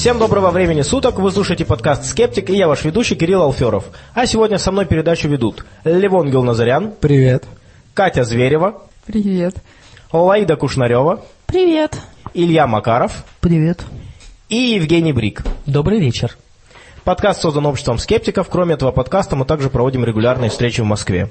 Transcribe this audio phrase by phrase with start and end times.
[0.00, 3.84] Всем доброго времени суток, вы слушаете подкаст «Скептик» и я ваш ведущий Кирилл Алферов.
[4.14, 7.44] А сегодня со мной передачу ведут Левон Гилназарян, Привет.
[7.92, 9.56] Катя Зверева, Привет.
[10.10, 11.98] Лаида Кушнарева, Привет.
[12.32, 13.82] Илья Макаров Привет.
[14.48, 15.42] и Евгений Брик.
[15.66, 16.38] Добрый вечер.
[17.04, 18.48] Подкаст создан обществом скептиков.
[18.48, 21.30] Кроме этого подкаста мы также проводим регулярные встречи в Москве.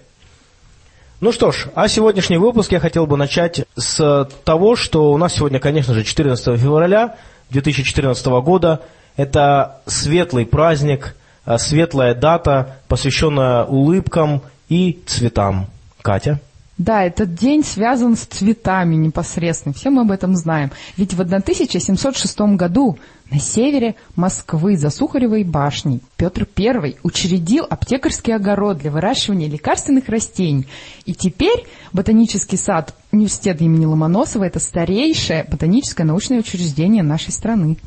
[1.22, 5.34] Ну что ж, а сегодняшний выпуск я хотел бы начать с того, что у нас
[5.34, 7.18] сегодня, конечно же, 14 февраля
[7.50, 8.82] 2014 года.
[9.18, 15.68] Это светлый праздник, а, светлая дата, посвященная улыбкам и цветам.
[16.02, 16.40] Катя?
[16.80, 19.74] Да, этот день связан с цветами непосредственно.
[19.74, 20.72] Все мы об этом знаем.
[20.96, 22.98] Ведь в 1706 году
[23.30, 30.68] на севере Москвы за Сухаревой башней Петр I учредил аптекарский огород для выращивания лекарственных растений.
[31.04, 37.78] И теперь ботанический сад университета имени Ломоносова– это старейшее ботаническое научное учреждение нашей страны.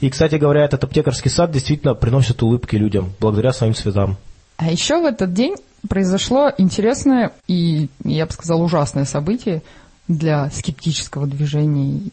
[0.00, 4.18] И, кстати говоря, этот аптекарский сад действительно приносит улыбки людям, благодаря своим цветам.
[4.58, 5.54] А еще в этот день
[5.88, 9.62] произошло интересное и, я бы сказала, ужасное событие
[10.08, 12.10] для скептического движения.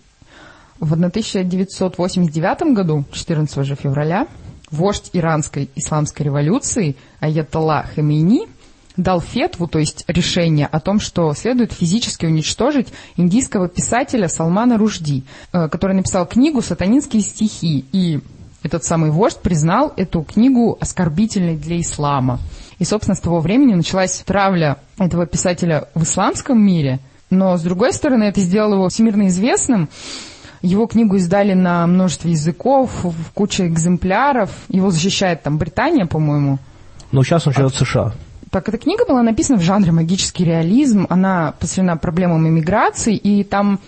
[0.80, 4.28] В 1989 году, 14 же февраля,
[4.70, 8.48] вождь иранской исламской революции Аятолла Хамейни
[8.98, 15.24] дал фетву, то есть решение о том, что следует физически уничтожить индийского писателя Салмана Ружди,
[15.52, 17.86] э, который написал книгу «Сатанинские стихи».
[17.92, 18.22] И
[18.64, 22.40] этот самый вождь признал эту книгу оскорбительной для ислама.
[22.80, 27.00] И, собственно, с того времени началась травля этого писателя в исламском мире.
[27.30, 29.90] Но, с другой стороны, это сделало его всемирно известным.
[30.62, 34.52] Его книгу издали на множестве языков, в куче экземпляров.
[34.70, 36.60] Его защищает там Британия, по-моему.
[37.12, 38.14] Но сейчас он живет в США.
[38.52, 41.08] Так, эта книга была написана в жанре магический реализм.
[41.10, 43.80] Она посвящена проблемам иммиграции, и там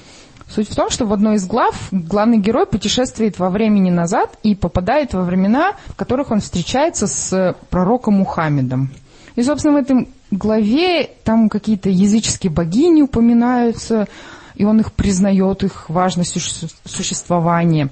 [0.50, 4.56] Суть в том, что в одной из глав главный герой путешествует во времени назад и
[4.56, 8.92] попадает во времена, в которых он встречается с пророком Мухаммедом.
[9.36, 14.08] И, собственно, в этой главе там какие-то языческие богини упоминаются,
[14.56, 16.38] и он их признает, их важность
[16.86, 17.90] существования.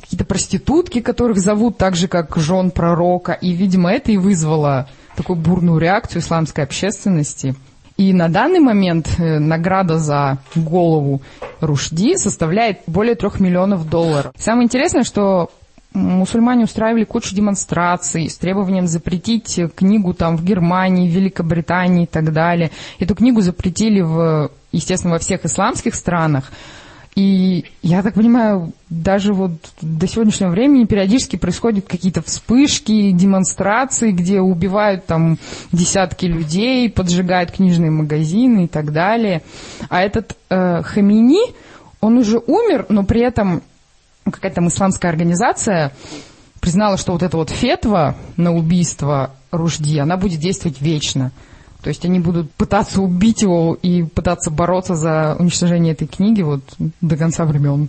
[0.00, 3.32] Какие-то проститутки, которых зовут так же, как жен пророка.
[3.32, 7.54] И, видимо, это и вызвало такую бурную реакцию исламской общественности.
[7.98, 11.20] И на данный момент э, награда за голову
[11.60, 14.32] Рушди составляет более трех миллионов долларов.
[14.38, 15.50] Самое интересное, что
[15.92, 22.70] мусульмане устраивали кучу демонстраций с требованием запретить книгу там в Германии, Великобритании и так далее.
[23.00, 26.52] Эту книгу запретили, в, естественно, во всех исламских странах.
[27.18, 29.50] И я так понимаю, даже вот
[29.82, 35.36] до сегодняшнего времени периодически происходят какие-то вспышки, демонстрации, где убивают там
[35.72, 39.42] десятки людей, поджигают книжные магазины и так далее.
[39.90, 41.42] А этот э, Хамини,
[42.00, 43.62] он уже умер, но при этом
[44.24, 45.92] какая-то там исламская организация
[46.60, 51.32] признала, что вот эта вот фетва на убийство Ружди, она будет действовать вечно.
[51.88, 56.60] То есть они будут пытаться убить его и пытаться бороться за уничтожение этой книги вот
[57.00, 57.88] до конца времен.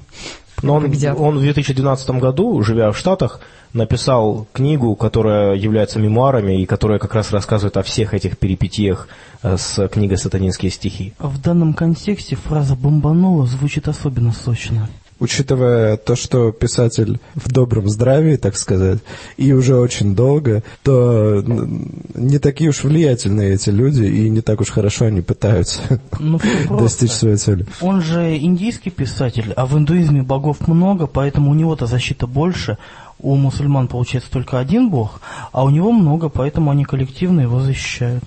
[0.63, 3.41] Но он, он в 2012 году, живя в Штатах,
[3.73, 9.09] написал книгу, которая является мемуарами и которая как раз рассказывает о всех этих перипетиях
[9.43, 11.13] э, с книгой «Сатанинские стихи».
[11.19, 14.87] В данном контексте фраза «бомбанула» звучит особенно сочно
[15.19, 18.99] учитывая то, что писатель в добром здравии, так сказать,
[19.37, 21.43] и уже очень долго, то
[22.15, 25.81] не такие уж влиятельные эти люди, и не так уж хорошо они пытаются
[26.19, 27.65] ну, достичь своей цели.
[27.81, 32.77] Он же индийский писатель, а в индуизме богов много, поэтому у него-то защита больше.
[33.21, 35.19] У мусульман получается только один бог,
[35.51, 38.23] а у него много, поэтому они коллективно его защищают.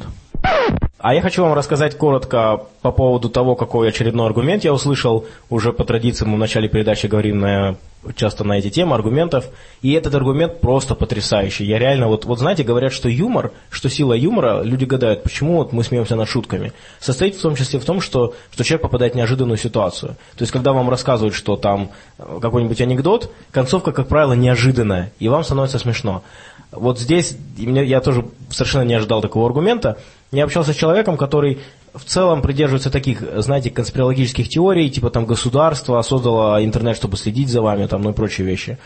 [1.02, 5.26] А я хочу вам рассказать коротко по поводу того, какой очередной аргумент я услышал.
[5.50, 7.74] Уже по традиции мы в начале передачи говорим на,
[8.14, 9.46] часто на эти темы аргументов.
[9.82, 11.64] И этот аргумент просто потрясающий.
[11.64, 15.72] Я реально, вот, вот знаете, говорят, что юмор, что сила юмора, люди гадают, почему вот
[15.72, 16.72] мы смеемся над шутками.
[17.00, 20.10] Состоит в том числе в том, что, что человек попадает в неожиданную ситуацию.
[20.36, 25.28] То есть, когда вам рассказывают, что там э, какой-нибудь анекдот, концовка, как правило, неожиданная, и
[25.28, 26.22] вам становится смешно.
[26.70, 29.98] Вот здесь я тоже совершенно не ожидал такого аргумента.
[30.32, 31.60] Я общался с человеком, который
[31.92, 37.60] в целом придерживается таких, знаете, конспирологических теорий, типа там государство создало интернет, чтобы следить за
[37.60, 38.78] вами, там, ну и прочие вещи.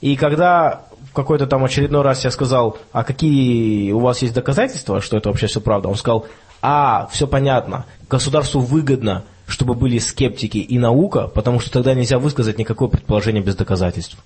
[0.00, 5.00] И когда в какой-то там очередной раз я сказал, а какие у вас есть доказательства,
[5.00, 6.26] что это вообще все правда, он сказал,
[6.62, 12.56] а, все понятно, государству выгодно, чтобы были скептики и наука, потому что тогда нельзя высказать
[12.56, 14.16] никакое предположение без доказательств.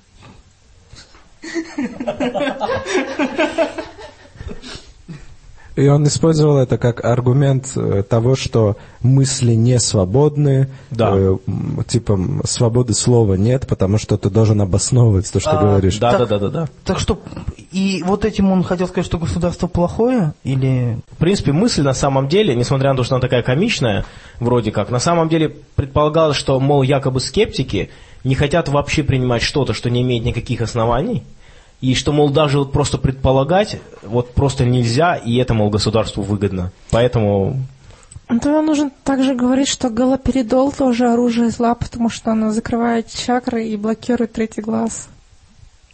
[5.75, 11.13] И он использовал это как аргумент э, того, что мысли не свободны, Да.
[11.15, 11.37] э,
[11.89, 15.99] типа свободы слова нет, потому что ты должен обосновывать то, что А, говоришь.
[15.99, 16.69] Да, да, Так- да, да, да.
[16.85, 17.19] Так что,
[17.71, 20.35] и вот этим он хотел сказать, что государство плохое?
[20.45, 20.99] Или...
[21.13, 24.05] В принципе, мысль на самом деле, несмотря на то, что она такая комичная,
[24.41, 27.89] вроде как, на самом деле предполагалось, что, мол, якобы скептики
[28.25, 31.23] не хотят вообще принимать что-то, что не имеет никаких оснований,
[31.83, 36.71] и что, мол, даже вот просто предполагать вот просто нельзя, и это, мол, государству выгодно.
[36.91, 37.59] Поэтому
[38.29, 43.67] Ну, Тогда нужно также говорить, что галоперидол тоже оружие зла, потому что оно закрывает чакры
[43.67, 45.09] и блокирует третий глаз.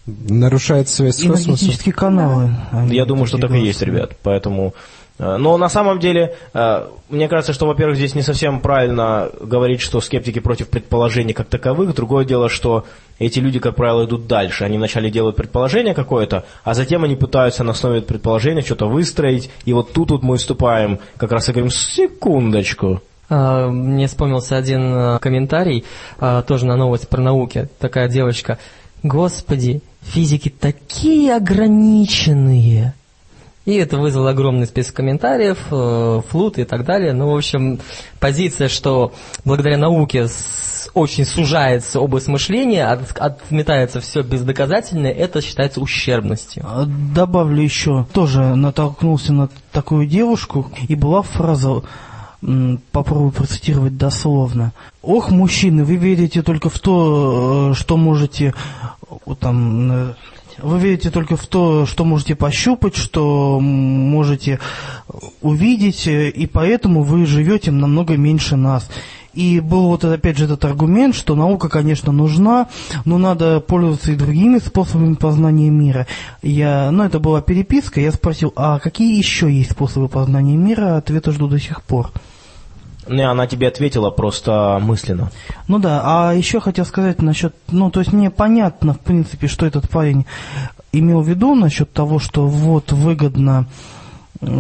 [0.07, 1.93] Нарушает связь с космосом.
[1.93, 2.51] Каналы.
[2.71, 4.17] они Я думаю, что так и есть, ребят.
[4.23, 4.75] Поэтому.
[5.19, 9.81] Э, Но на самом деле, э, мне кажется, что, во-первых, здесь не совсем правильно говорить,
[9.81, 11.95] что скептики против предположений как таковых.
[11.95, 12.85] Другое дело, что
[13.19, 14.65] эти люди, как правило, идут дальше.
[14.65, 19.51] Они вначале делают предположение какое-то, а затем они пытаются на основе предположения что-то выстроить.
[19.65, 23.01] И вот тут вот мы выступаем, как раз и говорим, секундочку.
[23.29, 25.85] А, Мне вспомнился один а, комментарий,
[26.47, 27.69] тоже на новость про науки.
[27.79, 28.59] Такая девочка.
[29.03, 32.95] Господи, физики такие ограниченные.
[33.69, 37.13] И это вызвало огромный список комментариев, э, флут и так далее.
[37.13, 37.81] Ну, в общем,
[38.19, 39.13] позиция, что
[39.45, 40.27] благодаря науке
[40.95, 46.65] очень сужается область мышления, от- отметается все бездоказательное, это считается ущербностью.
[46.67, 51.83] А, Добавлю еще, тоже натолкнулся на такую девушку, и была фраза,
[52.93, 54.73] попробую процитировать дословно.
[55.03, 58.55] «Ох, мужчины, вы верите только в то, э, что можете
[59.27, 60.15] э, там,
[60.61, 64.61] вы верите только в то, что можете пощупать, что можете
[65.43, 68.89] увидеть, и поэтому вы живете намного меньше нас.
[69.35, 72.69] И был вот опять же этот аргумент, что наука, конечно, нужна,
[73.05, 76.07] но надо пользоваться и другими способами познания мира.
[76.43, 80.97] Я, ну, это была переписка, я спросил, а какие еще есть способы познания мира?
[80.97, 82.11] Ответа жду до сих пор.
[83.09, 85.31] Не, она тебе ответила просто мысленно.
[85.67, 89.67] Ну да, а еще хотел сказать насчет, ну, то есть мне понятно, в принципе, что
[89.67, 90.27] этот парень
[90.93, 93.67] имел в виду насчет того, что вот выгодно,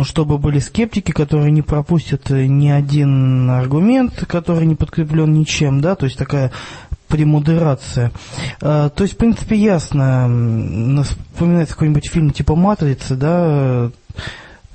[0.03, 6.06] чтобы были скептики, которые не пропустят ни один аргумент, который не подкреплен ничем, да, то
[6.06, 6.51] есть такая
[7.09, 8.12] премодерация.
[8.61, 13.91] Э, То есть, в принципе, ясно, вспоминается какой-нибудь фильм типа «Матрицы», да,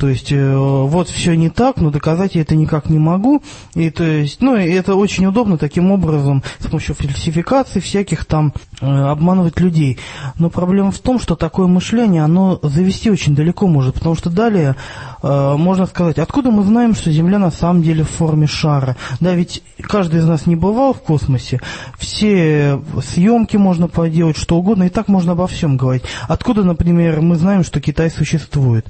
[0.03, 3.41] то есть э, вот все не так, но доказать я это никак не могу.
[3.73, 8.85] И то есть, ну, это очень удобно таким образом с помощью фальсификаций всяких там э,
[8.85, 9.97] обманывать людей.
[10.37, 14.75] Но проблема в том, что такое мышление, оно завести очень далеко может, потому что далее
[15.21, 18.97] э, можно сказать, откуда мы знаем, что Земля на самом деле в форме шара?
[19.21, 21.61] Да, ведь каждый из нас не бывал в космосе,
[21.97, 26.03] все съемки можно поделать, что угодно, и так можно обо всем говорить.
[26.27, 28.85] Откуда, например, мы знаем, что Китай существует?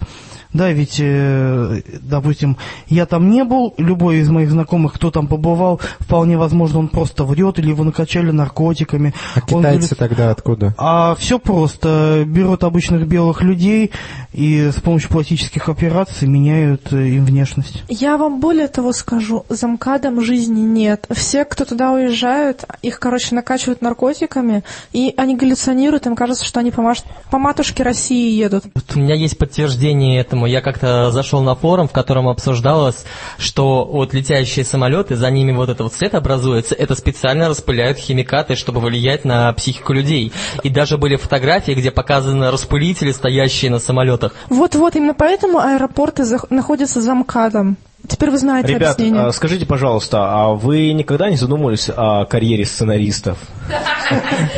[0.53, 2.57] Да, ведь, э, допустим,
[2.88, 7.23] я там не был, любой из моих знакомых, кто там побывал, вполне возможно, он просто
[7.23, 9.13] врет, или его накачали наркотиками.
[9.35, 10.73] А Он китайцы говорит, тогда откуда?
[10.77, 12.23] а все просто.
[12.25, 13.91] Берут обычных белых людей
[14.33, 17.83] и с помощью пластических операций меняют э, им внешность.
[17.89, 21.05] Я вам более того скажу, за МКАДом жизни нет.
[21.11, 26.71] Все, кто туда уезжают, их, короче, накачивают наркотиками, и они галлюционируют, им кажется, что они
[26.71, 28.65] по, маш- по матушке России едут.
[28.95, 30.42] У меня есть подтверждение этому.
[30.45, 33.05] Я как-то зашел на форум, в котором обсуждалось,
[33.37, 38.55] что вот летящие самолеты, за ними вот этот вот свет образуется, это специально распыляют химикаты,
[38.55, 40.31] чтобы влиять на психику людей.
[40.63, 44.33] И даже были фотографии, где показаны распылители, стоящие на самолетах.
[44.50, 47.77] Вот-вот, именно поэтому аэропорты находятся за МКАДом.
[48.07, 49.27] Теперь вы знаете Ребят, объяснение.
[49.27, 53.38] а, скажите, пожалуйста, а вы никогда не задумывались о карьере сценаристов?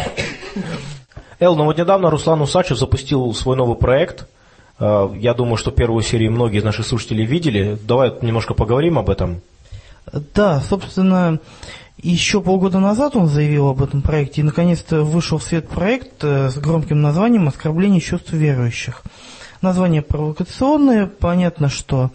[1.40, 4.28] Эл, ну вот недавно Руслан Усачев запустил свой новый проект.
[4.80, 7.78] Э, Я думаю, что первую серию многие из наших слушателей видели.
[7.84, 9.42] Давай немножко поговорим об этом.
[10.34, 11.40] Да, собственно,
[12.02, 16.50] еще полгода назад он заявил об этом проекте, и наконец-то вышел в свет проект э,
[16.50, 19.04] с громким названием «Оскорбление чувств верующих».
[19.62, 22.12] Название провокационное, понятно, что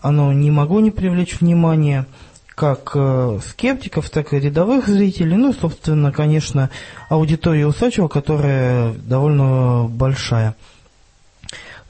[0.00, 2.06] оно не могло не привлечь внимания
[2.54, 6.70] как э, скептиков, так и рядовых зрителей, ну и, собственно, конечно,
[7.08, 10.56] аудитория Усачева, которая довольно большая.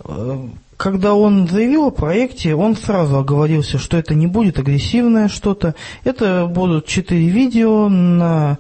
[0.05, 5.75] Э, Когда он заявил о проекте, он сразу оговорился, что это не будет агрессивное что-то.
[6.05, 8.59] Это будут четыре видео на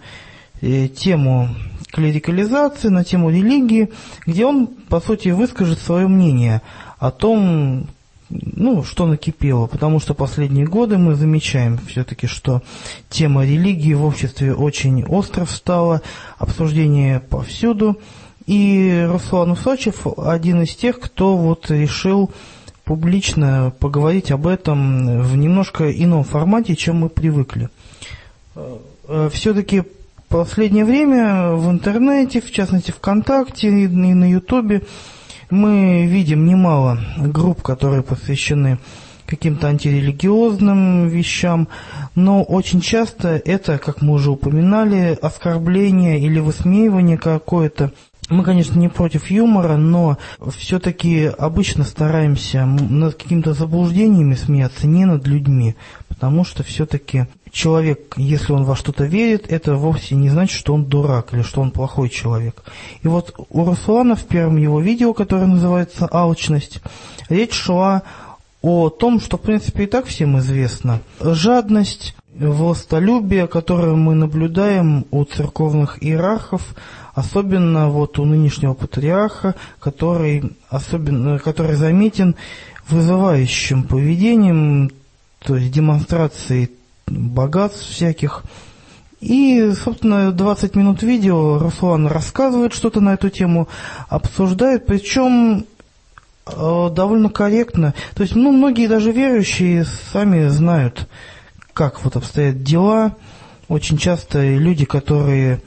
[0.60, 1.48] э, тему
[1.92, 3.90] клерикализации, на тему религии,
[4.26, 6.62] где он, по сути, выскажет свое мнение
[6.98, 7.86] о том,
[8.30, 12.62] ну, что накипело, потому что последние годы мы замечаем все-таки, что
[13.10, 16.00] тема религии в обществе очень остро встала,
[16.38, 18.00] обсуждение повсюду,
[18.52, 22.30] и Руслан Усачев один из тех, кто вот решил
[22.84, 27.70] публично поговорить об этом в немножко ином формате, чем мы привыкли.
[29.30, 29.84] Все-таки
[30.28, 34.82] последнее время в интернете, в частности ВКонтакте и на Ютубе,
[35.48, 38.78] мы видим немало групп, которые посвящены
[39.24, 41.68] каким-то антирелигиозным вещам,
[42.14, 47.92] но очень часто это, как мы уже упоминали, оскорбление или высмеивание какое-то.
[48.28, 50.16] Мы, конечно, не против юмора, но
[50.56, 55.74] все-таки обычно стараемся над какими-то заблуждениями смеяться, не над людьми,
[56.08, 60.84] потому что все-таки человек, если он во что-то верит, это вовсе не значит, что он
[60.84, 62.62] дурак или что он плохой человек.
[63.02, 66.80] И вот у Руслана в первом его видео, которое называется «Алчность»,
[67.28, 68.02] речь шла
[68.62, 71.00] о том, что, в принципе, и так всем известно.
[71.20, 76.74] Жадность, властолюбие, которое мы наблюдаем у церковных иерархов,
[77.14, 82.36] особенно вот у нынешнего патриарха, который, особенно, который заметен
[82.88, 84.90] вызывающим поведением,
[85.40, 86.70] то есть демонстрацией
[87.06, 88.42] богатств всяких.
[89.20, 93.68] И, собственно, 20 минут видео Руслан рассказывает что-то на эту тему,
[94.08, 95.64] обсуждает, причем
[96.46, 97.94] э, довольно корректно.
[98.14, 101.08] То есть, ну, многие даже верующие сами знают,
[101.72, 103.14] как вот обстоят дела.
[103.68, 105.62] Очень часто люди, которые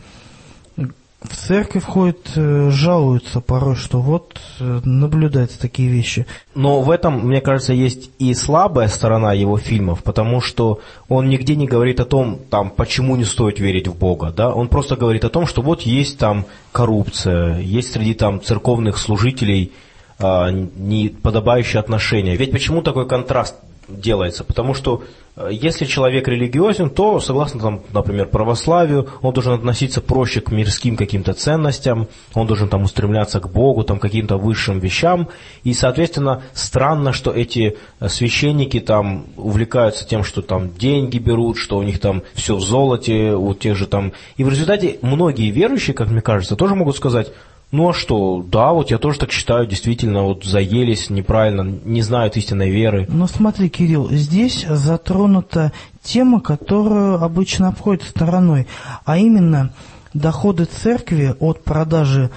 [1.25, 6.25] в церковь ходят, э, жалуются порой, что вот э, наблюдаются такие вещи.
[6.53, 10.79] Но в этом, мне кажется, есть и слабая сторона его фильмов, потому что
[11.09, 14.67] он нигде не говорит о том, там, почему не стоит верить в Бога, да, он
[14.67, 19.71] просто говорит о том, что вот есть там коррупция, есть среди там церковных служителей
[20.17, 22.37] а, неподобающие отношения.
[22.37, 23.55] Ведь почему такой контраст
[23.87, 24.43] делается?
[24.43, 25.03] Потому что
[25.35, 30.95] Э, если человек религиозен, то, согласно, там, например, православию, он должен относиться проще к мирским
[30.95, 35.29] каким-то ценностям, он должен там устремляться к Богу, там, каким-то высшим вещам.
[35.63, 41.77] И, соответственно, странно, что эти э, священники там увлекаются тем, что там деньги берут, что
[41.77, 44.13] у них там все в золоте, у тех же там...
[44.37, 47.31] И в результате многие верующие, как мне кажется, тоже могут сказать,
[47.71, 52.37] ну а что, да, вот я тоже так считаю, действительно, вот заелись неправильно, не знают
[52.37, 53.05] истинной веры.
[53.09, 58.67] Но смотри, Кирилл, здесь затронута тема, которую обычно обходят стороной,
[59.03, 59.71] а именно
[60.13, 62.31] доходы церкви от продажи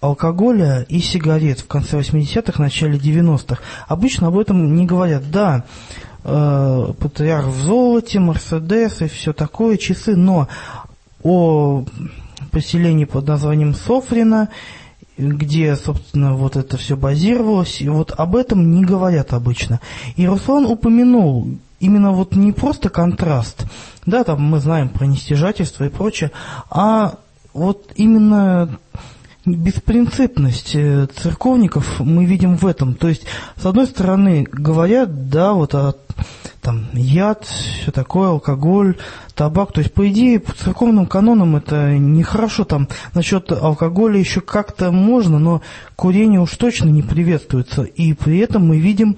[0.00, 3.62] алкоголя и сигарет в конце 80-х, начале 90-х.
[3.86, 5.30] Обычно об этом не говорят.
[5.30, 5.64] Да,
[6.24, 10.48] э, патриарх в золоте, Мерседес и все такое, часы, но
[11.22, 11.84] о
[12.50, 14.48] поселении под названием Софрина
[15.20, 19.80] где, собственно, вот это все базировалось, и вот об этом не говорят обычно.
[20.16, 21.46] И Руслан упомянул
[21.78, 23.66] именно вот не просто контраст,
[24.06, 26.30] да, там мы знаем про нестяжательство и прочее,
[26.70, 27.16] а
[27.52, 28.78] вот именно
[29.46, 32.94] беспринципность э, церковников мы видим в этом.
[32.94, 33.24] То есть,
[33.56, 35.94] с одной стороны, говорят, да, вот о
[36.60, 38.96] там яд, все такое, алкоголь,
[39.34, 39.72] табак.
[39.72, 42.64] То есть, по идее, по церковным канонам это нехорошо.
[42.64, 45.62] Там насчет алкоголя еще как-то можно, но
[45.96, 47.82] курение уж точно не приветствуется.
[47.82, 49.16] И при этом мы видим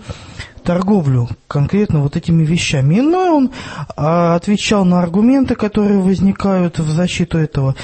[0.62, 3.00] торговлю конкретно вот этими вещами.
[3.00, 3.50] Но он
[3.97, 7.75] а, отвечал на аргументы, которые возникают в защиту этого.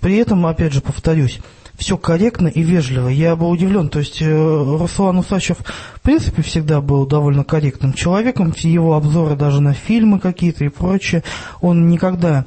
[0.00, 1.40] При этом, опять же, повторюсь,
[1.82, 3.08] все корректно и вежливо.
[3.08, 3.88] Я был удивлен.
[3.88, 5.58] То есть э, Руслан Усачев
[5.94, 8.54] в принципе всегда был довольно корректным человеком.
[8.56, 11.24] Его обзоры даже на фильмы какие-то и прочее.
[11.60, 12.44] Он никогда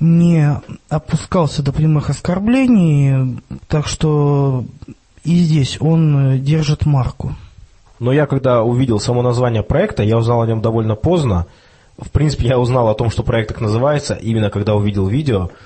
[0.00, 0.60] не
[0.90, 3.40] опускался до прямых оскорблений.
[3.68, 4.66] Так что
[5.24, 7.34] и здесь он э, держит марку.
[8.00, 11.46] Но я когда увидел само название проекта, я узнал о нем довольно поздно.
[11.98, 15.50] В принципе, я узнал о том, что проект так называется, именно когда увидел видео–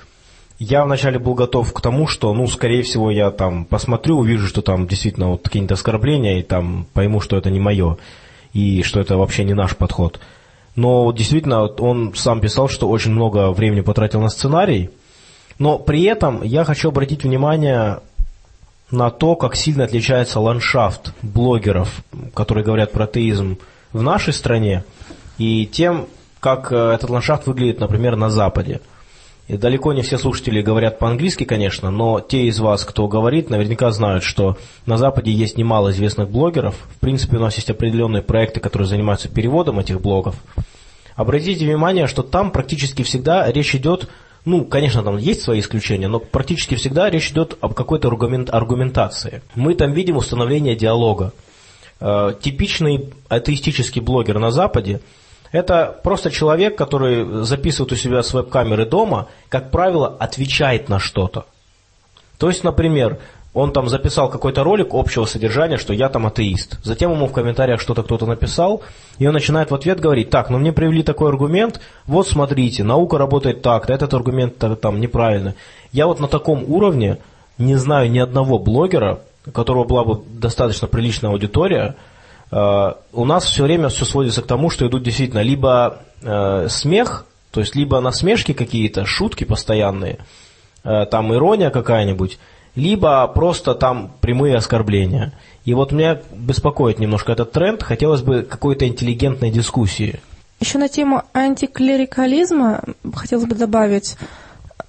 [0.57, 4.61] я вначале был готов к тому, что, ну, скорее всего, я там посмотрю, увижу, что
[4.61, 7.97] там действительно вот какие-то оскорбления, и там пойму, что это не мое,
[8.53, 10.19] и что это вообще не наш подход.
[10.75, 14.91] Но действительно, он сам писал, что очень много времени потратил на сценарий,
[15.59, 17.99] но при этом я хочу обратить внимание
[18.91, 23.57] на то, как сильно отличается ландшафт блогеров, которые говорят про атеизм
[23.91, 24.83] в нашей стране,
[25.37, 26.07] и тем,
[26.39, 28.79] как э, этот ландшафт выглядит, например, на Западе–
[29.47, 33.91] и далеко не все слушатели говорят по-английски, конечно, но те из вас, кто говорит, наверняка
[33.91, 36.75] знают, что на Западе есть немало известных блогеров.
[36.95, 40.35] В принципе, у нас есть определенные проекты, которые занимаются переводом этих блогов.
[41.15, 44.09] Обратите внимание, что там практически всегда речь идет,
[44.45, 49.43] ну, конечно, там есть свои исключения, но практически всегда речь идет об какой-то аргументации.
[49.53, 51.33] Мы там видим установление диалога.
[51.99, 55.01] Э, типичный атеистический блогер на Западе–
[55.55, 61.45] это просто человек, который записывает у себя с веб-камеры дома, как правило, отвечает на что-то.
[62.37, 63.19] То есть, например,
[63.55, 66.77] он там записал какой-то ролик общего содержания, что я там атеист.
[66.83, 68.81] Затем ему в комментариях что-то кто-то написал,
[69.17, 73.17] и он начинает в ответ говорить, так, ну мне привели такой аргумент, вот смотрите, наука
[73.17, 75.55] работает так, этот аргумент там неправильно.
[75.93, 77.17] Я вот на таком уровне
[77.57, 81.95] не знаю ни одного блогера, у которого была бы достаточно приличная аудитория,
[82.51, 87.61] у нас все время все сводится к тому, что идут действительно либо э, смех, то
[87.61, 90.19] есть либо насмешки какие-то, шутки постоянные,
[90.83, 92.37] э, там ирония какая-нибудь,
[92.75, 95.33] либо просто там прямые оскорбления.
[95.63, 100.19] И вот меня беспокоит немножко этот тренд, хотелось бы какой-то интеллигентной дискуссии.
[100.59, 102.83] Еще на тему антиклерикализма
[103.13, 104.17] хотелось бы добавить,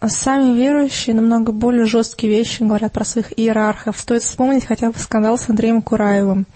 [0.06, 3.98] сами верующие намного более жесткие вещи говорят про своих иерархов.
[3.98, 6.46] Стоит вспомнить хотя бы скандал с Андреем Кураевым.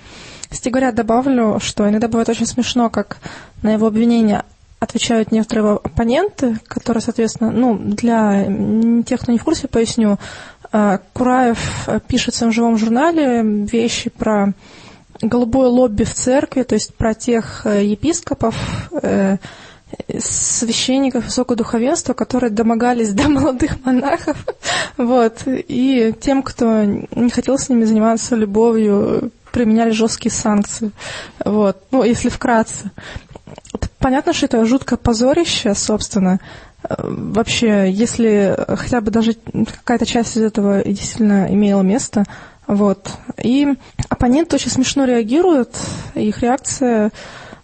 [0.51, 3.19] Кстати говоря, добавлю, что иногда бывает очень смешно, как
[3.63, 4.45] на его обвинения
[4.81, 8.47] отвечают некоторые оппоненты, которые, соответственно, ну, для
[9.05, 10.19] тех, кто не в курсе, поясню,
[10.73, 14.53] э, Кураев пишет в своем живом журнале вещи про
[15.23, 18.57] голубое лобби в церкви, то есть про тех э, епископов,
[19.03, 19.37] э,
[20.19, 24.37] священников высокого духовенства, которые домогались до молодых монахов,
[24.97, 30.93] вот, и тем, кто не хотел с ними заниматься любовью, применяли жесткие санкции.
[31.45, 31.79] Вот.
[31.91, 32.91] Ну, если вкратце.
[33.99, 36.41] Понятно, что это жуткое позорище, собственно.
[36.83, 42.25] Э, вообще, если хотя бы даже какая-то часть из этого действительно имела место,
[42.67, 43.11] вот.
[43.43, 43.67] И
[44.09, 45.75] оппоненты очень смешно реагируют,
[46.15, 47.11] их реакция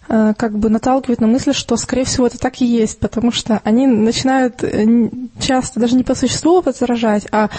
[0.07, 3.87] как бы наталкивает на мысль, что, скорее всего, это так и есть, потому что они
[3.87, 5.09] начинают э,
[5.39, 7.49] часто даже не по существу возражать, а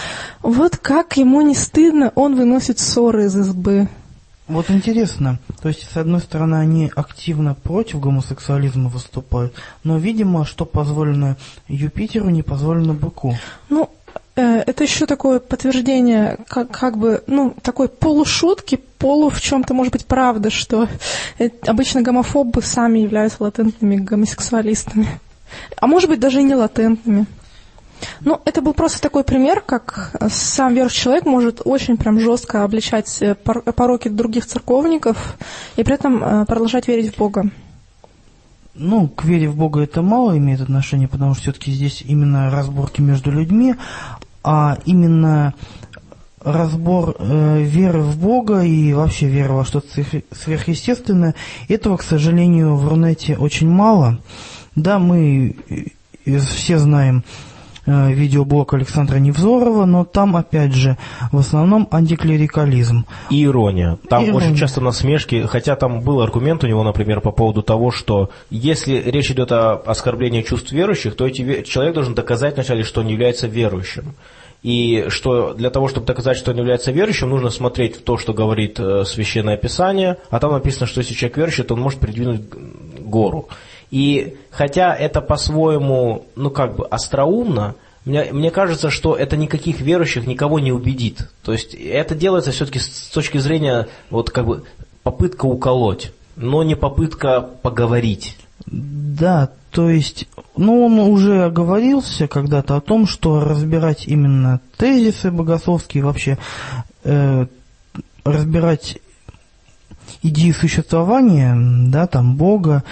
[0.41, 3.87] вот как ему не стыдно, он выносит ссоры из избы.
[4.49, 9.53] Вот интересно, то есть, с одной стороны, они активно против гомосексуализма выступают,
[9.83, 11.37] но, видимо, что позволено
[11.67, 13.37] Юпитеру, не позволено быку.
[13.69, 13.98] Ну, э,
[14.39, 20.05] это еще такое подтверждение, как, как бы, ну, такой полушутки, полу в чем-то, может быть,
[20.05, 20.87] правда, что
[21.37, 25.07] э, обычно гомофобы сами являются латентными гомосексуалистами.
[25.77, 27.25] А может быть, даже и не латентными.
[28.21, 33.21] Ну, это был просто такой пример, как сам верующий человек может очень прям жестко обличать
[33.21, 35.37] э, пороки других церковников
[35.75, 37.49] и при этом э, продолжать верить в Бога.
[38.75, 43.01] Ну, к вере в Бога это мало имеет отношение, потому что все-таки здесь именно разборки
[43.01, 43.75] между людьми,
[44.43, 45.53] а именно
[46.41, 49.87] разбор э, веры в Бога и вообще веры во что-то
[50.31, 51.35] сверхъестественное,
[51.67, 54.19] этого, к сожалению, в Рунете очень мало.
[54.75, 55.55] Да, мы
[56.25, 57.58] все знаем Э,
[57.89, 60.97] видеоблог Александра Невзорова, но там, опять же,
[61.31, 63.05] в основном антиклерикализм.
[63.29, 63.97] И ирония.
[64.09, 64.47] Там Ирония.
[64.47, 68.93] очень часто насмешки, хотя там был аргумент у него, например, по поводу того, что если
[68.97, 73.47] речь идет о оскорблении чувств верующих, то эти, человек должен доказать вначале, что он является
[73.47, 74.15] верующим.
[74.61, 78.33] И что для того, чтобы доказать, что он является верующим, нужно смотреть в то, что
[78.33, 82.41] говорит э, Священное Писание, а там написано, что если человек верующий, то он может придвинуть
[82.99, 83.47] гору.
[83.91, 87.75] И хотя это по-своему, ну как бы остроумно,
[88.05, 91.29] мне, мне кажется, что это никаких верующих никого не убедит.
[91.43, 94.63] То есть это делается все-таки с точки зрения вот как бы
[95.03, 98.37] попытка уколоть, но не попытка поговорить.
[98.65, 106.03] Да, то есть, ну, он уже оговорился когда-то о том, что разбирать именно тезисы богословские,
[106.03, 106.37] вообще
[107.03, 107.45] э,
[108.23, 108.97] разбирать
[110.23, 111.55] идеи существования,
[111.89, 112.83] да, там, Бога,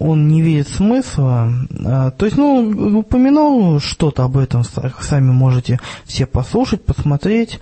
[0.00, 1.52] он не видит смысла.
[1.84, 7.60] А, то есть, ну, упомянул что-то об этом, сами можете все послушать, посмотреть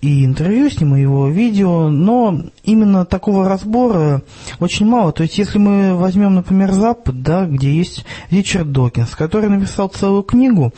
[0.00, 4.22] и интервью с ним, и его видео, но именно такого разбора
[4.60, 5.12] очень мало.
[5.12, 10.22] То есть, если мы возьмем, например, Запад, да, где есть Ричард Докинс, который написал целую
[10.22, 10.72] книгу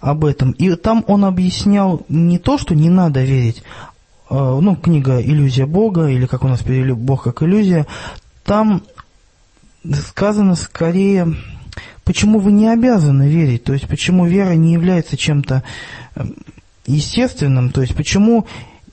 [0.00, 3.62] об этом, и там он объяснял не то, что не надо верить,
[4.28, 7.86] а, ну, книга «Иллюзия Бога», или как у нас перевели «Бог как иллюзия»,
[8.44, 8.82] там
[9.94, 11.34] сказано скорее,
[12.04, 15.62] почему вы не обязаны верить, то есть почему вера не является чем-то
[16.14, 16.36] эм,
[16.86, 18.46] естественным, то есть почему,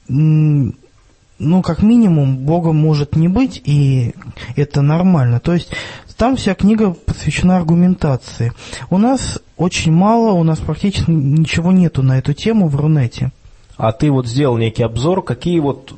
[0.08, 4.14] ну, как минимум, Бога может не быть, и
[4.56, 5.40] это нормально.
[5.40, 5.70] То есть
[6.18, 8.54] там вся книга посвящена аргументации.
[8.90, 13.32] У нас очень мало, у нас практически ничего нету на эту тему в Рунете.
[13.78, 15.94] А ты вот сделал некий обзор, какие вот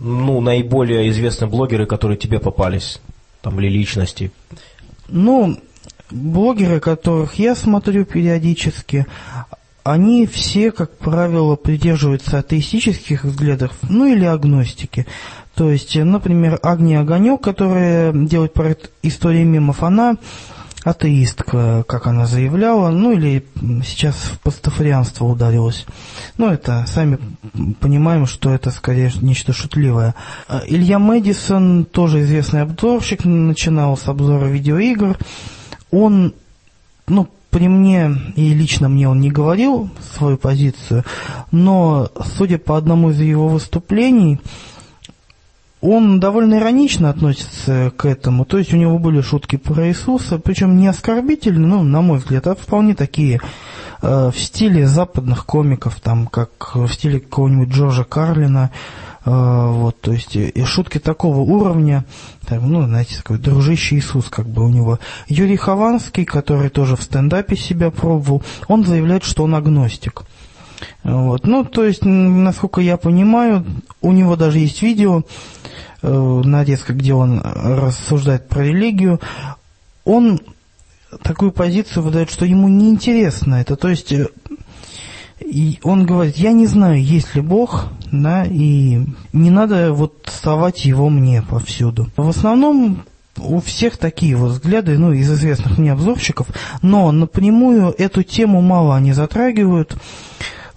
[0.00, 3.00] ну, наиболее известные блогеры, которые тебе попались?
[3.42, 4.30] Там, или личности?
[5.08, 5.58] Ну,
[6.10, 9.06] блогеры, которых я смотрю периодически,
[9.84, 15.06] они все, как правило, придерживаются атеистических взглядов, ну или агностики.
[15.54, 20.16] То есть, например, Агния Огонек, которая делает проект «История мемов», она
[20.90, 23.44] атеистка, как она заявляла, ну или
[23.84, 25.86] сейчас в пастафарианство ударилась.
[26.36, 27.18] Ну, это сами
[27.80, 30.14] понимаем, что это скорее нечто шутливое.
[30.48, 35.18] А Илья Мэдисон, тоже известный обзорщик, начинал с обзора видеоигр.
[35.90, 36.34] Он,
[37.06, 41.04] ну, при мне и лично мне он не говорил свою позицию,
[41.50, 44.38] но, судя по одному из его выступлений,
[45.80, 48.44] он довольно иронично относится к этому.
[48.44, 52.46] То есть у него были шутки про Иисуса, причем не оскорбительные, ну, на мой взгляд,
[52.46, 53.40] а вполне такие
[54.02, 58.70] э, в стиле западных комиков, там, как в стиле какого-нибудь Джорджа Карлина.
[59.24, 62.04] Э, вот, то есть и шутки такого уровня,
[62.46, 64.98] там, ну, знаете, такой дружище Иисус, как бы у него.
[65.28, 70.24] Юрий Хованский, который тоже в стендапе себя пробовал, он заявляет, что он агностик.
[71.04, 71.46] Вот.
[71.46, 73.64] Ну, то есть, насколько я понимаю,
[74.00, 75.22] у него даже есть видео,
[76.02, 79.20] э, нарезка, где он рассуждает про религию.
[80.04, 80.40] Он
[81.22, 83.76] такую позицию выдает, что ему неинтересно это.
[83.76, 84.28] То есть, э,
[85.40, 89.00] и он говорит, я не знаю, есть ли Бог, да, и
[89.32, 92.08] не надо вот совать его мне повсюду.
[92.16, 93.04] В основном
[93.40, 96.48] у всех такие вот взгляды, ну, из известных мне обзорщиков,
[96.82, 99.96] но напрямую эту тему мало они затрагивают.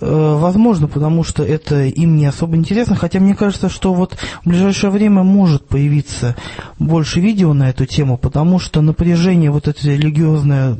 [0.01, 4.49] Э, возможно, потому что это им не особо интересно, хотя мне кажется, что вот в
[4.49, 6.35] ближайшее время может появиться
[6.79, 10.75] больше видео на эту тему, потому что напряжение вот это религиозное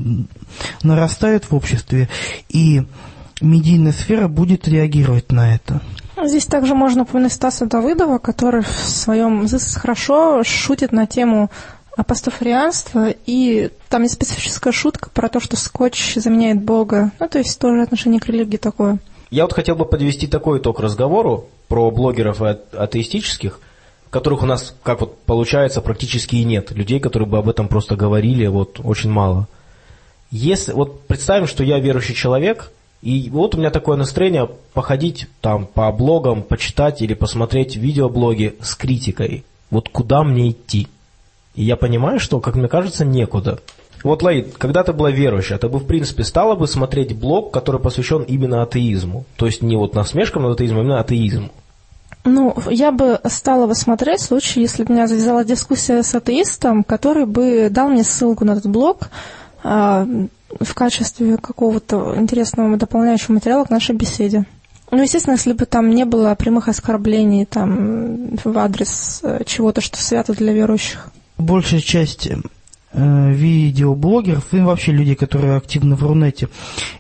[0.82, 2.10] нарастает в обществе,
[2.50, 2.82] и
[3.42, 5.82] медийная сфера будет реагировать на это.
[6.24, 11.52] Здесь также можно упомянуть Стаса Давыдова, который в своем «This хорошо» шутит на тему
[11.96, 17.12] апостафарианства, и там есть специфическая шутка про то, что скотч заменяет Бога.
[17.20, 18.98] Ну, то есть тоже отношение к религии такое.
[19.32, 23.62] Я вот хотел бы подвести такой итог разговору про блогеров атеистических,
[24.10, 26.72] которых у нас, как вот получается, практически и нет.
[26.72, 29.48] Людей, которые бы об этом просто говорили, вот очень мало.
[30.32, 35.65] Если, вот представим, что я верующий человек, и вот у меня такое настроение походить там
[35.65, 39.46] по блогам, почитать или посмотреть видеоблоги с критикой.
[39.70, 40.89] Вот куда мне идти?
[41.56, 43.62] И я понимаю, что, как мне кажется, некуда.
[44.04, 47.80] Вот, Лаид, когда ты была верующая, ты бы, в принципе, стала бы смотреть блог, который
[47.80, 49.26] посвящен именно атеизму?
[49.36, 51.50] То есть не вот насмешкам над атеизмом, а именно атеизму.
[52.24, 56.84] Ну, я бы стала бы смотреть в случае, если бы меня завязала дискуссия с атеистом,
[56.84, 59.10] который бы дал мне ссылку на этот блог
[59.64, 60.08] а,
[60.60, 64.46] в качестве какого-то интересного дополняющего материала к нашей беседе.
[64.92, 69.98] Ну, естественно, если бы там не было прямых оскорблений там, в адрес э, чего-то, что
[69.98, 71.08] свято для верующих.
[71.38, 72.36] Большая часть Э,
[72.94, 76.50] видеоблогеров и вообще люди, которые активны в Рунете,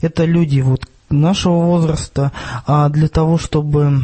[0.01, 2.31] это люди вот нашего возраста,
[2.65, 4.01] а для того, чтобы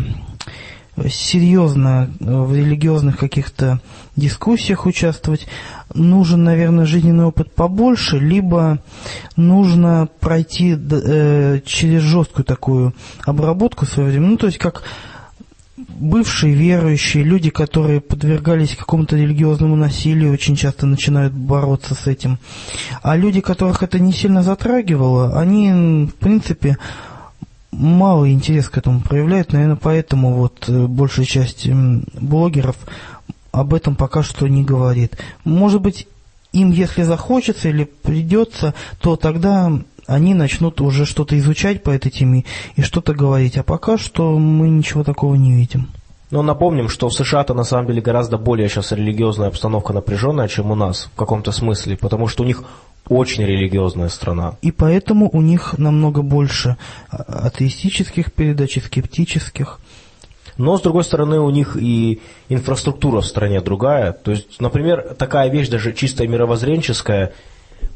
[1.09, 3.79] серьезно в религиозных каких-то
[4.15, 5.47] дискуссиях участвовать,
[5.93, 8.79] нужен, наверное, жизненный опыт побольше, либо
[9.35, 12.95] нужно пройти э, через жесткую такую
[13.25, 14.19] обработку в свое.
[14.19, 14.83] Ну, то есть, как
[15.99, 22.39] бывшие верующие, люди, которые подвергались какому-то религиозному насилию, очень часто начинают бороться с этим.
[23.01, 26.77] А люди, которых это не сильно затрагивало, они, в принципе,
[27.71, 29.53] мало интерес к этому проявляют.
[29.53, 32.75] Наверное, поэтому вот э, большая часть блогеров
[33.51, 35.17] об этом пока что не говорит.
[35.43, 36.07] Может быть,
[36.53, 39.71] им, если захочется или придется, то тогда
[40.07, 43.57] они начнут уже что-то изучать по этой теме и что-то говорить.
[43.57, 45.89] А пока что мы ничего такого не видим.
[46.31, 50.71] Но напомним, что в США-то на самом деле гораздо более сейчас религиозная обстановка напряженная, чем
[50.71, 52.63] у нас в каком-то смысле, потому что у них
[53.07, 54.55] очень религиозная страна.
[54.61, 56.75] И поэтому у них намного больше
[57.09, 59.79] а, атеистических передач и скептических.
[60.57, 64.11] Но, с другой стороны, у них и инфраструктура в стране другая.
[64.11, 67.33] То есть, например, такая вещь даже чисто мировоззренческая–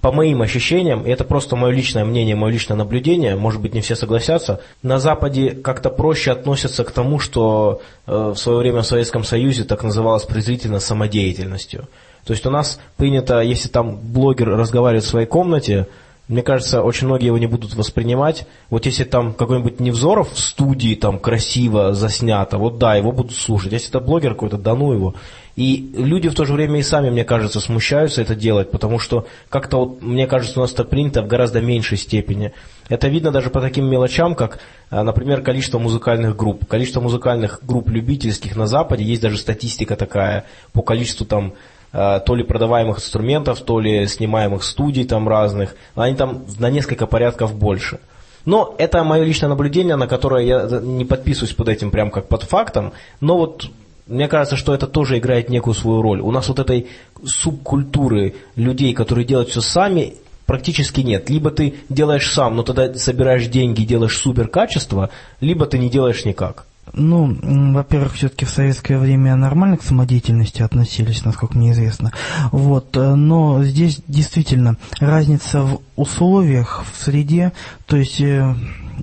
[0.02, 3.82] по моим ощущениям, и это просто мое личное мнение, мое личное наблюдение, может быть, не
[3.82, 8.88] все согласятся, на Западе как-то проще относятся к тому, что э, в свое время в
[8.88, 11.88] Советском Союзе так называлось презрительно самодеятельностью.
[12.26, 15.88] То есть у нас принято, если там блогер разговаривает в своей комнате,
[16.28, 18.48] мне кажется, очень многие его не будут воспринимать.
[18.70, 23.74] Вот если там какой-нибудь Невзоров в студии там красиво заснято, вот да, его будут слушать.
[23.74, 25.16] Если это блогер какой-то, да ну его.
[25.56, 29.28] И люди в то же время и сами, мне кажется, смущаются это делать, потому что
[29.50, 32.54] как-то вот, мне кажется, у нас это принято в гораздо меньшей степени.
[32.88, 34.60] Это видно даже по таким мелочам, как,
[34.90, 36.66] а, например, количество музыкальных групп.
[36.68, 41.54] Количество музыкальных групп любительских на Западе, есть даже статистика такая по количеству там
[41.94, 45.76] а, то ли продаваемых инструментов, то ли снимаемых студий там разных.
[45.96, 48.00] Они там на несколько порядков больше.
[48.46, 52.44] Но это мое личное наблюдение, на которое я не подписываюсь под этим прям как под
[52.44, 53.70] фактом, но вот
[54.08, 56.22] мне кажется, что это тоже играет некую свою роль.
[56.22, 56.88] У нас вот этой
[57.24, 61.30] субкультуры людей, которые делают все сами, практически нет.
[61.30, 65.10] Либо ты делаешь сам, но тогда собираешь деньги, делаешь супер качество,
[65.40, 66.66] либо ты не делаешь никак.
[66.94, 67.38] Ну,
[67.74, 72.12] во-первых, все-таки в советское время нормально к самодеятельности относились, насколько мне известно.
[72.52, 77.54] Вот, э, но здесь действительно разница в условиях, в среде,
[77.86, 78.56] то есть э,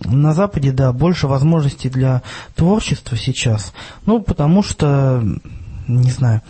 [0.05, 2.22] на Западе, да, больше возможностей для
[2.55, 3.72] творчества сейчас.
[4.05, 5.24] Ну, потому что,
[5.87, 6.42] не знаю,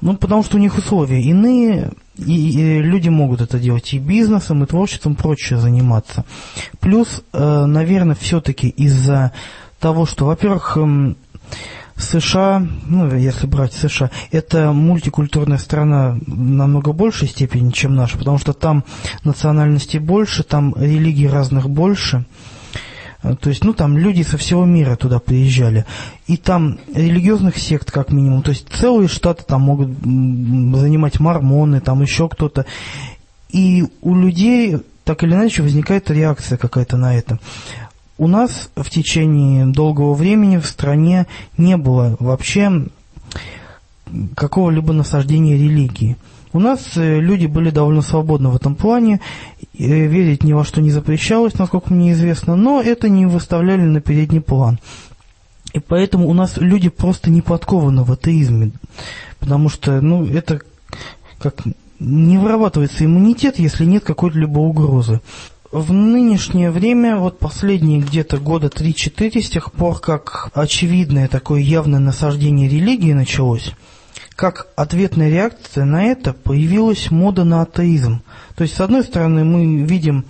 [0.00, 4.62] ну, потому что у них условия иные, и, и люди могут это делать и бизнесом,
[4.62, 6.24] и творчеством, прочее заниматься.
[6.80, 9.32] Плюс, э, наверное, все-таки из-за
[9.80, 11.16] того, что, во-первых, эм,
[11.96, 18.52] США, ну, если брать США, это мультикультурная страна намного большей степени, чем наша, потому что
[18.52, 18.84] там
[19.24, 22.24] национальностей больше, там религий разных больше.
[23.22, 25.84] Э, То есть, ну, там люди со всего мира туда приезжали.
[26.26, 28.42] И там религиозных сект, как минимум.
[28.42, 32.64] То есть, целые штаты там могут занимать мормоны, там еще кто-то.
[33.50, 37.38] И у людей так или иначе возникает реакция какая-то на это.
[38.18, 41.26] У нас в течение долгого времени в стране
[41.56, 42.86] не было вообще
[44.34, 46.16] какого-либо насаждения религии.
[46.52, 49.20] У нас э, люди были довольно свободны в этом плане,
[49.78, 54.00] э, верить ни во что не запрещалось, насколько мне известно, но это не выставляли на
[54.00, 54.80] передний план.
[55.74, 58.72] И поэтому у нас люди просто не подкованы в атеизме,
[59.38, 60.60] потому что, ну, это
[61.38, 61.62] как
[62.00, 65.20] не вырабатывается иммунитет, если нет какой-то либо угрозы.
[65.70, 72.00] В нынешнее время, вот последние где-то года 3-4, с тех пор, как очевидное такое явное
[72.00, 73.72] насаждение религии началось,
[74.34, 78.22] как ответная реакция на это появилась мода на атеизм.
[78.56, 80.24] То есть, с одной стороны, мы видим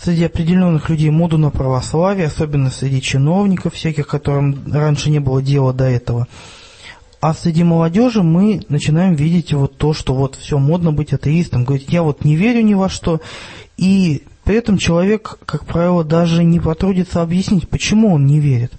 [0.00, 5.72] среди определенных людей моду на православие, особенно среди чиновников всяких, которым раньше не было дела
[5.72, 6.28] до этого.
[7.20, 11.92] А среди молодежи мы начинаем видеть вот то, что вот все модно быть атеистом, говорить,
[11.92, 13.20] я вот не верю ни во что,
[13.76, 18.72] и при этом человек, как правило, даже не потрудится объяснить, почему он не верит.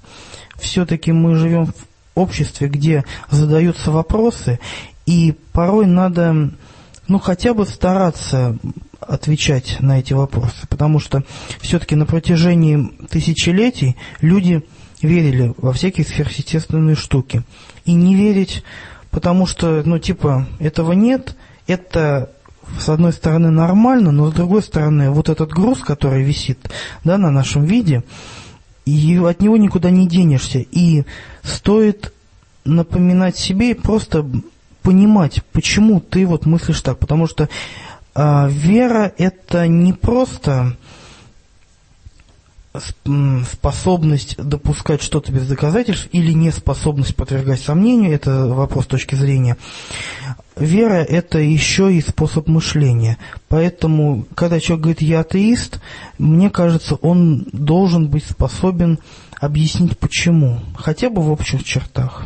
[0.55, 1.75] Все-таки мы живем в
[2.15, 4.59] обществе, где задаются вопросы,
[5.05, 6.49] и порой надо,
[7.07, 8.57] ну, хотя бы стараться
[8.99, 11.23] отвечать на эти вопросы, потому что
[11.61, 14.63] все-таки на протяжении тысячелетий люди
[15.03, 17.43] верили во всякие сверхъестественные штуки.
[17.85, 18.63] И не верить,
[19.11, 21.35] потому что, ну, типа, этого нет,
[21.67, 22.31] это
[22.77, 26.69] с одной стороны нормально, но с другой стороны вот этот груз, который висит
[27.03, 28.03] да, на нашем виде,
[28.85, 30.59] и от него никуда не денешься.
[30.59, 31.05] И
[31.43, 32.13] стоит
[32.65, 34.25] напоминать себе и просто
[34.81, 36.97] понимать, почему ты вот мыслишь так.
[36.97, 37.49] Потому что
[38.15, 40.75] а, вера это не просто
[43.51, 49.57] способность допускать что-то без доказательств или неспособность подвергать сомнению, это вопрос точки зрения.
[50.59, 53.17] Вера– это еще и способ мышления.
[53.47, 55.79] Поэтому, когда человек говорит «я атеист»,
[56.17, 58.99] мне кажется, он должен быть способен
[59.39, 62.25] объяснить почему, хотя бы в общих чертах.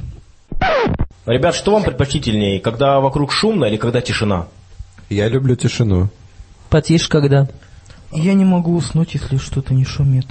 [1.26, 4.48] Ребят, что вам предпочтительнее, когда вокруг шумно или когда тишина?
[5.10, 6.10] Я люблю тишину.
[6.70, 7.48] Потише когда?
[8.12, 10.26] Я не могу уснуть, если что-то не шумит.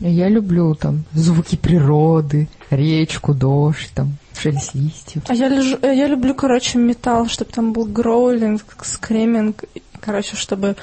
[0.00, 5.22] Я люблю там звуки природы, речку, дождь, там, шелест листьев.
[5.28, 9.64] А я, лежу- э, я люблю, короче, металл, чтобы там был гроулинг, скреминг,
[10.00, 10.76] короче, чтобы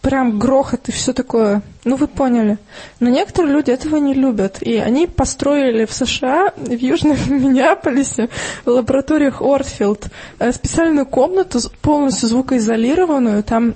[0.00, 1.62] прям грохот и все такое.
[1.84, 2.58] Ну, вы поняли.
[3.00, 4.62] Но некоторые люди этого не любят.
[4.62, 8.28] И они построили в США, в Южном Миннеаполисе,
[8.64, 10.06] в лабораториях Ортфилд,
[10.38, 13.42] э, специальную комнату, полностью звукоизолированную.
[13.42, 13.74] Там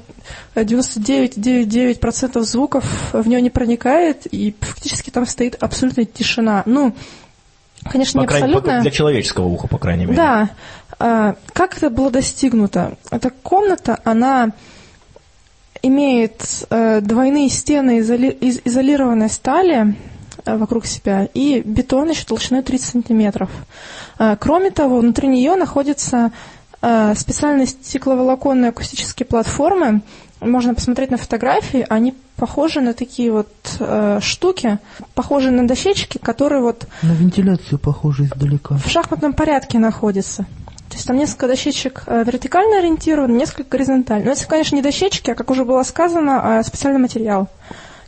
[0.54, 6.62] э, 99,99% звуков в нее не проникает, и фактически там стоит абсолютная тишина.
[6.66, 6.94] Ну,
[7.90, 8.80] конечно, По не по- абсолютная.
[8.82, 10.16] для человеческого уха, по крайней мере.
[10.16, 10.50] Да.
[10.98, 12.96] А, Как это было достигнуто?
[13.10, 14.50] Эта комната, она
[15.82, 19.96] имеет э, двойные стены из изолированной стали
[20.44, 23.48] э, вокруг себя и бетон еще толщиной 30 сантиметров.
[24.18, 26.32] Э, Кроме того, внутри нее находятся
[26.82, 30.00] э, специальные стекловолоконные акустические платформы.
[30.40, 34.78] Можно посмотреть на фотографии, они похожи на такие вот э, штуки,
[35.14, 38.76] похожие на дощечки, которые вот На вентиляцию похоже издалека.
[38.78, 40.44] в шахматном порядке находится.
[40.98, 44.24] Есть там несколько дощечек э, вертикально ориентированы, несколько горизонтально.
[44.24, 47.46] Но это, конечно, не дощечки, а, как уже было сказано, а специальный материал,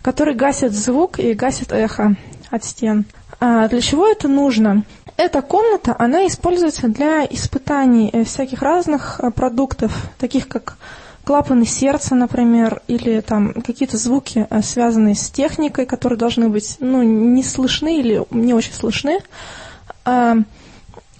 [0.02, 2.16] который гасит звук и гасит эхо
[2.50, 3.04] от стен.
[3.38, 4.82] А для чего это нужно?
[5.16, 10.76] Эта комната, она используется для испытаний э, всяких разных э, продуктов, таких как
[11.22, 17.44] клапаны сердца, например, или там какие-то звуки, связанные с техникой, которые должны быть ну, не
[17.44, 19.20] слышны или не очень слышны.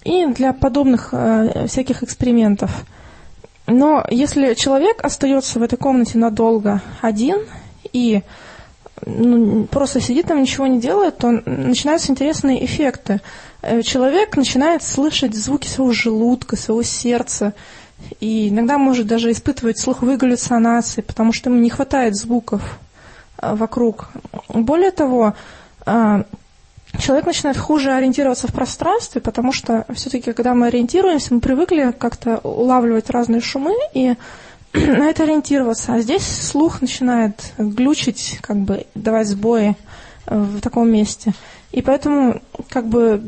[0.05, 2.85] И для подобных э, всяких экспериментов.
[3.67, 7.41] Но если человек остается в этой комнате надолго один
[7.93, 8.23] и
[9.07, 13.21] ну, просто сидит там, ничего не делает, то начинаются интересные эффекты.
[13.63, 17.55] Э, человек начинает слышать звуки своего желудка, своего сердца,
[18.21, 22.79] и иногда может даже испытывать слуховые галлюцинации, потому что ему не хватает звуков
[23.41, 24.11] э, вокруг.
[24.49, 25.35] Более того,
[25.87, 26.25] э,
[26.98, 32.38] человек начинает хуже ориентироваться в пространстве, потому что все-таки, когда мы ориентируемся, мы привыкли как-то
[32.38, 34.14] улавливать разные шумы и
[34.72, 35.94] на это ориентироваться.
[35.94, 39.76] А здесь слух начинает глючить, как бы давать сбои
[40.26, 41.33] э, в таком месте.
[41.72, 43.22] И поэтому как бы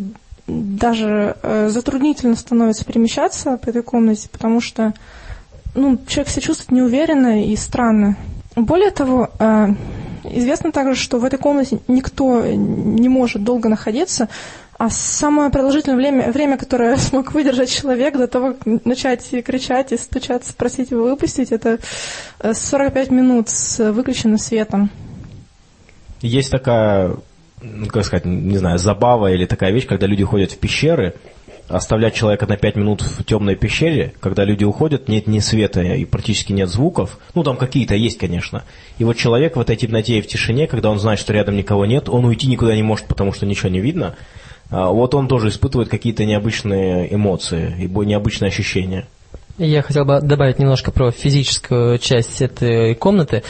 [0.46, 4.92] даже э, затруднительно становится перемещаться по этой комнате, потому что
[5.74, 8.16] ну, человек себя чувствует неуверенно и странно.
[8.56, 9.68] Более того, э,
[10.24, 14.28] известно также, что в этой комнате никто не может долго находиться,
[14.78, 19.96] а самое продолжительное время, время, которое смог выдержать человек до того, как начать кричать и
[19.96, 21.78] стучаться, просить его выпустить, это
[22.42, 24.90] 45 э, минут с выключенным светом.
[26.20, 27.16] Есть такая,
[27.60, 31.14] ну, как сказать, не знаю, забава или такая вещь, когда люди ходят в пещеры,
[31.68, 36.04] оставлять человека на 5 минут в темной пещере, когда люди уходят, нет ни света и
[36.04, 37.18] практически нет звуков.
[37.34, 38.64] Ну, там какие-то есть, конечно.
[38.98, 41.86] И вот человек в этой темноте и в тишине, когда он знает, что рядом никого
[41.86, 44.16] нет, он уйти никуда не может, потому что ничего не видно.
[44.70, 49.06] А, вот он тоже испытывает какие-то необычные эмоции и необычные ощущения.
[49.58, 53.42] Я хотел бы добавить немножко про физическую часть этой комнаты.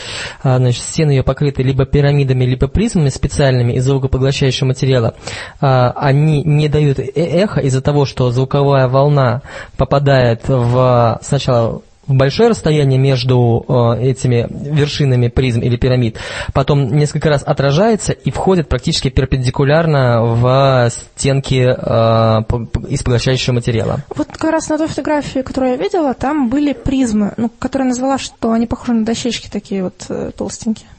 [0.43, 5.15] А, значит, стены ее покрыты либо пирамидами, либо призмами специальными из звукопоглощающего материала.
[5.61, 9.43] А, они не дают э, эхо из-за того, что звуковая волна
[9.77, 16.17] попадает в сначала большое расстояние между э, этими вершинами призм или пирамид,
[16.53, 24.01] потом несколько раз отражается и входит практически перпендикулярно в стенки э, из поглощающего материала.
[24.15, 28.17] Вот как раз на той фотографии, которую я видела, там были призмы, ну, которые назвала,
[28.17, 30.89] что они похожи на дощечки такие вот э, толстенькие.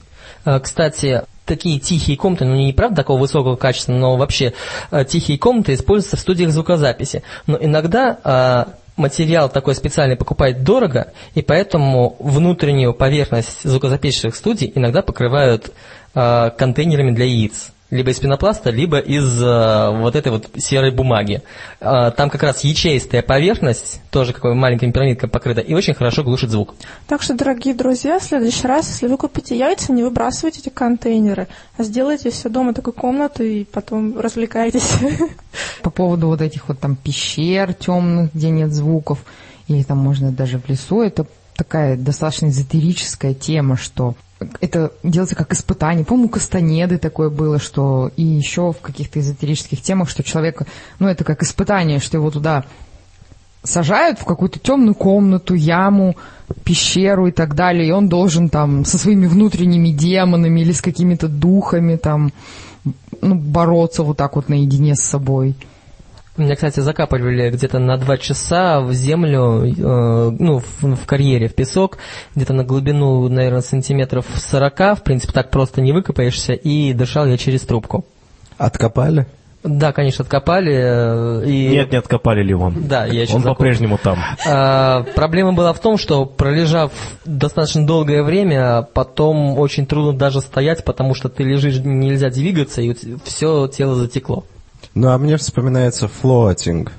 [0.44, 4.54] Э, кстати, такие тихие комнаты, ну не правда такого высокого качества, но вообще
[4.90, 7.22] э, тихие комнаты используются в студиях звукозаписи.
[7.46, 15.02] Но иногда э, материал такой специальный покупать дорого, и поэтому внутреннюю поверхность звукозаписывающих студий иногда
[15.02, 15.72] покрывают
[16.14, 17.72] э, контейнерами для яиц.
[17.94, 21.42] Либо из пенопласта, либо из э, вот этой вот серой бумаги.
[21.80, 26.50] Э, там как раз ячеистая поверхность, тоже какой маленькой пирамидкой покрыта, и очень хорошо глушит
[26.50, 26.74] звук.
[27.06, 31.46] Так что, дорогие друзья, в следующий раз, если вы купите яйца, не выбрасывайте эти контейнеры,
[31.78, 34.94] а сделайте все дома такой комнатой и потом развлекайтесь.
[35.82, 39.20] По поводу вот этих вот там пещер темных, где нет звуков,
[39.68, 44.16] или там можно даже в лесу, это такая достаточно эзотерическая тема, что
[44.60, 46.04] это делается как испытание.
[46.04, 50.66] По-моему, у Кастанеды такое было, что и еще в каких-то эзотерических темах, что человека,
[50.98, 52.64] ну, это как испытание, что его туда
[53.62, 56.16] сажают в какую-то темную комнату, яму,
[56.64, 61.28] пещеру и так далее, и он должен там со своими внутренними демонами или с какими-то
[61.28, 62.32] духами там
[63.22, 65.54] ну, бороться вот так вот наедине с собой.
[66.36, 71.54] Меня, кстати, закапывали где-то на два часа в землю, э, ну, в, в карьере, в
[71.54, 71.98] песок,
[72.34, 77.36] где-то на глубину, наверное, сантиметров 40, в принципе, так просто не выкопаешься, и дышал я
[77.36, 78.04] через трубку.
[78.58, 79.26] Откопали?
[79.64, 80.74] Да, конечно, откопали.
[80.74, 81.68] Э, и...
[81.68, 82.86] Нет, не откопали ли он?
[82.86, 84.18] Да, я еще Он по-прежнему там.
[84.46, 86.92] А, проблема была в том, что пролежав
[87.24, 92.94] достаточно долгое время, потом очень трудно даже стоять, потому что ты лежишь, нельзя двигаться, и
[93.24, 94.44] все тело затекло.
[94.94, 96.92] Ну, а мне вспоминается флоатинг.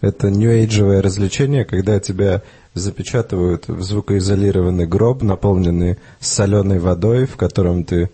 [0.00, 2.42] Это нью-эйджевое развлечение, когда тебя
[2.74, 8.08] запечатывают в звукоизолированный гроб, наполненный соленой водой, в котором ты э,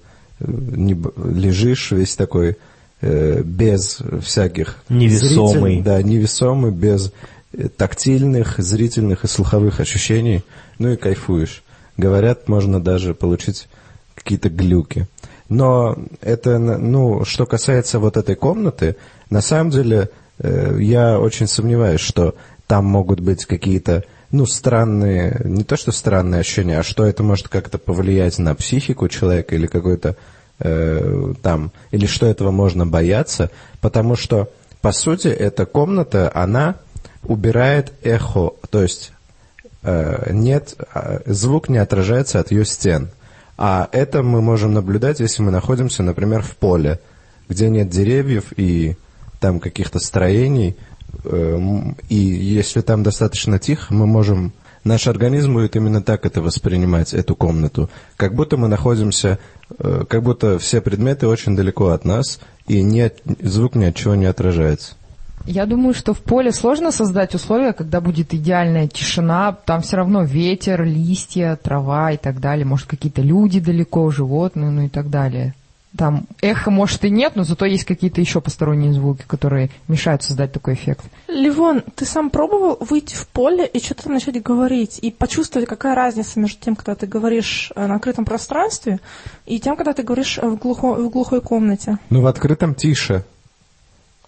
[0.46, 2.56] не, лежишь весь такой
[3.00, 4.78] э, без всяких...
[4.88, 5.74] Невесомый.
[5.74, 7.12] Зритель, да, невесомый, без
[7.52, 10.42] э, тактильных, зрительных и слуховых ощущений.
[10.78, 11.62] Ну и кайфуешь.
[11.96, 13.68] Говорят, можно даже получить
[14.14, 15.06] какие-то глюки.
[15.48, 18.96] Но это, ну, что касается вот этой комнаты,
[19.30, 22.34] на самом деле э, я очень сомневаюсь, что
[22.66, 27.48] там могут быть какие-то, ну, странные, не то что странные ощущения, а что это может
[27.48, 30.16] как-то повлиять на психику человека или какой-то
[30.60, 33.50] э, там, или что этого можно бояться,
[33.80, 34.50] потому что,
[34.80, 36.76] по сути, эта комната, она
[37.24, 39.12] убирает эхо, то есть
[39.82, 43.10] э, нет, э, звук не отражается от ее стен.
[43.56, 47.00] А это мы можем наблюдать, если мы находимся, например, в поле,
[47.48, 48.96] где нет деревьев и
[49.40, 50.76] там каких-то строений,
[51.24, 51.58] э,
[52.08, 54.52] и если там достаточно тихо, мы можем...
[54.84, 57.90] Наш организм будет именно так это воспринимать, эту комнату.
[58.16, 59.38] Как будто мы находимся,
[59.78, 64.14] э, как будто все предметы очень далеко от нас, и нет, звук ни от чего
[64.14, 64.94] не отражается.
[65.44, 70.22] Я думаю, что в поле сложно создать условия, когда будет идеальная тишина, там все равно
[70.22, 75.54] ветер, листья, трава и так далее, может какие-то люди далеко, животные, ну и так далее.
[75.98, 80.52] Там эхо, может, и нет, но зато есть какие-то еще посторонние звуки, которые мешают создать
[80.52, 81.04] такой эффект.
[81.26, 86.38] Ливон, ты сам пробовал выйти в поле и что-то начать говорить, и почувствовать, какая разница
[86.38, 89.00] между тем, когда ты говоришь э, на открытом пространстве,
[89.44, 91.98] и тем, когда ты говоришь в, глухо, в глухой комнате?
[92.10, 93.24] Ну, в открытом тише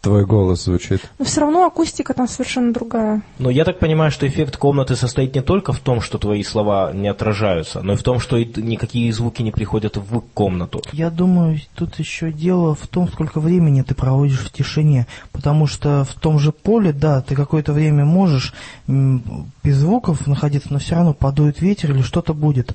[0.00, 1.02] твой голос звучит.
[1.18, 3.22] Но все равно акустика там совершенно другая.
[3.38, 6.92] Но я так понимаю, что эффект комнаты состоит не только в том, что твои слова
[6.92, 10.82] не отражаются, но и в том, что никакие звуки не приходят в комнату.
[10.92, 15.06] Я думаю, тут еще дело в том, сколько времени ты проводишь в тишине.
[15.32, 18.54] Потому что в том же поле, да, ты какое-то время можешь
[18.86, 22.74] без звуков находиться, но все равно подует ветер или что-то будет.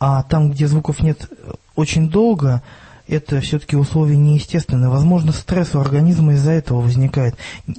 [0.00, 2.62] А там, где звуков нет э, очень долго,
[3.06, 4.88] это все-таки условия неестественные.
[4.88, 7.34] Возможно, стресс у организма из-за этого возникает.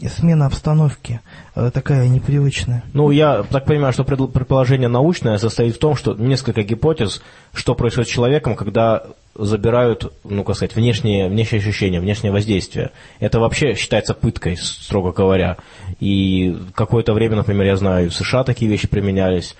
[0.07, 1.21] Смена обстановки
[1.55, 2.83] э, такая непривычная.
[2.93, 7.21] Ну, я так понимаю, что пред- предположение научное состоит в том, что несколько гипотез,
[7.53, 9.03] что происходит с человеком, когда
[9.33, 12.91] забирают, ну, как сказать, внешние, внешние ощущения, внешнее воздействие.
[13.19, 15.57] Это вообще считается пыткой, строго говоря.
[15.99, 19.55] И какое-то время, например, я знаю, в США такие вещи применялись,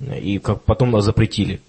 [0.00, 1.60] и как потом запретили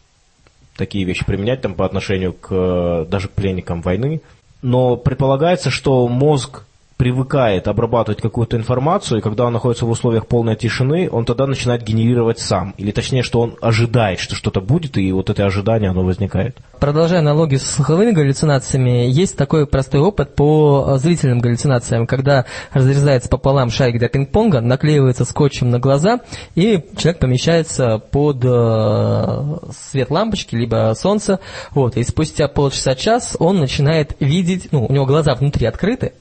[0.76, 4.21] такие вещи применять там по отношению к э, даже к пленникам войны.
[4.61, 6.63] Но предполагается, что мозг
[6.97, 11.83] привыкает обрабатывать какую-то информацию, и когда он находится в условиях полной тишины, он тогда начинает
[11.83, 12.73] генерировать сам.
[12.77, 16.57] Или точнее, что он ожидает, что что-то будет, и вот это ожидание, оно возникает.
[16.79, 23.27] Продолжая аналогию с слуховыми галлюцинациями, есть такой простой опыт по э, зрительным галлюцинациям, когда разрезается
[23.27, 26.21] пополам шарик для пинг-понга, наклеивается скотчем на глаза,
[26.55, 29.57] и человек помещается под э,
[29.89, 31.39] свет лампочки, либо солнце,
[31.71, 36.13] вот, и спустя полчаса-час он начинает видеть, ну, у него глаза внутри открыты,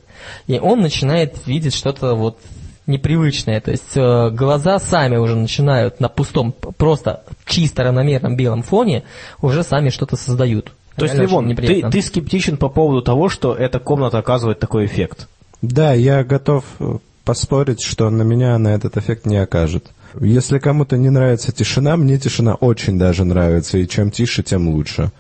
[0.47, 2.39] и он начинает видеть что-то вот
[2.87, 3.61] непривычное.
[3.61, 9.05] То есть э, глаза сами уже начинают на пустом, просто чисто равномерном белом фоне
[9.41, 10.73] уже сами что-то создают.
[10.97, 15.29] То есть, Левон, ты, ты скептичен по поводу того, что эта комната оказывает такой эффект?
[15.61, 19.87] Да, я готов э, поспорить, что на меня она этот эффект не окажет.
[20.21, 25.11] Если кому-то не нравится тишина, мне тишина очень даже нравится, и чем тише, тем лучше.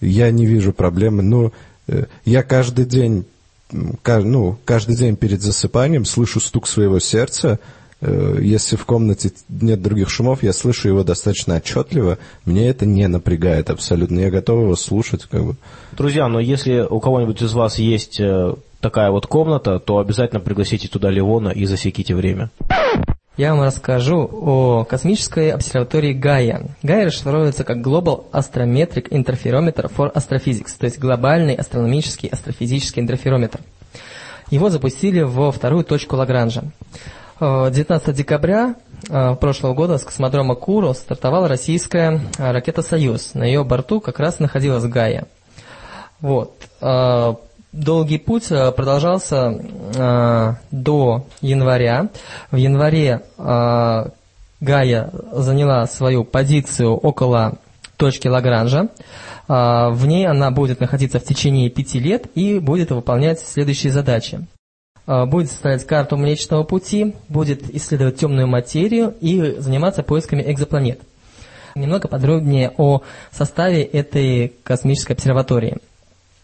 [0.00, 1.22] Я не вижу проблемы.
[1.22, 1.52] Ну,
[1.86, 3.26] э, я каждый день,
[3.72, 7.58] ну, каждый день перед засыпанием слышу стук своего сердца.
[8.00, 12.18] Э, Если в комнате нет других шумов, я слышу его достаточно отчетливо.
[12.44, 14.20] Мне это не напрягает абсолютно.
[14.20, 15.56] Я готов его слушать, как бы.
[15.92, 20.88] Друзья, но если у кого-нибудь из вас есть э, такая вот комната, то обязательно пригласите
[20.88, 22.50] туда Левона и засеките время.
[23.40, 26.66] Я вам расскажу о космической обсерватории Гайя.
[26.82, 33.60] Гайя расшифровывается как Global Astrometric Interferometer for Astrophysics, то есть глобальный астрономический астрофизический интерферометр.
[34.50, 36.64] Его запустили во вторую точку Лагранжа.
[37.40, 38.74] Э, 19 декабря
[39.08, 43.32] э, прошлого года с космодрома Куру стартовала российская э, ракета «Союз».
[43.32, 45.26] На ее борту как раз находилась Гайя.
[46.20, 46.52] Вот.
[47.72, 49.54] Долгий путь э, продолжался
[49.94, 52.08] э, до января.
[52.50, 54.04] В январе э,
[54.60, 57.58] Гая заняла свою позицию около
[57.96, 58.88] точки Лагранжа.
[59.48, 64.48] Э, В ней она будет находиться в течение пяти лет и будет выполнять следующие задачи.
[65.06, 71.02] Э, Будет составлять карту Млечного Пути, будет исследовать темную материю и заниматься поисками экзопланет.
[71.76, 75.78] Немного подробнее о составе этой космической обсерватории.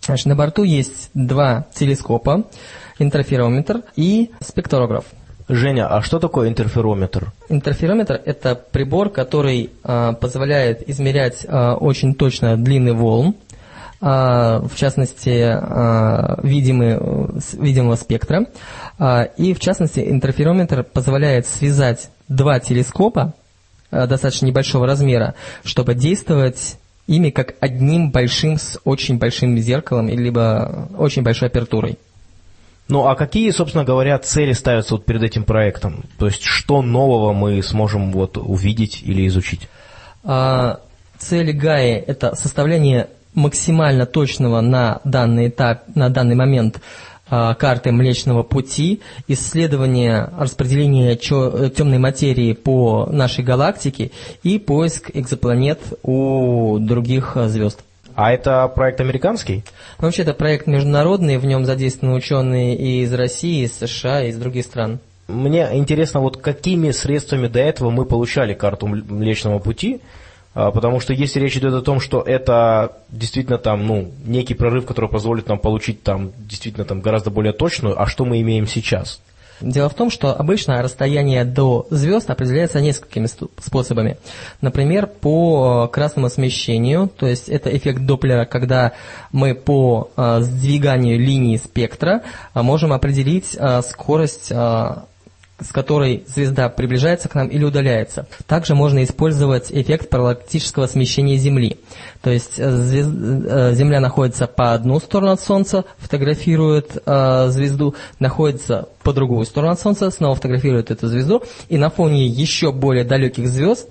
[0.06, 2.44] Значит, на борту есть два телескопа,
[2.98, 5.04] интерферометр и спектрограф.
[5.48, 7.32] Женя, а что такое интерферометр?
[7.48, 13.34] Интерферометр– это прибор, который а, позволяет измерять а, очень точно длины волн,
[14.00, 15.30] а, в частности,
[16.44, 17.00] видимые,
[17.40, 18.46] с- видимого спектра.
[19.36, 23.34] И, в частности, интерферометр позволяет связать два телескопа
[23.90, 25.34] достаточно небольшого размера,
[25.64, 26.76] чтобы действовать
[27.06, 31.98] ими как одним большим с очень большим зеркалом, либо очень большой апертурой.
[32.88, 36.04] Ну, а какие, собственно говоря, цели ставятся вот перед этим проектом?
[36.18, 39.68] То есть, что нового мы сможем вот увидеть или изучить?
[40.22, 40.80] А,
[41.18, 46.80] Цель ГАИ– это составление максимально точного на данный этап, на данный момент
[47.28, 54.10] карты Млечного Пути, исследование распределения чё- темной материи по нашей галактике
[54.42, 57.80] и поиск экзопланет у других а, звезд.
[58.14, 59.62] А это проект американский?
[59.98, 64.30] Но вообще это проект международный, в нем задействованы ученые и из России, из США, и
[64.30, 65.00] из других стран.
[65.28, 70.25] Мне интересно, вот какими средствами до этого мы получали карту Мл- Млечного Пути, А,
[70.56, 75.10] потому что если речь идет о том, что это действительно там, ну, некий прорыв, который
[75.10, 79.20] позволит нам получить там действительно там гораздо более точную, а что мы имеем сейчас?
[79.60, 84.18] Дело в том, что обычно расстояние до звезд определяется несколькими способами.
[84.60, 88.92] Например, по э, красному смещению, то есть это эффект Доплера, когда
[89.32, 92.22] мы по э, сдвиганию линии спектра
[92.54, 94.52] э, можем определить скорость
[95.58, 98.26] с которой звезда приближается к нам или удаляется.
[98.46, 101.78] Также можно использовать эффект параллактического смещения Земли.
[102.20, 107.94] То есть э, звез- э, Земля находится по одну сторону от Солнца, фотографирует э, звезду,
[108.18, 113.04] находится по другую сторону от Солнца, снова фотографирует эту звезду, и на фоне еще более
[113.04, 113.88] далеких звезд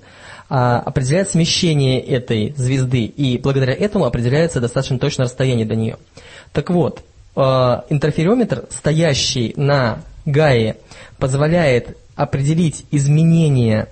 [0.48, 5.96] а, определяет смещение этой звезды, и благодаря этому определяется достаточно точное расстояние до нее.
[6.52, 7.02] Так вот,
[7.34, 7.40] э,
[7.88, 10.76] интерферометр, стоящий на Гае,
[11.18, 13.88] позволяет определить изменение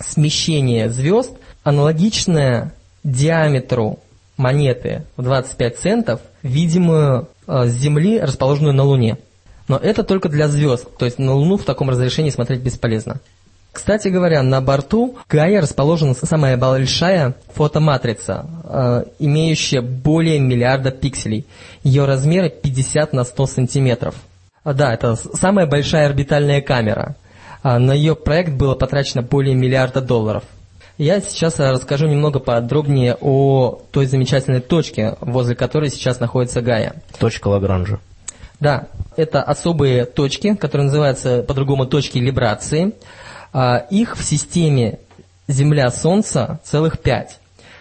[0.00, 1.32] смещения звезд,
[1.62, 2.74] аналогичное
[3.04, 4.00] диаметру
[4.36, 9.18] монеты в 25 центов, видимую э, с Земли, расположенную на Луне.
[9.68, 13.20] Но это только для звезд, то есть на Луну в таком разрешении смотреть бесполезно.
[13.72, 21.46] Кстати говоря, на борту Гая расположена самая большая фотоматрица, э, имеющая более миллиарда пикселей.
[21.82, 24.14] Ее размеры 50 на 100 сантиметров.
[24.64, 27.16] А, Да, это самая большая орбитальная камера.
[27.62, 30.44] А, На ее проект было потрачено более миллиарда долларов.
[30.98, 36.94] Я сейчас э, расскажу немного подробнее о той замечательной точке, возле которой сейчас находится Гая.
[37.18, 37.98] Точка Лагранжа.
[38.60, 42.92] Да, это особые точки, которые называются по-другому точки либрации.
[43.52, 45.00] А, Их в системе
[45.48, 47.40] Земля-Солнце целых пять.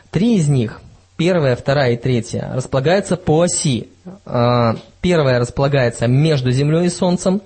[0.10, 0.82] Три из них,
[1.18, 3.90] первая, вторая и третья, располагаются по оси.
[5.02, 7.42] Первая располагается между Землей и Солнцем,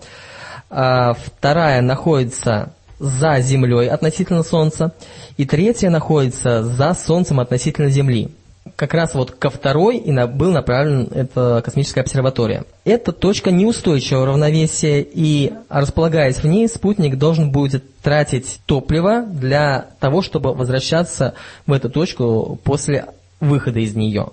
[0.69, 4.93] а вторая находится за Землей относительно Солнца,
[5.37, 8.29] и третья находится за Солнцем относительно Земли.
[8.75, 12.65] Как раз вот ко второй и на- был направлен эта космическая обсерватория.
[12.83, 20.21] Эта точка неустойчивого равновесия, и располагаясь в ней, спутник должен будет тратить топливо для того,
[20.21, 21.35] чтобы возвращаться
[21.67, 23.05] в эту точку после
[23.39, 24.29] выхода из нее.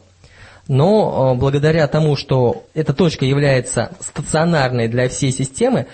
[0.69, 5.87] Но э, благодаря тому, что эта точка является стационарной для всей системы,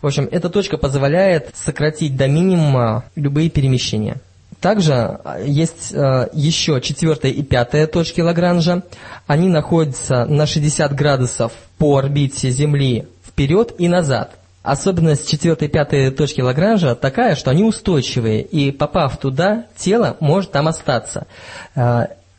[0.00, 4.16] в общем, эта точка позволяет сократить до минимума любые перемещения.
[4.60, 8.82] Также э, есть э, еще четвертая и пятая точки Лагранжа.
[9.26, 14.36] Они находятся на 60 градусов по орбите Земли вперед и назад.
[14.62, 20.52] Особенность четвертой и пятой точки Лагранжа такая, что они устойчивые, и попав туда, тело может
[20.52, 21.26] там остаться.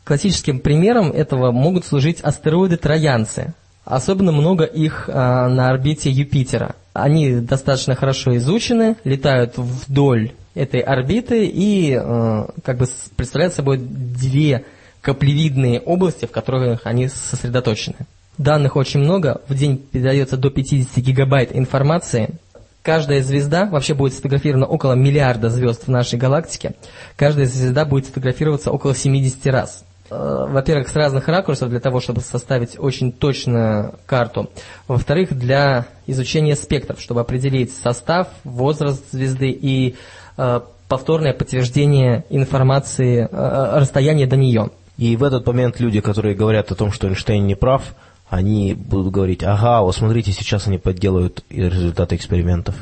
[0.04, 3.54] Классическим примером этого могут служить астероиды-троянцы.
[3.84, 6.76] Особенно много их э, на орбите Юпитера.
[6.92, 12.86] Они достаточно хорошо изучены, летают вдоль этой орбиты и э, как бы
[13.16, 14.64] представляют собой две
[15.00, 17.96] каплевидные области, в которых они сосредоточены.
[18.38, 22.30] Данных очень много, в день передается до 50 гигабайт информации.
[22.82, 26.74] Каждая звезда, вообще будет сфотографирована около миллиарда звезд в нашей галактике,
[27.16, 29.84] каждая звезда будет сфотографироваться около 70 раз.
[30.12, 34.50] Э, Во-первых, с разных ракурсов для того, чтобы составить очень точную карту.
[34.86, 39.94] Во-вторых, для изучения спектров, чтобы определить состав, возраст звезды и
[40.36, 44.70] э, повторное подтверждение информации, э, расстояния до нее.
[44.98, 47.82] И в этот момент люди, которые говорят о том, что Эйнштейн не прав,
[48.28, 52.74] они будут говорить, ага, вот смотрите, сейчас они подделают результаты экспериментов.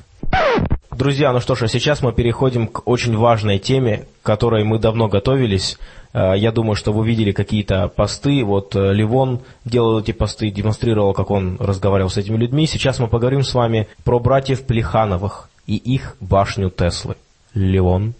[1.01, 4.78] Друзья, ну что ж, а сейчас мы переходим к очень важной теме, к которой мы
[4.78, 5.78] давно готовились.
[6.12, 8.44] Э, Я думаю, что вы видели какие-то посты.
[8.44, 12.66] Вот э, Ливон делал эти посты, демонстрировал, как он разговаривал с этими людьми.
[12.66, 17.16] Сейчас мы поговорим с вами про братьев Плехановых и их башню Теслы.
[17.55, 18.12] Ливон.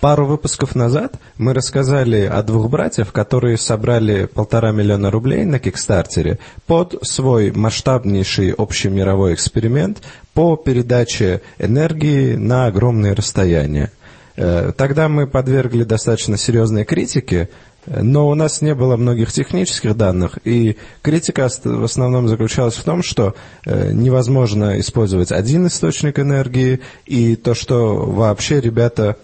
[0.00, 6.38] Пару выпусков назад мы рассказали о двух братьев, которые собрали полтора миллиона рублей на Кикстартере
[6.66, 9.98] под свой масштабнейший общемировой эксперимент
[10.32, 13.92] по передаче энергии на огромные расстояния.
[14.36, 17.50] Э, Тогда мы подвергли достаточно серьезной критике,
[17.84, 23.02] но у нас не было многих технических данных, и критика в основном заключалась в том,
[23.02, 23.34] что
[23.66, 29.18] э, невозможно использовать один источник энергии, и то, что вообще ребята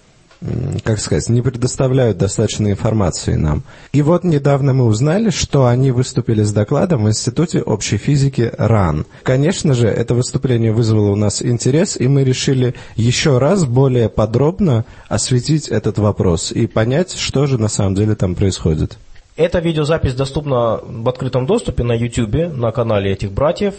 [0.84, 3.62] как сказать, не предоставляют достаточно информации нам.
[3.92, 9.06] И вот недавно мы узнали, что они выступили с докладом в Институте общей физики РАН.
[9.22, 14.84] Конечно же, это выступление вызвало у нас интерес, и мы решили еще раз более подробно
[15.08, 18.98] осветить этот вопрос и понять, что же на самом деле там происходит.
[19.36, 23.74] Эта видеозапись доступна в открытом доступе на YouTube, на канале этих братьев.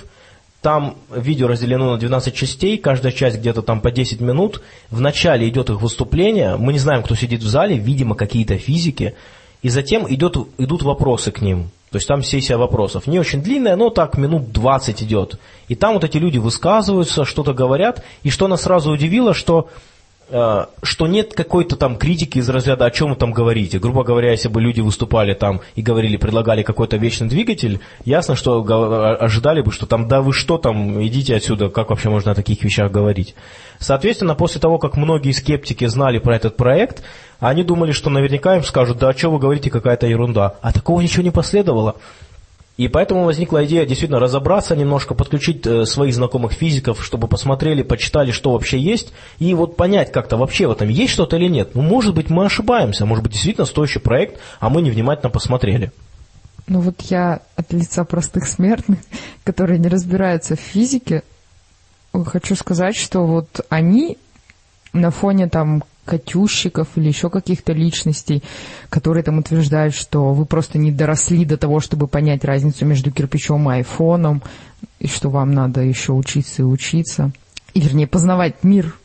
[0.61, 4.61] Там видео разделено на 12 частей, каждая часть где-то там по 10 минут.
[4.89, 9.15] В начале идет их выступление, мы не знаем, кто сидит в зале, видимо, какие-то физики.
[9.61, 11.69] И затем идет, идут вопросы к ним.
[11.91, 13.07] То есть там сессия вопросов.
[13.07, 15.39] Не очень длинная, но так минут 20 идет.
[15.67, 18.03] И там вот эти люди высказываются, что-то говорят.
[18.23, 19.69] И что нас сразу удивило, что
[20.29, 23.79] что нет какой-то там критики из разряда, о чем вы там говорите.
[23.79, 28.61] Грубо говоря, если бы люди выступали там и говорили, предлагали какой-то вечный двигатель, ясно, что
[29.19, 32.61] ожидали бы, что там, да вы что там, идите отсюда, как вообще можно о таких
[32.63, 33.35] вещах говорить.
[33.79, 37.03] Соответственно, после того, как многие скептики знали про этот проект,
[37.39, 40.55] они думали, что наверняка им скажут, да о чем вы говорите, какая-то ерунда.
[40.61, 41.95] А такого ничего не последовало.
[42.77, 48.29] И поэтому возникла идея действительно разобраться немножко, подключить э, своих знакомых физиков, чтобы посмотрели, почитали,
[48.31, 51.73] что вообще есть, и вот понять как-то вообще в этом есть что-то или нет.
[51.73, 55.91] Ну, может быть, мы ошибаемся, может быть, действительно стоящий проект, а мы невнимательно посмотрели.
[56.67, 58.99] Ну вот я от лица простых смертных,
[59.43, 61.23] которые не разбираются в физике,
[62.25, 64.17] хочу сказать, что вот они
[64.93, 68.41] на фоне там Катющиков или еще каких-то личностей,
[68.89, 73.69] которые там утверждают, что вы просто не доросли до того, чтобы понять разницу между кирпичом
[73.69, 74.41] и айфоном,
[74.99, 77.31] и что вам надо еще учиться и учиться,
[77.73, 78.95] и, вернее, познавать мир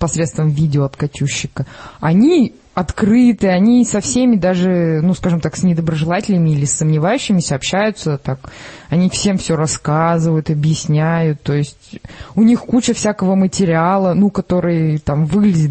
[0.00, 1.66] посредством видео от Катющика.
[2.00, 8.18] Они открыты, они со всеми даже, ну, скажем так, с недоброжелателями или с сомневающимися общаются
[8.18, 8.50] так.
[8.90, 12.00] Они всем все рассказывают, объясняют, то есть
[12.34, 15.70] у них куча всякого материала, ну, который там выглядит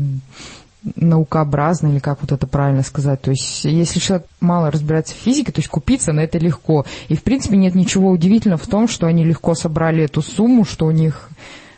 [0.95, 3.21] наукообразно, или как вот это правильно сказать.
[3.21, 6.86] То есть, если человек мало разбирается в физике, то есть купиться на это легко.
[7.07, 10.86] И, в принципе, нет ничего удивительного в том, что они легко собрали эту сумму, что
[10.86, 11.29] у них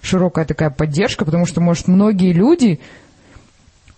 [0.02, 2.80] широкая такая поддержка, потому что, может, многие люди,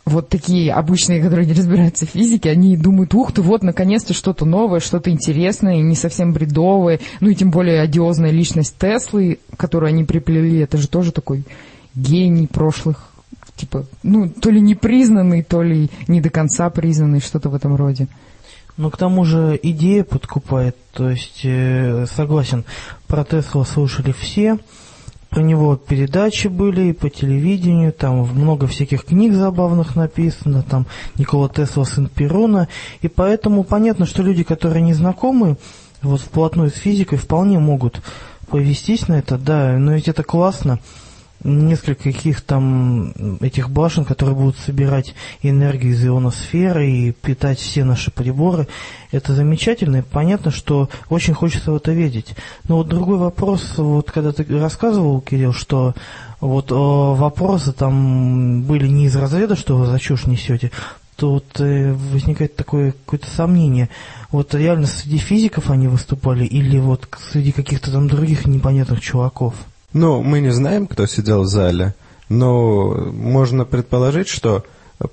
[0.06, 4.46] вот такие обычные, которые не разбираются в физике, они думают, ух ты, вот, наконец-то что-то
[4.46, 10.04] новое, что-то интересное, не совсем бредовое, ну и тем более одиозная личность Теслы, которую они
[10.04, 11.44] приплели, это же тоже такой
[11.96, 13.10] гений прошлых
[13.60, 17.76] типа, ну, то ли не признанный, то ли не до конца признанный, что-то в этом
[17.76, 18.08] роде.
[18.78, 22.64] Но к тому же идея подкупает, то есть, э, согласен,
[23.08, 24.58] про Тесла слушали все,
[25.30, 30.88] про него передачи были и по телевидению, там много всяких книг забавных написано, там
[31.18, 32.70] Никола Тесла, сын Перуна,
[33.02, 35.58] и поэтому понятно, что люди, которые не знакомы,
[36.02, 38.02] вот вплотную с физикой, вполне могут
[38.48, 40.80] повестись на это, да, но ведь это классно,
[41.44, 48.12] несколько каких там этих башен, которые будут собирать энергию из ионосферы и питать все наши
[48.12, 48.68] приборы.
[49.12, 52.36] Это замечательно, и понятно, что очень хочется в это верить.
[52.68, 55.96] Но вот другой вопрос, вот когда ты рассказывал, Кирилл, что
[56.42, 60.72] вот э, вопросы там были не из разряда, что вы за чушь несете,
[61.22, 63.90] вот э, возникает такое какое-то сомнение.
[64.32, 69.56] Вот реально среди физиков они выступали или вот среди каких-то там других непонятных чуваков?
[69.94, 71.96] Ну, мы не знаем, кто сидел в зале,
[72.30, 74.64] но можно предположить, что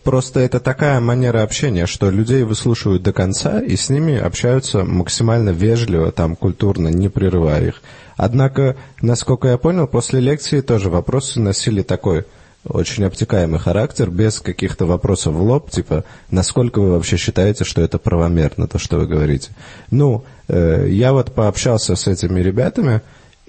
[0.02, 5.50] просто это такая манера общения, что людей выслушивают до конца и с ними общаются максимально
[5.50, 7.82] вежливо, там, культурно, не прерывая их.
[8.16, 12.24] Однако, насколько я понял, после лекции тоже вопросы носили такой
[12.68, 17.98] очень обтекаемый характер, без каких-то вопросов в лоб, типа, насколько вы вообще считаете, что это
[17.98, 19.50] правомерно, то, что вы говорите.
[19.90, 23.02] Ну, э, я вот пообщался с этими ребятами,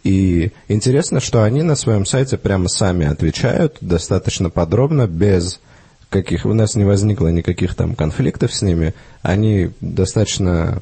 [0.08, 5.60] и интересно, что они на своем сайте прямо сами отвечают достаточно подробно, без
[6.10, 6.46] каких...
[6.46, 8.94] У нас не возникло никаких там конфликтов с ними.
[9.22, 10.82] Они достаточно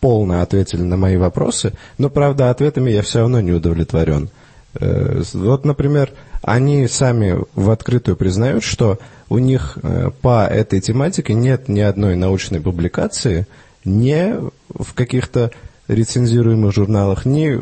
[0.00, 4.30] полно ответили на мои вопросы, но, правда, ответами я все равно не удовлетворен.
[4.74, 8.98] Э, вот, например, они сами в открытую признают, что
[9.28, 13.46] у них э, по этой тематике нет ни одной научной публикации,
[13.84, 15.52] не в каких-то
[15.86, 17.60] рецензируемых журналах, ни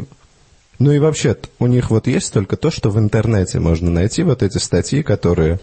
[0.79, 4.43] ну и вообще, у них вот есть только то, что в интернете можно найти, вот
[4.43, 5.59] эти статьи, которые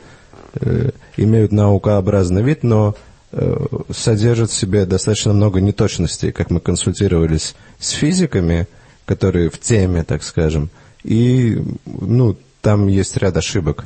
[0.56, 2.96] э, имеют наукообразный вид, но
[3.32, 8.68] э, содержат в себе достаточно много неточностей, как мы консультировались с физиками,
[9.06, 10.70] которые в теме, так скажем,
[11.04, 13.86] и, ну, там есть ряд ошибок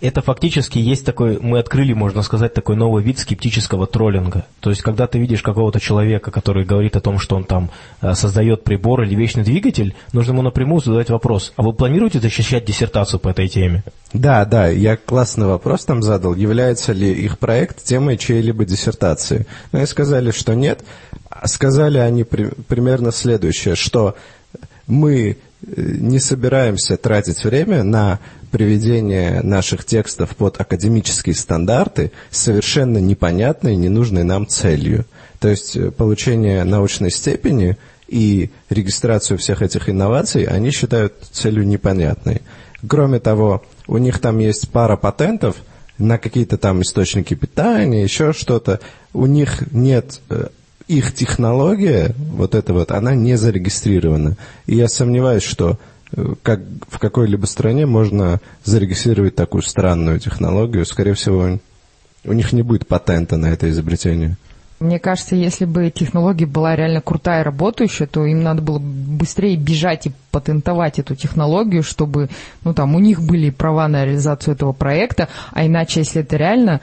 [0.00, 4.44] это фактически есть такой, мы открыли, можно сказать, такой новый вид скептического троллинга.
[4.60, 7.70] То есть, когда ты видишь какого-то человека, который говорит о том, что он там
[8.00, 12.64] э, создает прибор или вечный двигатель, нужно ему напрямую задать вопрос, а вы планируете защищать
[12.64, 13.82] диссертацию по этой теме?
[14.12, 16.34] Да, да, я классный вопрос там задал.
[16.34, 19.46] Является ли их проект темой чьей-либо диссертации?
[19.72, 20.84] Ну, и сказали, что нет.
[21.44, 24.14] Сказали они при, примерно следующее, что
[24.86, 25.36] мы э,
[25.76, 28.18] не собираемся тратить время на
[28.50, 35.06] приведение наших текстов под академические стандарты с совершенно непонятной, ненужной нам целью.
[35.40, 37.76] То есть э, получение научной степени
[38.06, 42.42] и регистрацию всех этих инноваций они считают целью непонятной.
[42.86, 45.56] Кроме того, у них там есть пара патентов
[45.98, 48.80] на какие-то там источники питания, еще что-то.
[49.12, 50.48] У них нет э,
[50.88, 54.36] их технология, вот эта вот, она не зарегистрирована.
[54.66, 55.78] И я сомневаюсь, что
[56.12, 60.84] э, как в какой-либо стране можно зарегистрировать такую странную технологию.
[60.84, 61.58] Скорее всего,
[62.24, 64.36] у них не будет патента на это изобретение.
[64.80, 69.56] Мне кажется, если бы технология была реально крутая и работающая, то им надо было быстрее
[69.56, 72.28] бежать и патентовать эту технологию, чтобы,
[72.64, 76.80] ну там, у них были права на реализацию этого проекта, а иначе, если это реально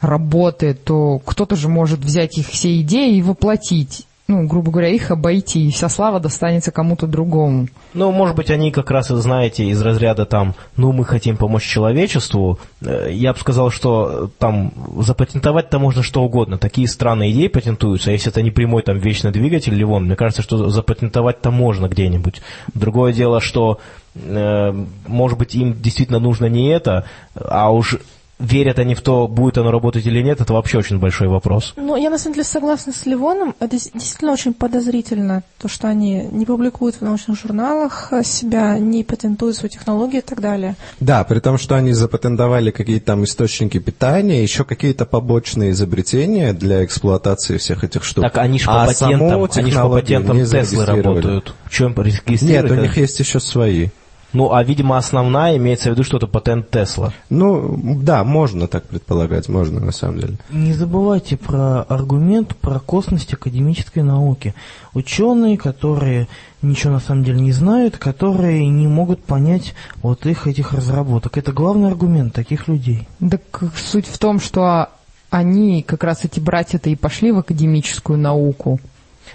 [0.00, 5.10] работает, то кто-то же может взять их все идеи и воплотить ну, грубо говоря, их
[5.10, 7.68] обойти, и вся слава достанется кому-то другому.
[7.94, 12.58] Ну, может быть, они как раз, знаете, из разряда там, ну, мы хотим помочь человечеству.
[12.82, 16.58] Э, я бы сказал, что там запатентовать-то можно что угодно.
[16.58, 18.10] Такие странные идеи патентуются.
[18.10, 21.88] А если это не прямой там вечный двигатель или вон, мне кажется, что запатентовать-то можно
[21.88, 22.42] где-нибудь.
[22.74, 23.80] Другое дело, что
[24.14, 27.96] э, может быть, им действительно нужно не это, а уж
[28.38, 31.74] верят они в то, будет оно работать или нет, это вообще очень большой вопрос.
[31.76, 33.54] Ну, я на самом деле согласна с Ливоном.
[33.60, 39.56] Это действительно очень подозрительно, то, что они не публикуют в научных журналах себя, не патентуют
[39.56, 40.76] свою технологию и так далее.
[41.00, 46.84] Да, при том, что они запатентовали какие-то там источники питания, еще какие-то побочные изобретения для
[46.84, 48.22] эксплуатации всех этих штук.
[48.22, 51.54] Так они же по а патентам, они ж по патентам Теслы работают.
[51.64, 51.94] В чем
[52.42, 53.88] Нет, у них есть еще свои.
[54.32, 57.12] Ну, а, видимо, основная имеется в виду, что это патент Тесла.
[57.30, 60.34] Ну, да, можно так предполагать, можно на самом деле.
[60.50, 64.54] Не забывайте про аргумент про косность академической науки.
[64.92, 66.28] Ученые, которые
[66.60, 71.38] ничего на самом деле не знают, которые не могут понять вот их этих разработок.
[71.38, 73.08] Это главный аргумент таких людей.
[73.18, 74.88] Так суть в том, что
[75.30, 78.80] они, как раз эти братья-то и пошли в академическую науку.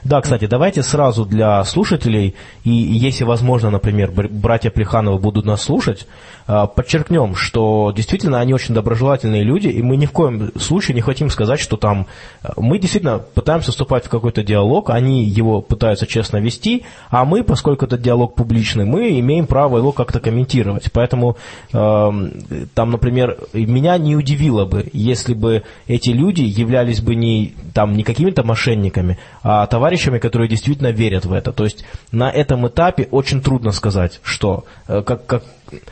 [0.03, 6.07] Да, кстати, давайте сразу для слушателей, и если возможно, например, братья Плехановы будут нас слушать,
[6.45, 11.01] а, подчеркнем, что действительно они очень доброжелательные люди, и мы ни в коем случае не
[11.01, 12.07] хотим сказать, что там...
[12.41, 17.43] А, мы действительно пытаемся вступать в какой-то диалог, они его пытаются честно вести, а мы,
[17.43, 20.91] поскольку этот диалог публичный, мы имеем право его как-то комментировать.
[20.91, 21.37] Поэтому
[21.71, 28.03] там, например, меня не удивило бы, если бы эти люди являлись бы не, там, не
[28.03, 31.51] какими-то мошенниками, а товарищами, которые действительно верят в это.
[31.51, 35.43] То есть на этом этапе очень трудно сказать, что э, как, как,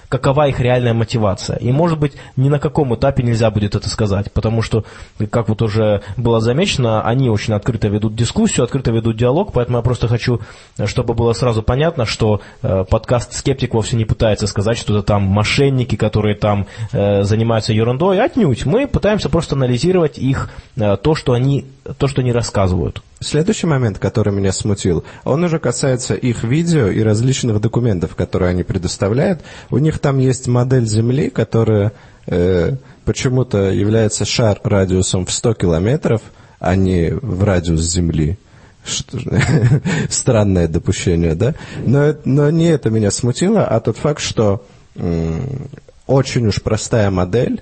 [0.10, 1.58] какова их реальная мотивация.
[1.58, 4.84] И, может быть, ни на каком этапе нельзя будет это сказать, потому что,
[5.30, 9.84] как вот уже было замечено, они очень открыто ведут дискуссию, открыто ведут диалог, поэтому я
[9.84, 10.42] просто хочу,
[10.86, 15.24] чтобы было сразу понятно, что э, подкаст «Скептик» вовсе не пытается сказать, что это там
[15.24, 18.66] мошенники, которые там э, занимаются ерундой, отнюдь.
[18.66, 21.66] Мы пытаемся просто анализировать их, то, что они,
[21.98, 23.02] то, что они рассказывают.
[23.22, 28.64] Следующий момент, который меня смутил, он уже касается их видео и различных документов, которые они
[28.64, 29.42] предоставляют.
[29.70, 31.92] У них там есть модель Земли, которая
[32.26, 36.24] э, почему-то является шар радиусом в 100 километров,
[36.60, 38.40] а не в радиус Земли.
[38.84, 39.20] Что,
[40.10, 41.54] странное допущение, да?
[41.86, 44.66] Но, но не это меня смутило, а тот факт, что
[44.96, 45.70] м,
[46.08, 47.62] очень уж простая модель,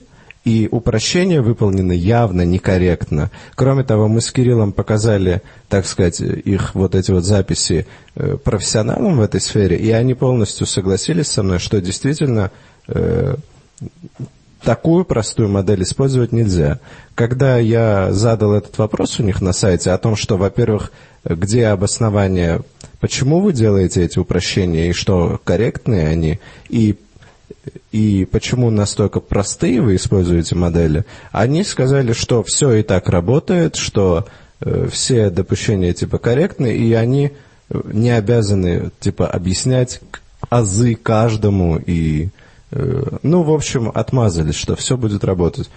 [0.50, 3.30] и упрощения выполнены явно некорректно.
[3.54, 7.86] Кроме того, мы с Кириллом показали, так сказать, их вот эти вот записи
[8.16, 12.50] э, профессионалам в этой сфере, и они полностью согласились со мной, что действительно
[12.88, 13.36] э,
[14.64, 16.80] такую простую модель использовать нельзя.
[17.14, 20.91] Когда я задал этот вопрос у них на сайте о том, что, во-первых,
[21.26, 22.62] где обоснование,
[23.00, 26.39] почему вы делаете эти упрощения и что корректные они,
[26.70, 26.97] и
[27.91, 34.28] и почему настолько простые вы используете модели, они сказали, что все и так работает, что
[34.61, 37.32] э, все допущения типа корректны, и они
[37.70, 40.01] э, не обязаны типа объяснять
[40.49, 42.30] азы каждому и
[42.72, 45.70] э, ну, в общем, отмазались, что все будет работать.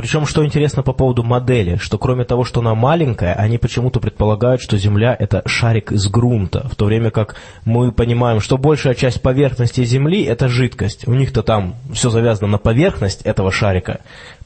[0.00, 4.62] Причем, что интересно по поводу модели, что кроме того, что она маленькая, они почему-то предполагают,
[4.62, 7.36] что Земля это шарик из грунта, в то время как
[7.66, 11.06] мы понимаем, что большая часть поверхности Земли это жидкость.
[11.06, 14.00] У них-то там все завязано на поверхность этого шарика.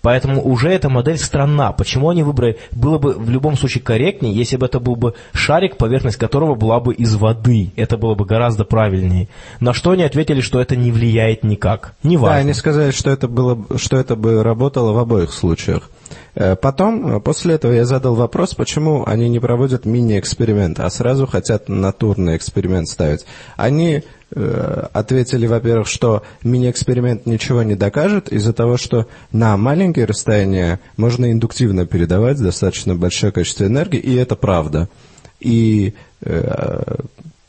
[0.04, 1.72] Поэтому уже эта модель странна.
[1.72, 2.58] Почему они выбрали?
[2.72, 6.78] Было бы в любом случае корректнее, если бы это был бы шарик, поверхность которого была
[6.78, 7.72] бы из воды.
[7.74, 9.28] Это было бы гораздо правильнее.
[9.60, 11.94] На что они ответили, что это не влияет никак.
[12.02, 12.36] Не важно.
[12.36, 15.88] Да, они сказали, что это, было, что это бы работало в обоих случаях.
[16.34, 21.70] Э, потом, после этого я задал вопрос, почему они не проводят мини-эксперимент, а сразу хотят
[21.70, 23.24] натурный эксперимент ставить.
[23.56, 30.80] Они Э, ответили, во-первых, что мини-эксперимент ничего не докажет из-за того, что на маленькие расстояния
[30.96, 34.88] можно индуктивно передавать достаточно большое количество энергии, и это правда.
[35.40, 36.82] И э,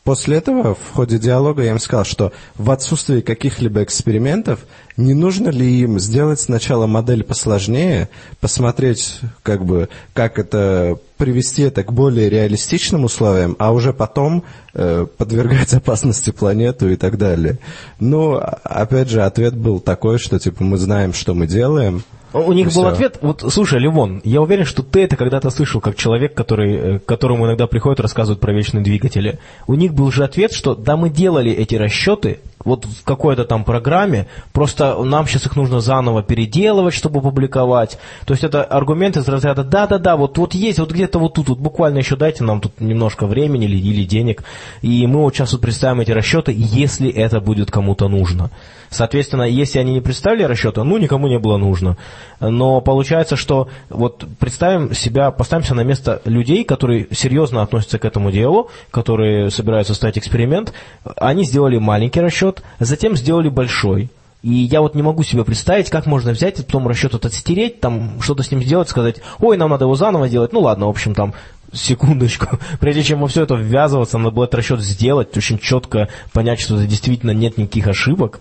[0.06, 4.60] После этого в ходе диалога я им сказал, что в отсутствии каких-либо экспериментов
[4.96, 11.82] не нужно ли им сделать сначала модель посложнее, посмотреть, как бы, как это привести это
[11.82, 14.44] к более реалистичным условиям, а уже потом
[14.74, 17.58] э, подвергать опасности планету и так далее.
[17.98, 22.04] Но, опять же, ответ был такой, что типа мы знаем, что мы делаем,
[22.36, 22.88] У них был всё.
[22.88, 26.98] ответ, вот слушай, Левон, я уверен, что ты это когда-то слышал, как человек, который, э,
[26.98, 29.38] к которому иногда приходят, рассказывают про вечные двигатели.
[29.66, 33.64] У них был же ответ, что да, мы делали эти расчеты, вот в какой-то там
[33.64, 37.98] программе, просто нам сейчас их нужно заново переделывать, чтобы публиковать.
[38.26, 41.58] То есть это аргумент из разряда да-да-да, вот, вот есть, вот где-то вот тут, вот
[41.58, 44.42] буквально еще дайте нам тут немножко времени или, или денег,
[44.82, 48.50] и мы вот сейчас вот представим эти расчеты, если это будет кому-то нужно.
[48.96, 51.98] Соответственно, если они не представили расчеты, ну, никому не было нужно.
[52.40, 58.30] Но получается, что вот представим себя, поставимся на место людей, которые серьезно относятся к этому
[58.30, 60.72] делу, которые собираются ставить эксперимент.
[61.16, 64.08] Они сделали маленький расчет, затем сделали большой.
[64.42, 67.80] И я вот не могу себе представить, как можно взять и потом расчет этот стереть,
[67.80, 70.54] там что-то с ним сделать, сказать, ой, нам надо его заново делать.
[70.54, 71.34] Ну ладно, в общем, там
[71.70, 72.58] секундочку.
[72.80, 76.78] Прежде чем во все это ввязываться, надо было этот расчет сделать, очень четко понять, что
[76.78, 78.40] действительно нет никаких ошибок.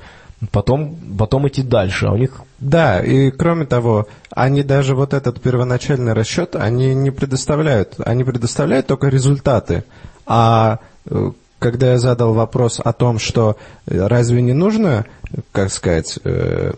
[0.51, 2.07] Потом, потом идти дальше.
[2.07, 7.11] А у них Да, и кроме того, они даже вот этот первоначальный расчет, они не
[7.11, 9.83] предоставляют, они предоставляют только результаты.
[10.25, 13.55] А э, когда я задал вопрос о том, что
[13.87, 15.05] э, разве не нужно,
[15.51, 16.73] как сказать, э,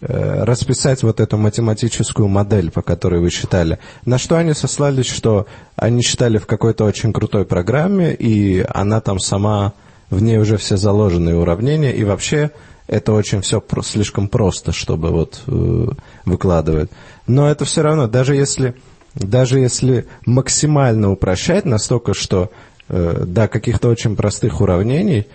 [0.00, 5.46] расписать вот эту математическую модель, по которой вы считали, на что они сослались, что
[5.76, 9.74] они считали в какой-то очень крутой программе, и она там сама,
[10.08, 12.50] в ней уже все заложенные уравнения, и вообще
[12.90, 15.86] это очень все слишком просто, чтобы вот э,
[16.24, 16.90] выкладывать.
[17.26, 18.74] Но это все равно, даже если,
[19.14, 22.50] даже если максимально упрощать настолько, что
[22.88, 25.26] э, до каких-то очень простых уравнений,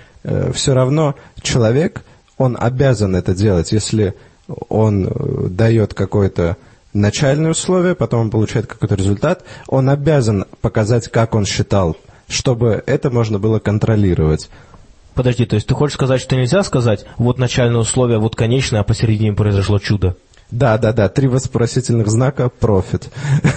[0.54, 2.04] все равно человек,
[2.38, 4.16] он обязан это делать, если
[4.70, 6.58] он э, дает какое-то
[6.94, 11.98] начальное условие, потом он получает какой-то результат, он обязан показать, как он считал,
[12.28, 14.50] чтобы это можно было контролировать.
[15.16, 18.84] Подожди, то есть ты хочешь сказать, что нельзя сказать, вот начальное условие, вот конечное, а
[18.84, 20.18] посередине произошло чудо?
[20.52, 23.10] Да, да, да, три вопросительных знака, профит.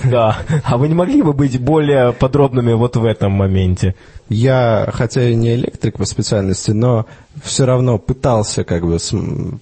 [0.05, 0.39] Да.
[0.65, 3.95] А вы не могли бы быть более подробными вот в этом моменте?
[4.31, 7.07] Я, хотя и не электрик по специальности, но
[7.43, 8.99] все равно пытался как бы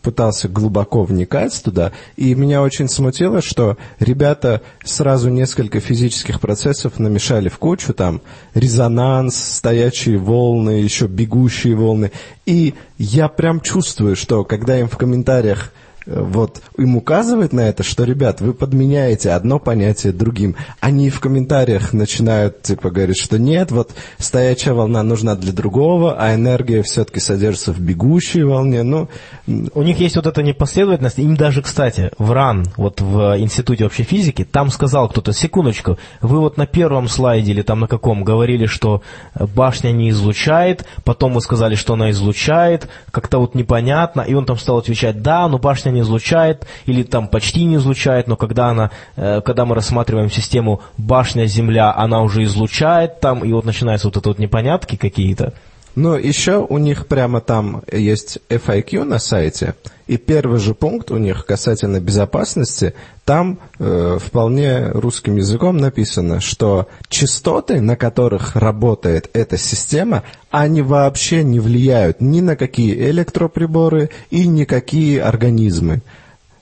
[0.02, 7.48] пытался глубоко вникать туда, и меня очень смутило, что ребята сразу несколько физических процессов намешали
[7.48, 8.22] в кучу, там
[8.54, 12.10] резонанс, стоячие волны, еще бегущие волны,
[12.44, 15.72] и я прям чувствую, что когда им в комментариях
[16.06, 20.54] вот им указывает на это, что, ребят, вы подменяете одно понятие другим.
[20.80, 26.34] Они в комментариях начинают, типа, говорить, что нет, вот стоячая волна нужна для другого, а
[26.34, 28.82] энергия все-таки содержится в бегущей волне.
[28.84, 29.08] Ну,
[29.46, 31.18] У них есть вот эта непоследовательность.
[31.18, 36.38] Им даже, кстати, в РАН, вот в Институте общей физики, там сказал кто-то, секундочку, вы
[36.38, 39.02] вот на первом слайде или там на каком говорили, что
[39.34, 44.56] башня не излучает, потом вы сказали, что она излучает, как-то вот непонятно, и он там
[44.56, 48.90] стал отвечать, да, но башня не излучает, или там почти не излучает, но когда она,
[49.16, 54.28] э, когда мы рассматриваем систему башня-земля, она уже излучает там, и вот начинаются вот это
[54.28, 55.52] вот непонятки какие-то.
[55.96, 59.74] Но еще у них прямо там есть FIQ на сайте,
[60.06, 62.92] и первый же пункт у них касательно безопасности,
[63.24, 71.42] там э, вполне русским языком написано, что частоты, на которых работает эта система, они вообще
[71.42, 76.02] не влияют ни на какие электроприборы и никакие организмы.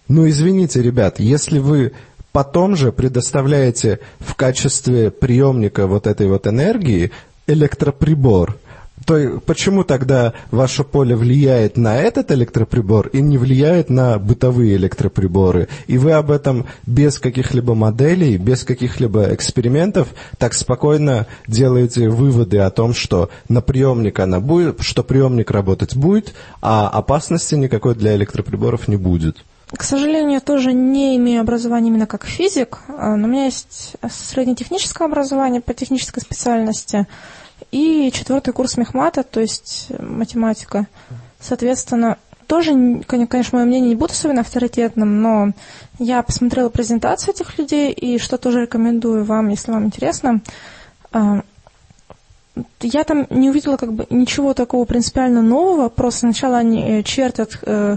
[0.06, 1.92] Ну, извините, ребят, если вы
[2.30, 7.10] потом же предоставляете в качестве приемника вот этой вот энергии
[7.48, 8.58] электроприбор,
[9.04, 15.68] то почему тогда ваше поле влияет на этот электроприбор и не влияет на бытовые электроприборы?
[15.86, 22.70] И вы об этом без каких-либо моделей, без каких-либо экспериментов так спокойно делаете выводы о
[22.70, 28.88] том, что на приемник она будет, что приемник работать будет, а опасности никакой для электроприборов
[28.88, 29.44] не будет.
[29.76, 33.96] К сожалению, я тоже не имею образования именно как физик, а, но у меня есть
[34.08, 37.06] среднетехническое образование по технической специальности
[37.74, 40.86] и четвертый курс мехмата, то есть математика.
[41.40, 45.50] Соответственно, тоже, конечно, мое мнение не будет особенно авторитетным, но
[45.98, 50.40] я посмотрела презентацию этих людей и что тоже рекомендую вам, если вам интересно.
[51.10, 51.40] А,
[52.80, 57.58] Я там не увидела как бы ничего такого принципиально нового, просто сначала они э, чертят
[57.62, 57.96] э,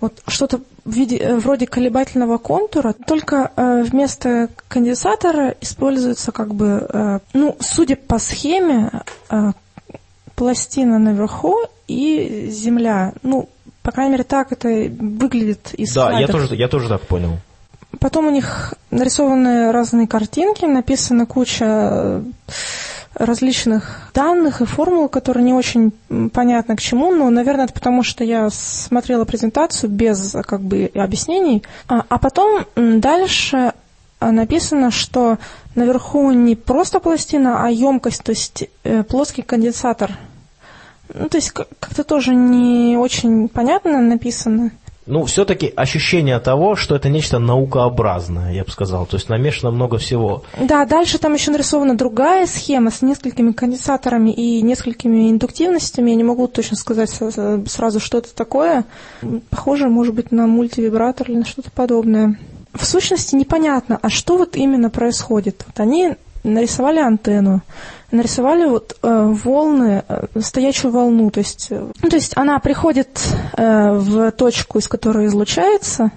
[0.00, 6.86] вот что-то в виде, э, вроде колебательного контура, только э, вместо конденсатора используется как бы,
[6.88, 9.52] э, ну, судя по схеме, э,
[10.34, 13.12] пластина наверху и земля.
[13.22, 13.48] Ну,
[13.82, 17.38] по крайней мере, так это выглядит из Да, я тоже, я тоже так понял.
[17.98, 22.22] Потом у них нарисованы разные картинки, написана куча э,
[23.14, 25.92] различных данных и формул, которые не очень
[26.32, 31.62] понятно к чему, но, наверное, это потому, что я смотрела презентацию без как бы объяснений.
[31.88, 33.72] А, а потом дальше
[34.20, 35.38] а, написано, что
[35.74, 40.12] наверху не просто пластина, а емкость, то есть э, плоский конденсатор.
[41.12, 44.70] Ну, то есть как- как-то тоже не очень понятно написано.
[45.10, 49.06] Ну, все-таки ощущение того, что это нечто наукообразное, я бы сказал.
[49.06, 50.44] То есть намешано много всего.
[50.60, 56.10] Да, дальше там еще нарисована другая схема с несколькими конденсаторами и несколькими индуктивностями.
[56.10, 58.84] Я не могу точно сказать с- сразу, что это такое.
[59.50, 62.38] Похоже, может быть, на мультивибратор или на что-то подобное.
[62.72, 65.64] В сущности, непонятно, а что вот именно происходит.
[65.66, 67.62] Вот они нарисовали антенну,
[68.10, 73.08] нарисовали вот э, волны, э, стоячую волну, то есть, э, ну, то есть она приходит
[73.56, 76.10] э, в точку, из которой излучается,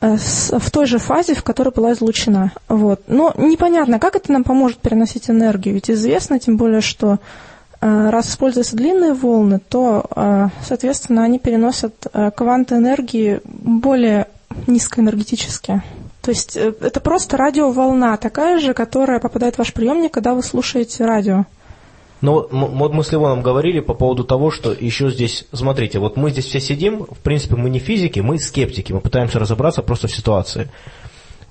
[0.00, 2.52] э, с- в той же фазе, в которой была излучена.
[2.68, 3.02] Вот.
[3.08, 5.74] Но непонятно, как это нам поможет переносить энергию.
[5.74, 7.18] Ведь известно, тем более, что
[7.80, 14.26] э, раз используются длинные волны, то, э, соответственно, они переносят э, кванты энергии более
[14.66, 15.82] низкоэнергетические.
[16.26, 20.42] То есть э, это просто радиоволна, такая же, которая попадает в ваш приемник, когда вы
[20.42, 21.44] слушаете радио.
[22.20, 26.32] Но вот мы с Ливоном говорили по поводу того, что еще здесь, смотрите, вот мы
[26.32, 30.16] здесь все сидим, в принципе, мы не физики, мы скептики, мы пытаемся разобраться просто в
[30.16, 30.68] ситуации.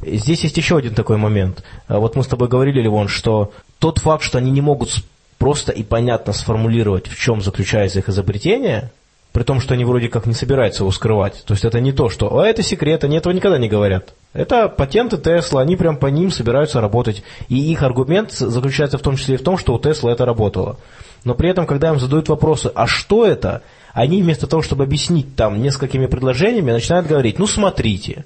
[0.05, 1.63] Здесь есть еще один такой момент.
[1.87, 4.89] А Вот мы с тобой говорили, Ливон, что тот факт, что они не могут
[5.37, 8.91] просто и понятно сформулировать, в чем заключается их изобретение,
[9.35, 11.43] при том, что они вроде как не собираются его скрывать.
[11.45, 14.13] То есть это не то, что «а это секрет», они этого никогда не говорят.
[14.31, 17.21] Это патенты Тесла, они прям по ним собираются работать.
[17.49, 20.77] И их аргумент заключается в том числе и в том, что у Тесла это работало.
[21.25, 23.61] Но при этом, когда им задают вопросы, а что это,
[23.91, 28.23] они вместо того, чтобы объяснить там несколькими предложениями, начинают говорить, ну смотрите,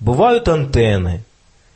[0.00, 1.24] бывают антенны,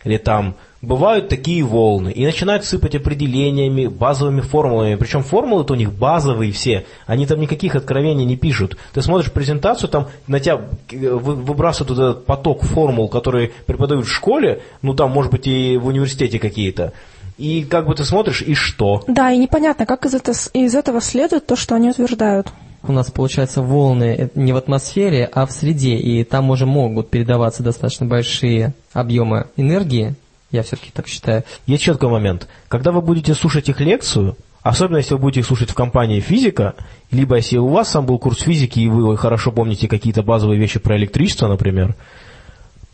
[0.05, 5.93] или там бывают такие волны, и начинают сыпать определениями, базовыми формулами, причем формулы-то у них
[5.93, 8.77] базовые все, они там никаких откровений не пишут.
[8.95, 10.61] Ты смотришь презентацию, там на тебя
[10.91, 15.77] э, вы- выбрасывают этот поток формул, которые преподают в школе, ну там, может быть, и
[15.77, 16.93] в университете какие-то,
[17.37, 19.03] и как бы ты смотришь, и что?
[19.07, 22.49] Да, и непонятно, как из, это- из этого следует то, что они утверждают.
[22.83, 27.11] У нас, получается, волны э, не в атмосфере, а в среде, и там уже могут
[27.11, 30.15] передаваться достаточно большие объемы энергии,
[30.51, 31.45] я все-таки так считаю.
[31.67, 32.49] Есть четкий момент.
[32.69, 36.75] Когда вы будете слушать их лекцию, особенно если вы будете их слушать в компании физика,
[37.11, 40.79] либо если у вас сам был курс физики, и вы хорошо помните какие-то базовые вещи
[40.79, 41.95] про электричество, например,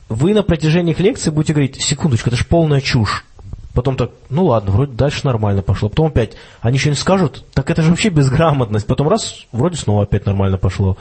[0.08, 3.24] вы на протяжении их лекции будете говорить, секундочку, это же полная чушь.
[3.74, 5.90] Потом так, ну ладно, вроде дальше нормально пошло.
[5.90, 6.32] Потом опять,
[6.62, 8.86] они что-нибудь скажут, так это же вообще безграмотность.
[8.86, 10.96] Потом раз, вроде снова опять нормально пошло.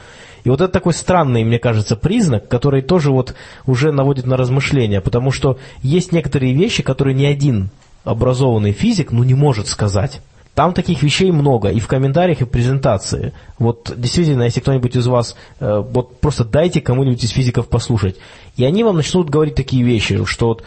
[0.45, 3.33] И вот это такой странный, мне кажется, признак, который тоже вот
[3.65, 7.69] уже наводит на размышления, потому что есть некоторые вещи, которые ни один
[8.03, 10.21] образованный физик, ну, не может сказать.
[10.53, 13.33] Там таких вещей много, и в комментариях, и в презентации.
[13.57, 18.15] Вот действительно, если кто-нибудь из вас, э, вот просто дайте кому-нибудь из физиков послушать,
[18.55, 20.63] и они вам начнут говорить такие вещи, что вот,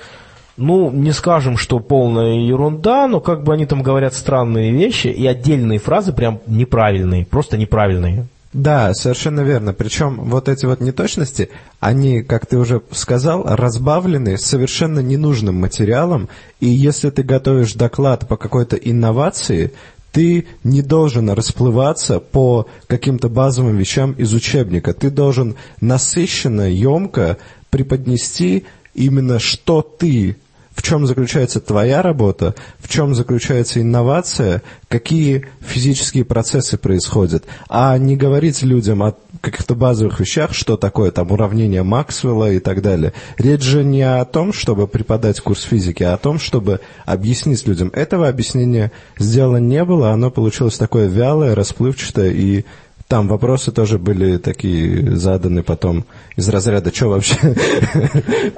[0.57, 5.24] ну, не скажем, что полная ерунда, но как бы они там говорят странные вещи, и
[5.24, 8.26] отдельные фразы прям неправильные, просто неправильные.
[8.53, 9.75] Да, совершенно верно.
[9.75, 16.29] Причем вот эти вот неточности, они, как ты уже сказал, разбавлены совершенно ненужным материалом,
[16.59, 19.73] и если ты готовишь доклад по какой-то инновации,
[20.13, 24.95] ты не должен расплываться по каким-то базовым вещам из учебника.
[24.95, 27.37] Ты должен насыщенно, емко
[27.69, 30.37] преподнести именно что ты
[30.79, 38.16] в чем заключается твоя работа, в чем заключается инновация, какие физические процессы происходят, а не
[38.16, 43.12] говорить людям о каких-то базовых вещах, что такое там уравнение Максвелла и так далее.
[43.39, 47.91] Речь же не о том, чтобы преподать курс физики, а о том, чтобы объяснить людям.
[47.93, 52.64] Этого объяснения сделано не было, оно получилось такое вялое, расплывчатое и
[53.09, 56.05] там вопросы тоже были такие заданы потом
[56.37, 57.37] из разряда «Что вообще?»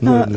[0.01, 0.29] Ну, А,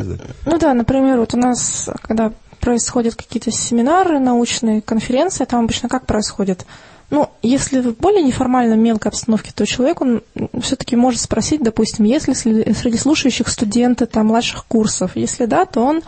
[0.45, 6.05] Ну да, например, вот у нас, когда происходят какие-то семинары, научные конференции, там обычно как
[6.05, 6.65] происходит?
[7.09, 10.21] Ну, если в более неформальной мелкой обстановке, то человек, он
[10.61, 15.15] все-таки может спросить, допустим, есть ли среди слушающих студенты там младших курсов.
[15.15, 16.01] Если да, то он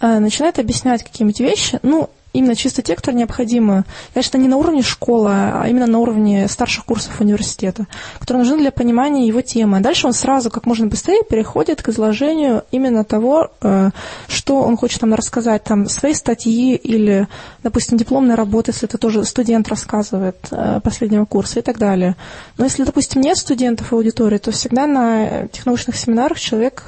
[0.00, 1.80] э, начинает объяснять какие-нибудь вещи.
[1.82, 3.84] Ну, именно чисто те, которые необходимы.
[4.12, 7.86] Конечно, не на уровне школы, а именно на уровне старших курсов университета,
[8.18, 9.78] которые нужны для понимания его темы.
[9.78, 13.90] А дальше он сразу, как можно быстрее, переходит к изложению именно того, э,
[14.28, 17.28] что он хочет нам рассказать, там, своей статьи или,
[17.62, 22.16] допустим, дипломной работы, если это тоже студент рассказывает э, последнего курса и так далее.
[22.58, 26.84] Но если, допустим, нет студентов в аудитории, то всегда на научных семинарах человек,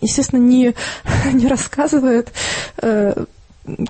[0.00, 0.74] естественно, не,
[1.32, 2.28] не рассказывает
[2.82, 3.24] э,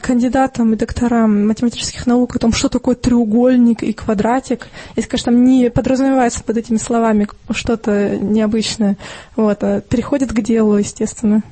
[0.01, 5.45] кандидатам и докторам математических наук о том, что такое треугольник и квадратик, если, конечно, там
[5.45, 8.97] не подразумевается под этими словами что-то необычное,
[9.37, 11.43] вот, а переходит к делу, естественно.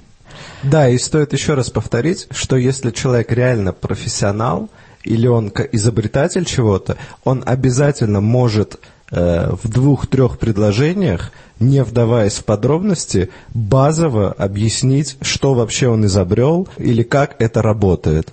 [0.62, 4.68] Да, и стоит еще раз повторить, что если человек реально профессионал,
[5.04, 8.80] или он изобретатель чего-то, он обязательно может
[9.10, 17.36] в двух-трех предложениях, не вдаваясь в подробности, базово объяснить, что вообще он изобрел или как
[17.38, 18.32] это работает.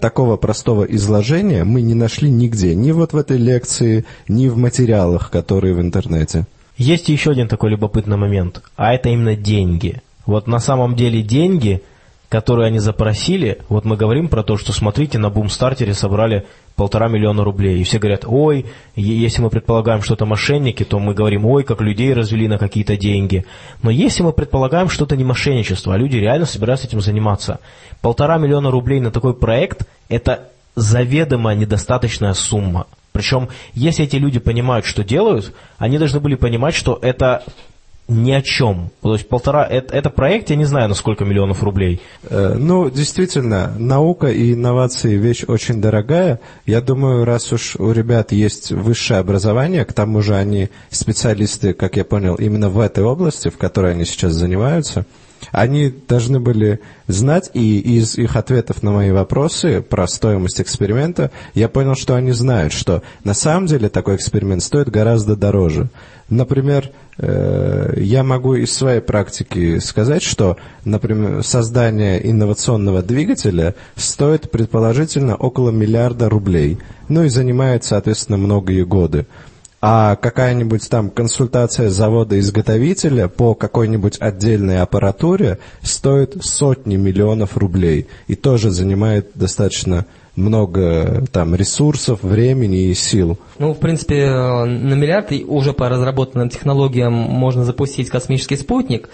[0.00, 5.30] Такого простого изложения мы не нашли нигде, ни вот в этой лекции, ни в материалах,
[5.30, 6.46] которые в интернете.
[6.76, 10.02] Есть еще один такой любопытный момент, а это именно деньги.
[10.26, 11.82] Вот на самом деле деньги–
[12.28, 17.44] которые они запросили, вот мы говорим про то, что смотрите, на бумстартере собрали полтора миллиона
[17.44, 17.80] рублей.
[17.80, 21.80] И все говорят, ой, если мы предполагаем, что это мошенники, то мы говорим, ой, как
[21.80, 23.44] людей развели на какие-то деньги.
[23.82, 27.60] Но если мы предполагаем, что это не мошенничество, а люди реально собираются этим заниматься,
[28.00, 32.86] полтора миллиона рублей на такой проект– это заведомо недостаточная сумма.
[33.12, 37.44] Причем, если эти люди понимают, что делают, они должны были понимать, что это
[38.08, 38.90] ни о чем.
[39.02, 42.00] То есть полтора, это, это проект, я не знаю, на сколько миллионов рублей.
[42.24, 46.40] Э, ну, действительно, наука и инновации вещь очень дорогая.
[46.66, 51.96] Я думаю, раз уж у ребят есть высшее образование, к тому же они специалисты, как
[51.96, 55.04] я понял, именно в этой области, в которой они сейчас занимаются,
[55.52, 61.68] они должны были знать, и из их ответов на мои вопросы про стоимость эксперимента, я
[61.68, 65.88] понял, что они знают, что на самом деле такой эксперимент стоит гораздо дороже.
[66.28, 75.36] Например, э, я могу из своей практики сказать, что, например, создание инновационного двигателя стоит предположительно
[75.36, 76.78] около миллиарда рублей,
[77.08, 79.26] ну и занимает, соответственно, многие годы
[79.80, 88.70] а какая-нибудь там консультация завода-изготовителя по какой-нибудь отдельной аппаратуре стоит сотни миллионов рублей и тоже
[88.70, 93.38] занимает достаточно много там ресурсов, времени и сил.
[93.58, 99.08] Ну, в принципе, на миллиард уже по разработанным технологиям можно запустить космический спутник,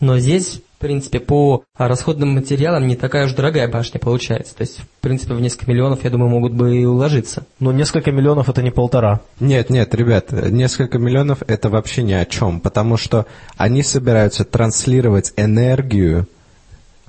[0.00, 4.54] но здесь принципе, по расходным материалам не такая уж дорогая башня получается.
[4.54, 7.46] То есть, в принципе, в несколько миллионов, я думаю, могут бы и уложиться.
[7.58, 9.22] Но несколько миллионов это не полтора.
[9.40, 13.24] Нет, нет, ребят, несколько миллионов это вообще ни о чем, потому что
[13.56, 16.28] они собираются транслировать энергию,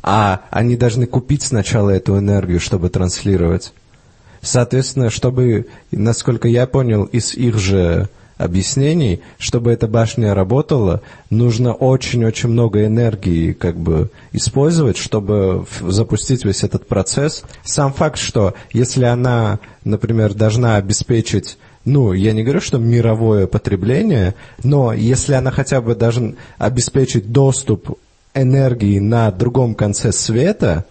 [0.01, 3.73] а они должны купить сначала эту энергию, чтобы транслировать.
[4.39, 8.07] Соответственно, чтобы, насколько я понял, из их же
[8.37, 16.63] объяснений, чтобы эта башня работала, нужно очень-очень много энергии как бы использовать, чтобы запустить весь
[16.63, 17.43] этот процесс.
[17.63, 24.33] Сам факт, что если она, например, должна обеспечить ну, я не говорю, что мировое потребление,
[24.63, 27.99] но если она хотя бы должна обеспечить доступ
[28.33, 30.85] энергии на другом конце света,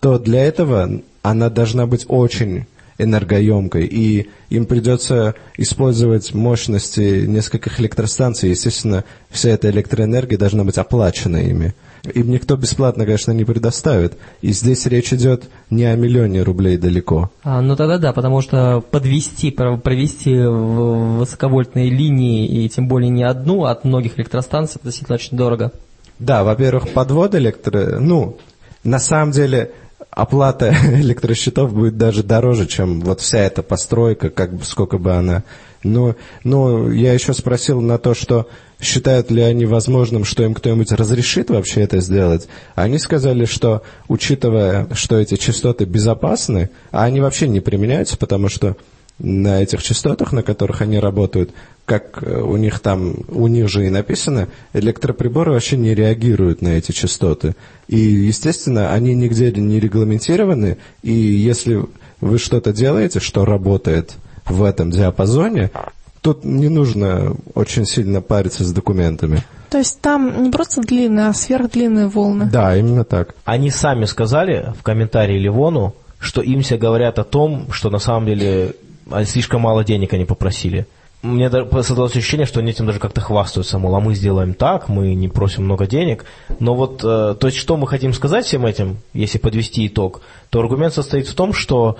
[0.00, 2.66] то для этого она должна быть очень
[3.02, 8.50] энергоемкой, и им придется использовать мощности нескольких электростанций.
[8.50, 11.74] Естественно, вся эта электроэнергия должна быть оплачена ими.
[12.14, 14.16] Им никто бесплатно, конечно, не предоставит.
[14.40, 17.30] И здесь речь идет не о миллионе рублей далеко.
[17.42, 23.64] А, ну тогда да, потому что подвести, провести высоковольтные линии, и тем более не одну,
[23.64, 25.72] а от многих электростанций, это действительно очень дорого.
[26.18, 27.98] Да, во-первых, подвод электро...
[27.98, 28.36] Ну,
[28.82, 29.72] на самом деле,
[30.10, 35.44] оплата электросчетов будет даже дороже, чем вот вся эта постройка, как бы сколько бы она.
[35.82, 38.48] Но, но я еще спросил на то, что
[38.80, 42.48] считают ли они возможным, что им кто-нибудь разрешит вообще это сделать.
[42.74, 48.76] Они сказали, что учитывая, что эти частоты безопасны, а они вообще не применяются, потому что
[49.18, 51.50] на этих частотах, на которых они работают,
[51.90, 56.68] как э, у них там, у них же и написано, электроприборы вообще не реагируют на
[56.68, 57.56] эти частоты.
[57.88, 61.84] И, естественно, они нигде не регламентированы, и если
[62.20, 64.14] вы что-то делаете, что работает
[64.44, 65.72] в этом диапазоне,
[66.20, 69.42] тут не нужно очень сильно париться с документами.
[69.70, 72.48] То есть там не просто длинные, а сверхдлинные волны.
[72.52, 73.34] Да, именно так.
[73.44, 78.26] Они сами сказали в комментарии Ливону, что им все говорят о том, что на самом
[78.26, 78.76] деле
[79.10, 80.86] а слишком мало денег они попросили.
[81.22, 85.14] Мне создалось ощущение, что они этим даже как-то хвастаются, мол, а мы сделаем так, мы
[85.14, 86.24] не просим много денег.
[86.60, 90.60] Но вот, э, то есть, что мы хотим сказать всем этим, если подвести итог, то
[90.60, 91.98] аргумент состоит в том, что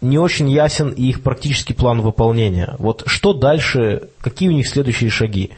[0.00, 2.76] не очень ясен их практический план выполнения.
[2.78, 5.50] Вот что дальше, какие у них следующие шаги?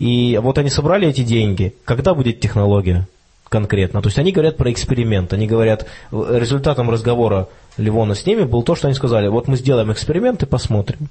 [0.00, 1.76] И вот они собрали эти деньги.
[1.84, 3.06] Когда будет технология
[3.52, 4.02] конкретно?
[4.02, 5.32] То есть они говорят про эксперимент.
[5.32, 9.92] Они говорят, результатом разговора Ливона с ними был то, что они сказали, вот мы сделаем
[9.92, 11.08] эксперимент и посмотрим.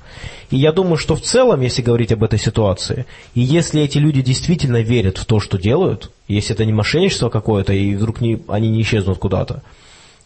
[0.49, 4.21] И я думаю, что в целом, если говорить об этой ситуации, и если эти люди
[4.21, 8.69] действительно верят в то, что делают, если это не мошенничество какое-то, и вдруг не, они
[8.69, 9.61] не исчезнут куда-то,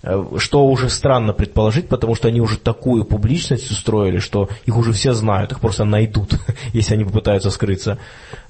[0.05, 4.93] Э, что уже странно предположить, потому что они уже такую публичность устроили, что их уже
[4.93, 6.35] все знают, их просто найдут,
[6.73, 7.97] если они попытаются скрыться.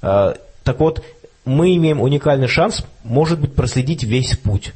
[0.02, 0.34] Э,
[0.64, 1.02] так вот,
[1.46, 4.74] мы имеем уникальный шанс, может быть, проследить весь путь.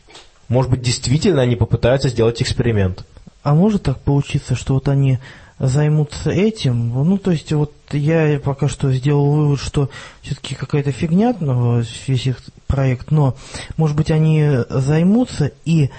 [0.48, 3.04] Может быть, действительно они попытаются сделать эксперимент.
[3.42, 5.18] А может так получиться, что вот они
[5.58, 6.88] займутся этим?
[6.88, 9.90] Ну, то есть, вот я пока что сделал вывод, что
[10.22, 13.36] все-таки какая-то фигня, ну, весь их проект, но,
[13.76, 15.90] может быть, они займутся и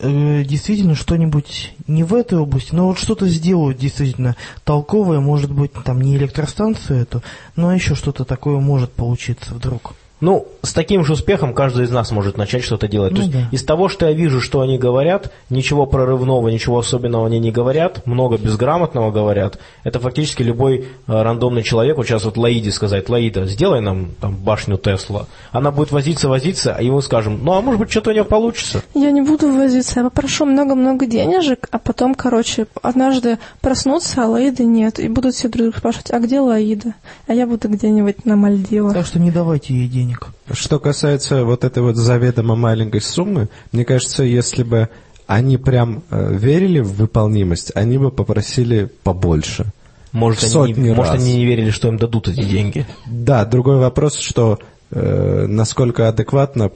[0.00, 5.72] э, действительно что-нибудь не в этой области, но вот что-то сделают действительно толковое, может быть,
[5.84, 7.22] там не электростанцию эту,
[7.56, 9.94] но еще что-то такое может получиться вдруг.
[10.20, 13.12] Ну, с таким же успехом каждый из нас может начать что-то делать.
[13.12, 13.48] Ну, То есть да.
[13.50, 18.06] из того, что я вижу, что они говорят, ничего прорывного, ничего особенного они не говорят,
[18.06, 19.58] много безграмотного говорят.
[19.84, 24.36] Это фактически любой э, рандомный человек, вот сейчас вот Лаиде сказать, Лаида, сделай нам там
[24.36, 25.26] башню Тесла.
[25.52, 28.82] Она будет возиться, возиться, а ему скажем, ну а может быть что-то у нее получится.
[28.94, 34.64] Я не буду возиться, я попрошу много-много денежек, а потом, короче, однажды проснуться, а Лаиды
[34.64, 34.98] нет.
[34.98, 36.94] И будут все друг друга спрашивать, а где Лаида?
[37.26, 38.94] А я буду где-нибудь на Мальдивах.
[38.94, 40.09] Так что не давайте ей денег.
[40.52, 44.88] Что касается вот этой вот заведомо маленькой суммы, мне кажется, если бы
[45.26, 49.66] они прям э, верили в выполнимость, они бы попросили побольше.
[50.12, 51.22] Может, они, Сотни не, может, раз.
[51.22, 52.84] они не верили, что им дадут эти деньги.
[53.06, 54.58] Да, другой вопрос, что
[54.90, 56.72] э, насколько адекватно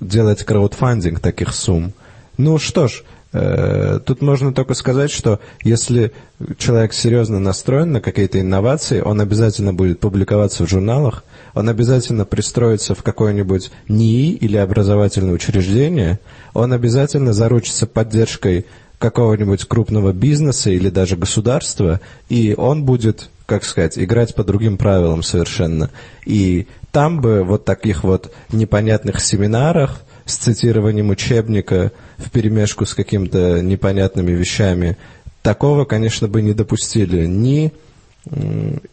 [0.00, 1.92] делать краудфандинг таких сумм.
[2.38, 6.12] Ну что ж, тут можно только сказать, что если
[6.56, 11.24] человек серьезно настроен на какие-то инновации, он обязательно будет публиковаться в журналах,
[11.54, 16.20] он обязательно пристроится в какое-нибудь НИИ или образовательное учреждение,
[16.54, 18.64] он обязательно заручится поддержкой
[18.98, 25.22] какого-нибудь крупного бизнеса или даже государства, и он будет, как сказать, играть по другим правилам
[25.22, 25.90] совершенно.
[26.24, 33.62] И там бы вот таких вот непонятных семинарах с цитированием учебника в перемешку с какими-то
[33.62, 34.96] непонятными вещами,
[35.42, 37.72] такого, конечно, бы не допустили ни,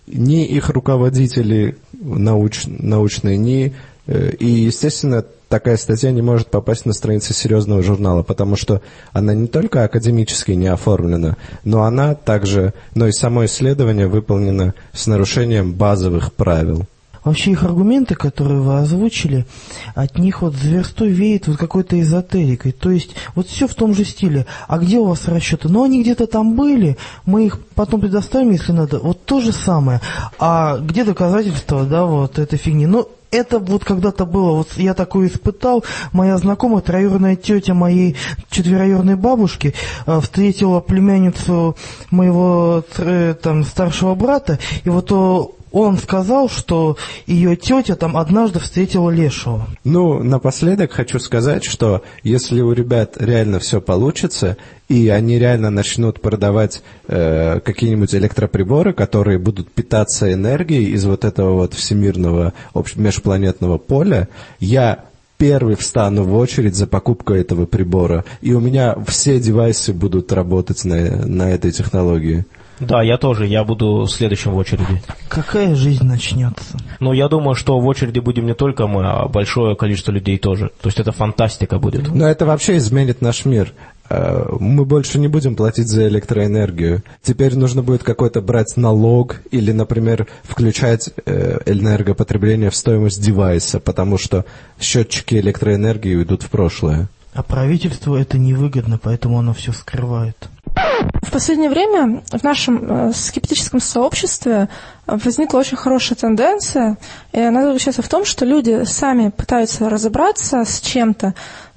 [0.07, 3.73] ни их руководители науч- научные, ни...
[4.07, 8.81] э, И, естественно, такая статья не может попасть на страницы серьезного журнала, потому что
[9.11, 15.07] она не только академически не оформлена, но она также, но и само исследование выполнено с
[15.07, 16.85] нарушением базовых правил.
[17.25, 19.47] Вообще их аргументы, которые вы озвучили,
[19.95, 22.71] от них вот зверство веет вот какой-то эзотерикой.
[22.71, 24.45] То есть вот все в том же стиле.
[24.67, 25.67] А где у вас расчеты?
[25.67, 28.99] Ну, они где-то там были, мы их потом предоставим, если надо.
[28.99, 30.01] Вот то же самое.
[30.37, 32.85] А где доказательства, да, вот этой фигни?
[32.85, 35.83] Ну, это вот когда-то было, вот я такое испытал,
[36.13, 38.15] моя знакомая, троюродная тетя моей
[38.49, 39.73] четвероюродной бабушки
[40.05, 41.75] э, встретила племянницу
[42.11, 46.95] моего э, там старшего брата, и вот э, он сказал, что
[47.27, 49.67] ее тетя там однажды встретила лешего.
[49.83, 54.55] Ну, напоследок хочу сказать, что если у ребят реально все получится,
[54.87, 61.51] и они реально начнут продавать э, какие-нибудь электроприборы, которые будут питаться энергией из вот этого
[61.55, 64.29] вот всемирного общ- межпланетного поля,
[64.61, 65.03] я
[65.37, 70.85] первый встану в очередь за покупкой этого прибора, и у меня все девайсы будут работать
[70.85, 72.45] на, на этой технологии.
[72.79, 75.01] Да, я тоже, я буду следующим в очереди.
[75.29, 76.77] Какая жизнь начнется?
[76.99, 80.71] Но я думаю, что в очереди будем не только мы, а большое количество людей тоже.
[80.81, 82.13] То есть это фантастика будет.
[82.13, 83.73] Но это вообще изменит наш мир.
[84.09, 87.03] Э, Мы больше не будем платить за электроэнергию.
[87.23, 94.17] Теперь нужно будет какой-то брать налог или, например, включать э, энергопотребление в стоимость девайса, потому
[94.17, 94.45] что
[94.79, 97.07] счетчики электроэнергии уйдут в прошлое.
[97.33, 100.49] А правительству это невыгодно, поэтому оно все скрывает.
[100.75, 104.69] В последнее время в нашем э, скептическом сообществе
[105.07, 106.97] э, возникла очень хорошая тенденция,
[107.31, 111.33] и она заключается в том, что люди сами пытаются разобраться с чем-то,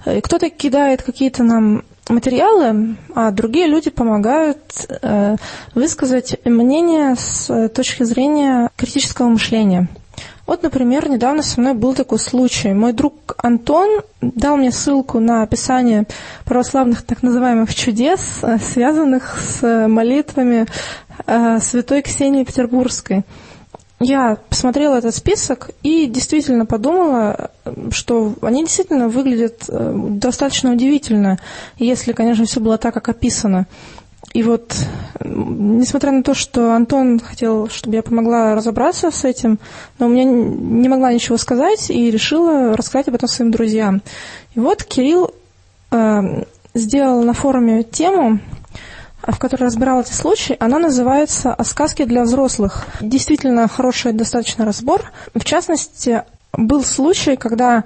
[0.06, 5.36] и кто-то кидает какие-то нам материалы, а другие люди помогают э,
[5.74, 9.88] высказать мнение с э, точки зрения критического мышления.
[10.48, 12.72] Вот, например, недавно со мной был такой случай.
[12.72, 16.06] Мой друг Антон дал мне ссылку на описание
[16.46, 20.64] православных так называемых чудес, э, связанных с э, молитвами
[21.26, 23.24] э, святой Ксении Петербургской.
[24.00, 27.50] Я посмотрела этот список и действительно подумала,
[27.90, 31.38] что они действительно выглядят достаточно удивительно,
[31.76, 33.66] если, конечно, все было так, как описано.
[34.34, 34.74] И вот,
[35.24, 39.58] несмотря на то, что Антон хотел, чтобы я помогла разобраться с этим,
[39.98, 44.02] но у меня не могла ничего сказать и решила рассказать об этом своим друзьям.
[44.54, 45.32] И вот Кирилл
[45.90, 48.40] э, сделал на форуме тему,
[49.22, 52.86] а, в которой разбирал эти случаи, она называется «О сказке для взрослых».
[53.00, 55.12] Действительно хороший достаточно разбор.
[55.34, 56.22] В частности,
[56.52, 57.84] был случай, когда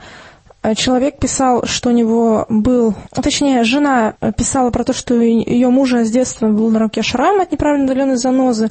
[0.76, 2.94] человек писал, что у него был...
[3.10, 7.40] Точнее, жена э, писала про то, что ее мужа с детства был на руке шрам
[7.40, 8.68] от неправильно удаленной занозы,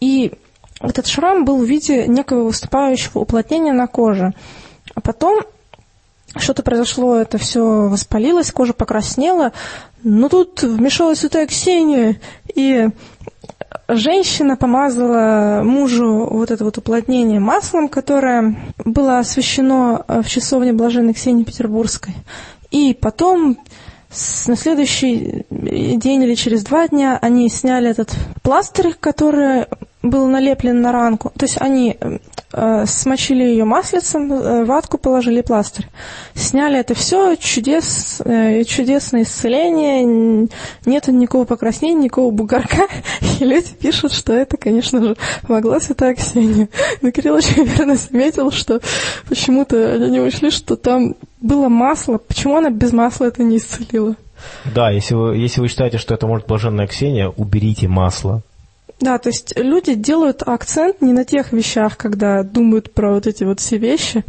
[0.00, 0.32] и
[0.80, 4.32] этот шрам был в виде некого выступающего уплотнения на коже.
[4.94, 5.40] А потом
[6.36, 9.52] что-то произошло, это все воспалилось, кожа покраснела.
[10.02, 12.20] Но тут вмешалась святая Ксения,
[12.54, 12.88] и
[13.88, 21.14] женщина помазала мужу вот это вот уплотнение маслом, которое было освящено э, в часовне Блаженной
[21.14, 22.14] Ксении Петербургской.
[22.70, 23.58] И потом
[24.46, 29.66] на следующий день или через два дня они сняли этот пластырь, который
[30.02, 31.32] был налеплен на ранку.
[31.36, 31.96] То есть они
[32.52, 35.86] э, смочили ее маслицем, э, ватку положили пластырь.
[36.34, 40.50] Сняли это все, чудес, э, чудесное исцеление, н-
[40.86, 42.86] нету никакого покраснения, никакого бугорка.
[43.40, 45.16] И люди пишут, что это, конечно же,
[45.46, 46.68] помогла святая Ксения.
[47.02, 48.80] Но Кирилл очень верно заметил, что
[49.28, 52.18] почему-то они ушли, что там было масло.
[52.18, 54.14] Почему она без масла это не исцелила?
[54.72, 58.42] Да, если вы, если вы считаете, что это может блаженная Ксения, уберите масло.
[59.00, 63.44] Да, то есть люди делают акцент не на тех вещах, когда думают про вот эти
[63.44, 64.24] вот все вещи,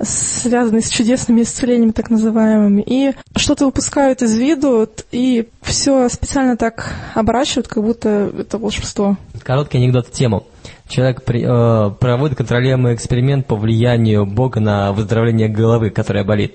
[0.00, 6.94] связанные с чудесными исцелениями так называемыми, и что-то выпускают из виду, и все специально так
[7.14, 9.16] оборачивают, как будто это волшебство.
[9.42, 10.44] Короткий анекдот в тему.
[10.88, 16.54] Человек при- э, проводит контролируемый эксперимент по влиянию Бога на выздоровление головы, которая болит.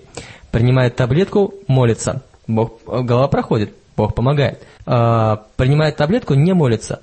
[0.51, 2.23] Принимает таблетку, молится.
[2.47, 4.61] Бог, э, голова проходит, Бог помогает.
[4.85, 7.01] Э, принимает таблетку, не молится.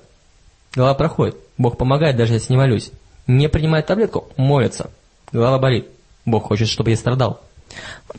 [0.75, 2.91] Голова проходит, Бог помогает, даже если не молюсь.
[3.27, 4.89] Не принимает таблетку, молится.
[5.31, 5.87] Голова болит.
[6.25, 7.41] Бог хочет, чтобы я страдал.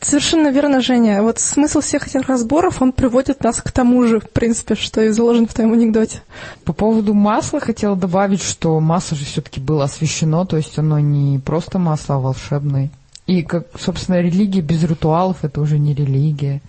[0.01, 1.23] Совершенно верно, Женя.
[1.23, 5.09] Вот смысл всех этих разборов, он приводит нас к тому же, в принципе, что и
[5.11, 6.23] заложено в твоем анекдоте.
[6.65, 11.39] По поводу масла хотела добавить, что масло же все-таки было освящено, то есть оно не
[11.39, 12.91] просто масло, а волшебное.
[13.27, 16.61] И, как, собственно, религия без ритуалов– это уже не религия.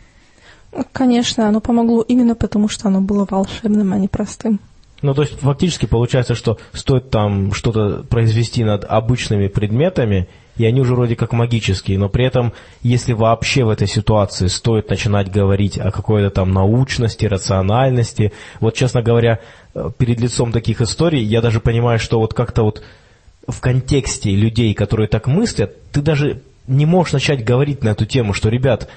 [0.71, 4.59] Ну, Конечно, оно помогло именно потому, что оно было волшебным, а не простым.
[5.01, 10.81] Ну, то есть, фактически получается, что стоит там что-то произвести над обычными предметами, и они
[10.81, 12.53] уже вроде как магические, но при этом,
[12.83, 19.01] если вообще в этой ситуации стоит начинать говорить о какой-то там научности, рациональности, вот, честно
[19.01, 19.39] говоря,
[19.73, 22.83] э, перед лицом таких историй, я даже понимаю, что вот как-то вот
[23.47, 28.33] в контексте людей, которые так мыслят, ты даже не можешь начать говорить на эту тему,
[28.33, 28.87] что, ребят,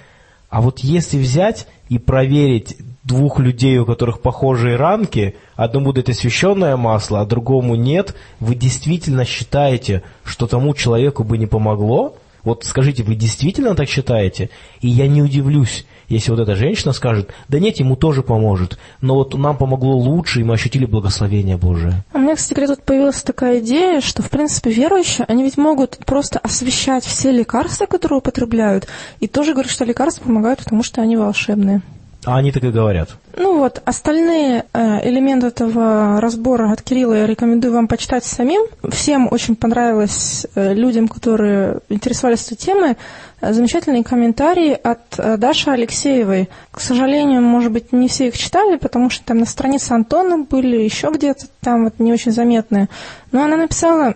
[0.51, 6.76] а вот если взять и проверить двух людей, у которых похожие рамки, одному дать освященное
[6.76, 12.16] масло, а другому нет, вы действительно считаете, что тому человеку бы не помогло?
[12.43, 14.51] Вот скажите, вы действительно так считаете?
[14.81, 19.14] И я не удивлюсь, если вот эта женщина скажет, да нет, ему тоже поможет, но
[19.14, 22.05] вот нам помогло лучше, и мы ощутили благословение Божие.
[22.12, 25.56] А у меня, кстати говоря, тут появилась такая идея, что, в принципе, верующие, они ведь
[25.56, 28.89] могут просто освещать все лекарства, которые употребляют,
[29.20, 31.81] и тоже говорят, что лекарства помогают, потому что они волшебные.
[32.26, 33.10] А они так и говорят.
[33.36, 38.62] Ну вот, остальные э, элементы этого разбора от Кирилла я рекомендую вам почитать самим.
[38.90, 42.96] Всем очень понравилось э, людям, которые интересовались этой темой,
[43.40, 46.48] э, замечательные комментарии от Даши Алексеевой.
[46.70, 50.78] К сожалению, может быть, не все их читали, потому что там на странице Антона были
[50.78, 52.88] еще где-то там вот не очень заметные.
[53.32, 54.14] Но она написала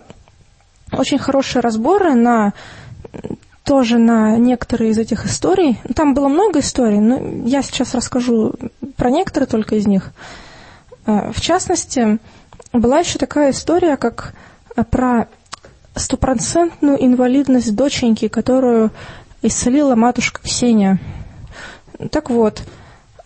[0.91, 2.53] очень хорошие разборы на
[3.69, 5.79] тоже на некоторые из этих историй.
[5.95, 8.55] Там было много историй, но я сейчас расскажу
[8.97, 10.11] про некоторые только из них.
[11.05, 12.17] Э, В частности,
[12.73, 14.33] была еще такая история, как
[14.75, 15.27] э, про
[15.95, 18.89] стопроцентную инвалидность доченьки, которую
[19.43, 20.97] исцелила матушка Ксения.
[22.09, 22.63] Так вот,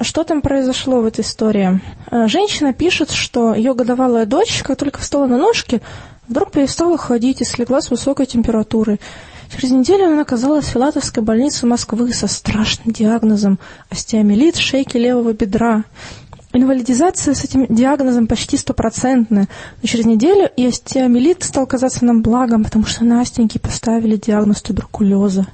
[0.01, 1.79] что там произошло в этой истории?
[2.11, 5.81] Э, Женщина пишет, что ее годовалая дочь, как только встала на ножки,
[6.27, 8.99] вдруг перестала ходить и слегла с высокой температурой.
[9.53, 13.59] Через неделю она оказалась в Филатовской больнице Москвы со страшным диагнозом
[13.91, 15.83] остеомиелит шейки левого бедра.
[16.53, 19.47] Инвалидизация с этим диагнозом почти стопроцентная.
[19.81, 25.45] Но через неделю и остеомиелит стал казаться нам благом, потому что Настеньке поставили диагноз туберкулеза.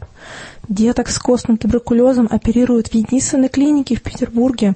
[0.69, 4.76] Деток с костным туберкулезом оперируют в единственной клинике в Петербурге,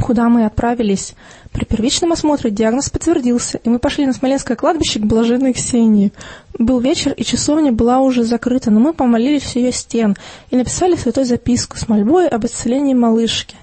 [0.00, 1.14] куда мы отправились.
[1.52, 6.12] При первичном осмотре диагноз подтвердился, и мы пошли на Смоленское кладбище к блаженной Ксении.
[6.58, 10.16] Был вечер, и часовня была уже закрыта, но мы помолились у ее стен
[10.50, 13.56] и написали святой записку с мольбой об исцелении малышки.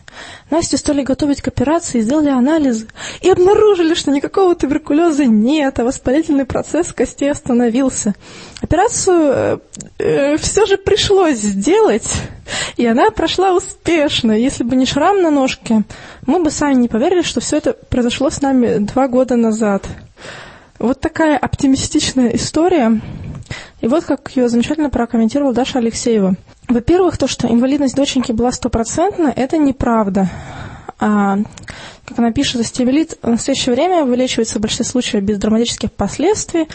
[0.49, 2.87] Настю стали готовить к операции, сделали анализы
[3.21, 8.15] и обнаружили, что никакого туберкулеза нет, а воспалительный процесс костей остановился.
[8.61, 9.57] Операцию э,
[9.99, 12.09] э, все же пришлось сделать,
[12.77, 14.31] и она прошла успешно.
[14.31, 15.83] Если бы не шрам на ножке,
[16.25, 19.85] мы бы сами не поверили, что все это произошло с нами два года назад.
[20.79, 23.01] Вот такая оптимистичная история.
[23.81, 26.35] И вот как ее замечательно прокомментировала Даша Алексеева.
[26.67, 30.29] Во-первых, то, что инвалидность доченьки была стопроцентна, это неправда.
[30.99, 31.37] А,
[32.05, 36.67] как она пишет, остеолит в настоящее время вылечивается в большинстве случаев без драматических последствий,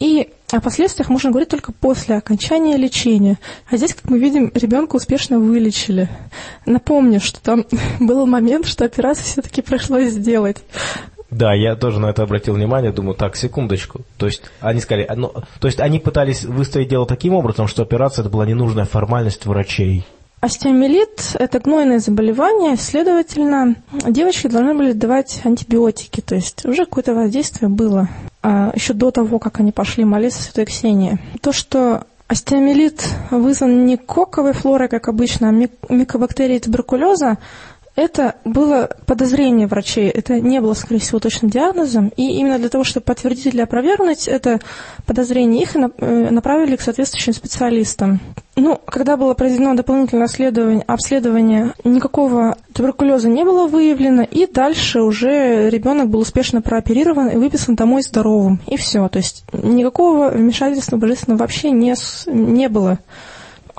[0.00, 3.38] и о последствиях можно говорить только после окончания лечения.
[3.70, 6.08] А здесь, как мы видим, ребенка успешно вылечили.
[6.66, 7.64] Напомню, что там
[8.00, 10.58] был момент, что операцию все-таки пришлось сделать.
[11.32, 14.02] Да, я тоже на это обратил внимание, думаю, так, секундочку.
[14.18, 18.22] То есть они сказали, ну, то есть они пытались выставить дело таким образом, что операция
[18.22, 20.04] это была ненужная формальность врачей.
[20.40, 27.68] Остеомиелит– это гнойное заболевание, следовательно, девочки должны были давать антибиотики, то есть уже какое-то воздействие
[27.68, 28.08] было
[28.42, 31.18] а, еще до того, как они пошли молиться Святой Ксении.
[31.40, 35.52] То, что остеомиелит вызван не коковой флорой, как обычно, а
[35.92, 37.38] микобактерией туберкулеза,
[37.94, 42.84] это было подозрение врачей, это не было, скорее всего, точным диагнозом, и именно для того,
[42.84, 44.60] чтобы подтвердить или опровергнуть это
[45.06, 48.20] подозрение, их э, направили к соответствующим специалистам.
[48.56, 55.68] Ну, когда было произведено дополнительное обследование, обследование, никакого туберкулеза не было выявлено, и дальше уже
[55.70, 59.08] ребенок был успешно прооперирован и выписан домой здоровым, и все.
[59.08, 61.94] То есть никакого вмешательства божественного вообще не,
[62.26, 62.98] не было.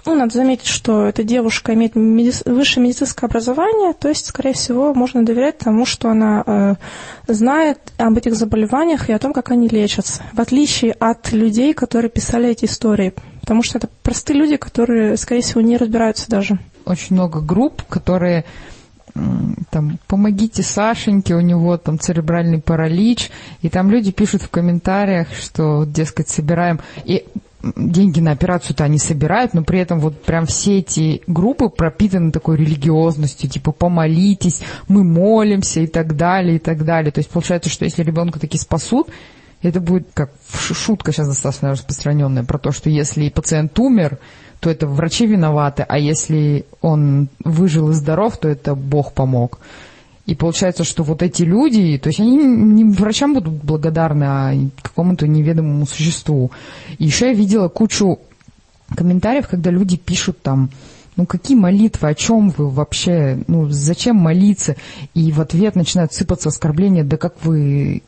[0.05, 2.33] Ну, надо заметить, что эта девушка имеет меди...
[2.45, 6.75] высшее медицинское образование, то есть, скорее всего, можно доверять тому, что она э,
[7.27, 12.09] знает об этих заболеваниях и о том, как они лечатся, в отличие от людей, которые
[12.09, 16.59] писали эти истории, потому что это простые люди, которые, скорее всего, не разбираются даже.
[16.85, 18.43] Очень много групп, которые
[19.69, 23.31] там, помогите Сашеньке, у него там церебральный паралич,
[23.61, 26.79] и там люди пишут в комментариях, что, дескать, собираем.
[27.05, 27.25] И
[27.75, 32.57] деньги на операцию-то они собирают, но при этом вот прям все эти группы пропитаны такой
[32.57, 37.11] религиозностью, типа помолитесь, мы молимся и так далее, и так далее.
[37.11, 39.07] То есть получается, что если ребенка таки спасут,
[39.61, 44.19] это будет как шутка сейчас достаточно распространенная про то, что если пациент умер,
[44.59, 49.59] то это врачи виноваты, а если он выжил и здоров, то это Бог помог.
[50.25, 55.27] И получается, что вот эти люди, то есть они не врачам будут благодарны, а какому-то
[55.27, 56.51] неведомому существу.
[56.97, 58.19] И еще я видела кучу
[58.95, 60.69] комментариев, когда люди пишут там,
[61.17, 64.77] ну какие молитвы, о чем вы вообще, ну зачем молиться?
[65.13, 68.01] И в ответ начинают сыпаться оскорбления, да как вы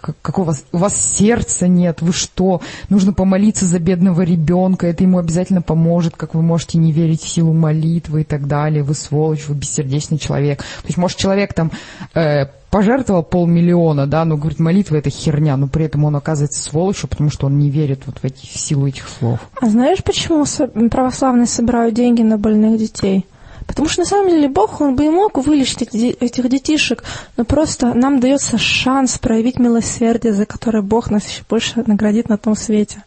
[0.00, 2.60] как у вас, у вас сердца нет, вы что?
[2.88, 7.28] Нужно помолиться за бедного ребенка, это ему обязательно поможет, как вы можете не верить в
[7.28, 10.58] силу молитвы и так далее, вы сволочь, вы бессердечный человек.
[10.58, 11.70] То есть, может, человек там
[12.14, 17.08] э, пожертвовал полмиллиона, да, но говорит, молитва это херня, но при этом он оказывается сволочью,
[17.08, 19.38] потому что он не верит вот в, эти, в силу этих слов.
[19.60, 20.44] А знаешь, почему
[20.88, 23.26] православные собирают деньги на больных детей?
[23.66, 27.02] Потому что на самом деле Бог, Он бы и мог вылечить этих детишек,
[27.36, 32.38] но просто нам дается шанс проявить милосердие, за которое Бог нас еще больше наградит на
[32.38, 33.02] том свете.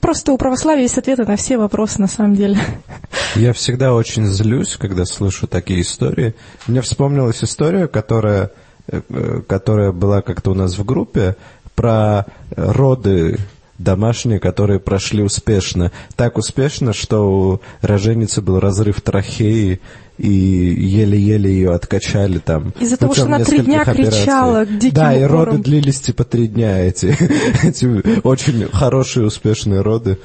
[0.00, 2.58] Просто у православия есть ответы на все вопросы на самом деле.
[3.36, 6.34] Я всегда очень злюсь, когда слышу такие истории.
[6.66, 8.50] Мне вспомнилась история, которая,
[8.88, 11.36] э, которая была как-то у нас в группе,
[11.74, 13.38] про роды
[13.82, 15.90] домашние, которые прошли успешно.
[16.16, 19.80] Так успешно, что у роженицы был разрыв трахеи,
[20.18, 22.74] и еле-еле ее откачали там.
[22.78, 24.04] Из-за того, что она три дня операций.
[24.04, 27.16] кричала диким Да, и роды длились типа три дня эти.
[27.66, 30.18] эти очень хорошие, успешные роды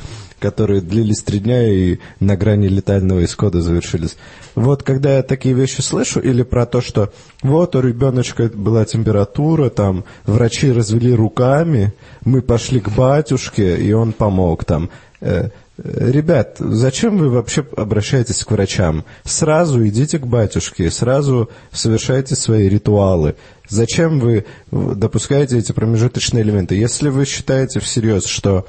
[0.45, 4.15] которые длились три дня и на грани летального исхода завершились.
[4.53, 7.11] Вот когда я такие вещи слышу, или про то, что
[7.41, 11.93] вот у ребеночка была температура, там врачи развели руками,
[12.23, 14.91] мы пошли к батюшке, и он помог там.
[15.19, 15.49] Э,
[15.83, 19.03] Ребят, зачем вы вообще обращаетесь к врачам?
[19.25, 23.35] Сразу идите к батюшке, сразу совершайте свои ритуалы.
[23.67, 26.75] Зачем вы допускаете эти промежуточные элементы?
[26.75, 28.65] Если вы считаете всерьез, что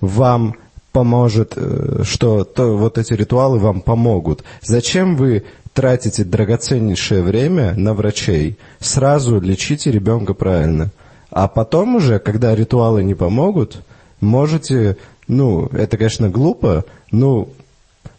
[0.00, 0.54] вам
[0.92, 4.44] поможет, э, что то, вот эти ритуалы вам помогут.
[4.62, 8.58] Зачем вы тратите драгоценнейшее время на врачей?
[8.80, 10.90] Сразу лечите ребенка правильно.
[11.30, 13.82] А потом уже, когда ритуалы не помогут,
[14.20, 14.96] можете,
[15.26, 17.50] ну, это, конечно, глупо, ну,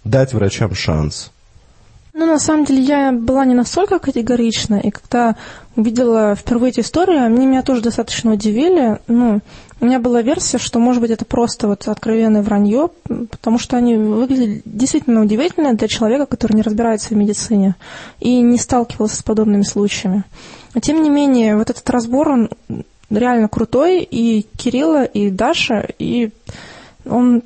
[0.03, 1.31] дать врачам шанс.
[2.19, 5.37] Ну, на самом деле, я была не настолько категорична, и когда
[5.77, 8.99] увидела впервые эти истории, они меня тоже достаточно удивили.
[9.07, 9.39] Ну,
[9.79, 12.89] у меня была версия, что, может быть, это просто вот откровенное вранье,
[13.31, 17.75] потому что они выглядели действительно удивительно для человека, который не разбирается в медицине
[18.19, 20.25] и не сталкивался с подобными случаями.
[20.73, 22.49] Но, тем не менее, вот этот разбор, он
[23.09, 26.31] реально крутой, и Кирилла, и Даша, и
[27.05, 27.43] он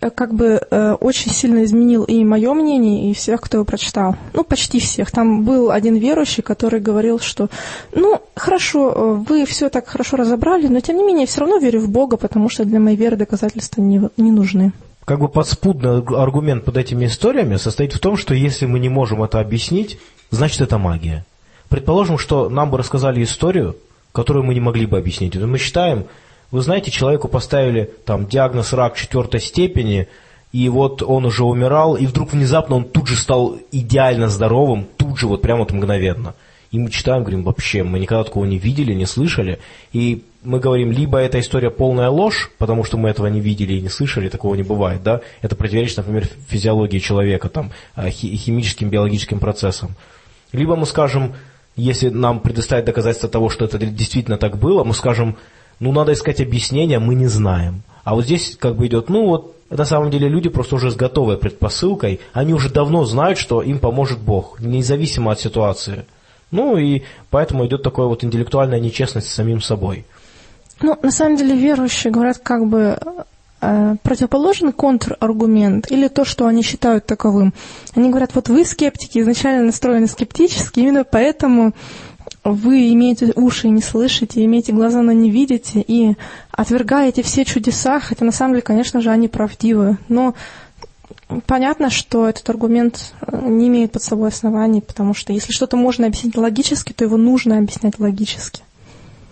[0.00, 4.16] как бы э, очень сильно изменил и мое мнение, и всех, кто его прочитал.
[4.32, 5.10] Ну, почти всех.
[5.10, 7.48] Там был один верующий, который говорил, что,
[7.92, 11.58] ну, хорошо, э, вы все так хорошо разобрали, но тем не менее, я все равно
[11.58, 14.72] верю в Бога, потому что для моей веры доказательства не, не нужны.
[15.04, 19.22] Как бы подспудный аргумент под этими историями состоит в том, что если мы не можем
[19.22, 19.98] это объяснить,
[20.30, 21.24] значит это магия.
[21.68, 23.76] Предположим, что нам бы рассказали историю,
[24.12, 25.36] которую мы не могли бы объяснить.
[25.36, 26.06] Мы считаем,
[26.56, 30.08] вы знаете, человеку поставили там диагноз рак четвертой степени,
[30.52, 35.18] и вот он уже умирал, и вдруг внезапно он тут же стал идеально здоровым, тут
[35.18, 36.34] же вот прямо вот мгновенно.
[36.70, 39.58] И мы читаем, говорим, вообще, мы никогда такого не видели, не слышали.
[39.92, 43.80] И мы говорим, либо эта история полная ложь, потому что мы этого не видели и
[43.82, 45.20] не слышали, такого не бывает, да?
[45.42, 49.94] Это противоречит, например, физиологии человека, там, а, химическим, биологическим процессам.
[50.52, 51.34] Либо мы скажем,
[51.76, 55.36] если нам предоставить доказательства того, что это действительно так было, мы скажем,
[55.80, 57.82] ну, надо искать объяснения, мы не знаем.
[58.04, 60.96] А вот здесь как бы идет, ну, вот, на самом деле люди просто уже с
[60.96, 66.06] готовой предпосылкой, они уже давно знают, что им поможет Бог, независимо от ситуации.
[66.50, 70.04] Ну, и поэтому идет такая вот интеллектуальная нечестность с самим собой.
[70.80, 72.98] Ну, на самом деле верующие говорят как бы
[73.60, 77.52] э, противоположный контраргумент или то, что они считают таковым.
[77.94, 81.72] Они говорят, вот вы скептики, изначально настроены скептически, именно поэтому
[82.52, 86.14] вы имеете уши и не слышите, имеете глаза, но не видите, и
[86.50, 89.98] отвергаете все чудеса, хотя на самом деле, конечно же, они правдивы.
[90.08, 90.34] Но
[91.46, 96.06] понятно, что этот аргумент э, не имеет под собой оснований, потому что если что-то можно
[96.06, 98.62] объяснить логически, то его нужно объяснять логически.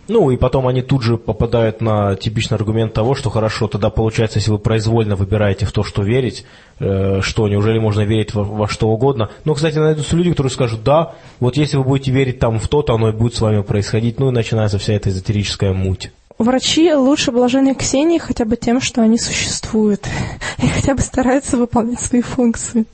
[0.08, 4.38] Ну, и потом они тут же попадают на типичный аргумент того, что хорошо, тогда получается,
[4.38, 6.44] если вы произвольно выбираете в то, что верить,
[6.78, 9.30] э, что, неужели можно верить во, во что угодно?
[9.44, 12.94] Но, кстати, найдутся люди, которые скажут, да, вот если вы будете верить там в то-то,
[12.94, 16.12] оно и будет с вами происходить, ну и начинается вся эта эзотерическая муть.
[16.36, 20.06] Врачи лучше блаженной Ксении хотя бы тем, что они существуют
[20.58, 22.86] и хотя бы стараются выполнять свои функции.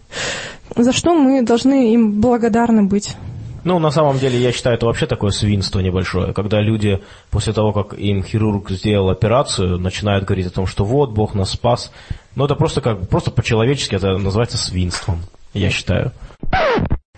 [0.77, 3.17] За что мы должны им благодарны быть.
[3.65, 7.01] Ну, на самом деле, я считаю, это вообще такое свинство небольшое, когда люди
[7.31, 11.51] после того, как им хирург сделал операцию, начинают говорить о том, что вот, Бог нас
[11.51, 11.93] спас.
[12.37, 15.21] Ну, это просто как просто по-человечески это называется свинством,
[15.53, 16.13] я считаю.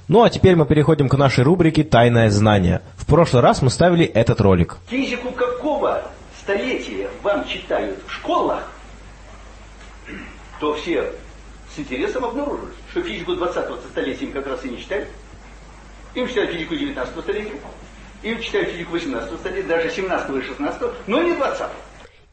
[0.08, 2.82] Ну, а теперь мы переходим к нашей рубрике «Тайное знание».
[2.96, 4.78] В прошлый раз мы ставили этот ролик.
[4.88, 6.02] Физику какого
[6.42, 8.68] столетия вам читают в школах,
[10.60, 11.12] то все
[11.74, 15.08] с интересом обнаружили, что физику 20-го столетия им как раз и не читают.
[16.14, 17.54] Им читают физику 19 столетия,
[18.22, 21.62] им читают физику 18 столетия, даже 17 и 16, но не 20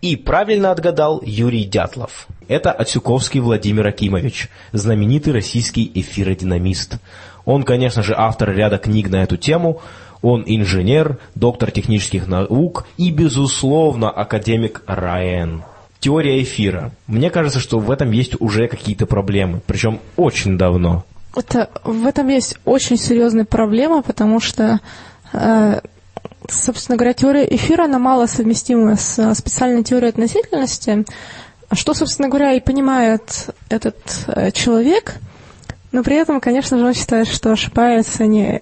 [0.02, 2.28] И правильно отгадал Юрий Дятлов.
[2.50, 6.98] Это Отсюковский Владимир Акимович, знаменитый российский эфиродинамист.
[7.46, 9.82] Он, конечно же, автор ряда книг на эту тему.
[10.22, 15.64] Он инженер, доктор технических наук и, безусловно, академик РАЭН.
[16.02, 16.92] Теория эфира.
[17.08, 21.06] Мне кажется, что в этом есть уже какие-то проблемы, причем очень давно.
[21.36, 24.80] Это, в этом есть очень серьезная проблема, потому что,
[25.32, 25.80] э,
[26.50, 31.06] собственно говоря, теория эфира, она мало совместима с специальной теорией относительности,
[31.72, 33.98] что, собственно говоря, и понимает этот
[34.28, 35.16] э, человек,
[35.92, 38.62] но при этом, конечно же, он считает, что ошибается не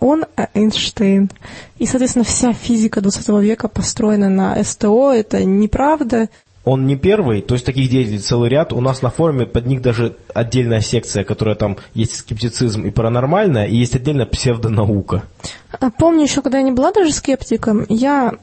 [0.00, 1.30] он, а Эйнштейн.
[1.78, 6.28] И, соответственно, вся физика 20 века построена на СТО, это неправда.
[6.64, 8.72] Он не первый, то есть таких деятелей целый ряд.
[8.72, 13.66] У нас на форуме под них даже отдельная секция, которая там есть скептицизм и паранормальная,
[13.66, 15.24] и есть отдельно псевдонаука.
[15.72, 18.34] А, помню еще, когда я не была даже скептиком, я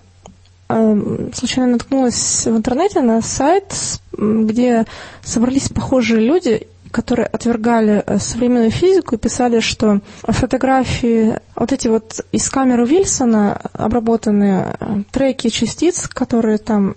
[0.68, 3.74] э, случайно наткнулась в интернете на сайт,
[4.12, 4.86] где
[5.24, 12.22] собрались похожие люди, которые отвергали э, современную физику и писали, что фотографии, вот эти вот
[12.32, 16.96] из камеры Вильсона обработанные э, треки частиц, которые там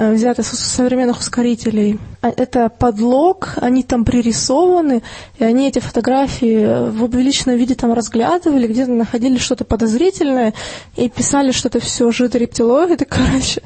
[0.00, 2.00] Э, взяты с современных ускорителей.
[2.22, 5.02] А, это подлог, они там пририсованы,
[5.38, 10.54] и они эти фотографии в увеличенном виде там разглядывали, где-то находили что-то подозрительное
[10.96, 13.60] и писали, что это все жидорептилоиды, короче,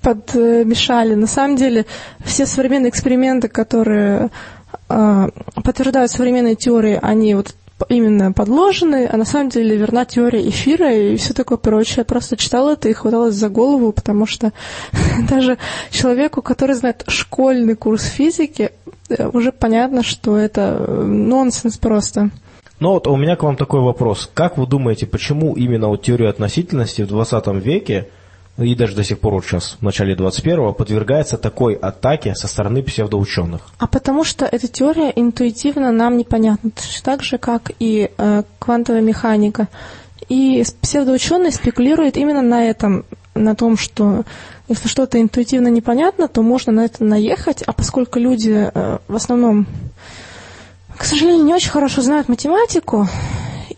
[0.00, 1.14] подмешали.
[1.14, 1.84] На самом деле
[2.24, 4.30] все современные эксперименты, которые
[4.88, 5.28] э,
[5.62, 7.54] подтверждают современные теории, они вот
[7.88, 11.96] именно подложены, а на самом деле верна теория эфира и все такое прочее.
[11.98, 14.52] Я просто читала это и хваталась за голову, потому что
[15.28, 15.58] даже
[15.90, 18.72] человеку, который знает школьный курс физики,
[19.08, 22.30] э, уже понятно, что это э, нонсенс просто.
[22.78, 24.30] Ну вот у меня к вам такой вопрос.
[24.32, 28.08] Как вы думаете, почему именно вот теория относительности в 20 веке
[28.58, 32.82] и даже до сих пор вот сейчас, в начале 21-го, подвергается такой атаке со стороны
[32.82, 33.60] псевдоученых?
[33.78, 36.70] А потому что эта теория интуитивно нам непонятна,
[37.02, 39.68] так же, как и э, квантовая механика.
[40.28, 43.04] И с- псевдоученый спекулирует именно на этом,
[43.34, 44.24] на том, что
[44.68, 49.66] если что-то интуитивно непонятно, то можно на это наехать, а поскольку люди э, в основном,
[50.96, 53.06] к сожалению, не очень хорошо знают математику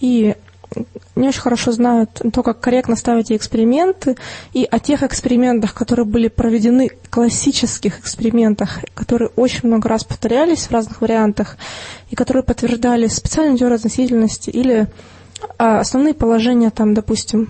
[0.00, 0.36] и
[1.16, 4.16] не очень хорошо знают то, как корректно ставить эксперименты,
[4.52, 10.70] и о тех экспериментах, которые были проведены, классических экспериментах, которые очень много раз повторялись в
[10.70, 11.56] разных вариантах,
[12.10, 14.88] и которые подтверждали специальную теорию относительности или
[15.58, 17.48] а, основные положения, там, допустим,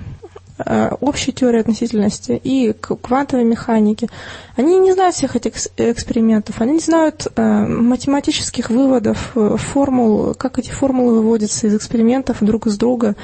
[1.01, 4.09] общей теории относительности и к- квантовой механики.
[4.57, 10.35] Они не знают всех этих экс- экспериментов, они не знают э, математических выводов, э, формул,
[10.35, 13.15] как эти формулы выводятся из экспериментов друг из друга.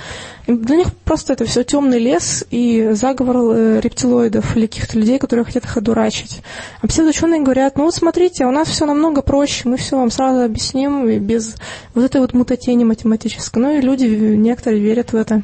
[0.47, 5.44] Для них просто это все темный лес и заговор э, рептилоидов или каких-то людей, которые
[5.44, 6.43] хотят их одурачить.
[6.81, 10.44] А псевдоученые говорят, ну вот смотрите, у нас все намного проще, мы все вам сразу
[10.44, 11.56] объясним без
[11.94, 13.59] вот этой вот мутатени математической.
[13.59, 15.43] Ну и люди э, некоторые верят в это.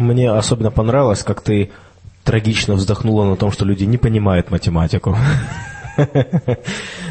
[0.00, 1.70] Мне особенно понравилось, как ты
[2.24, 5.16] трагично вздохнула на том, что люди не понимают математику.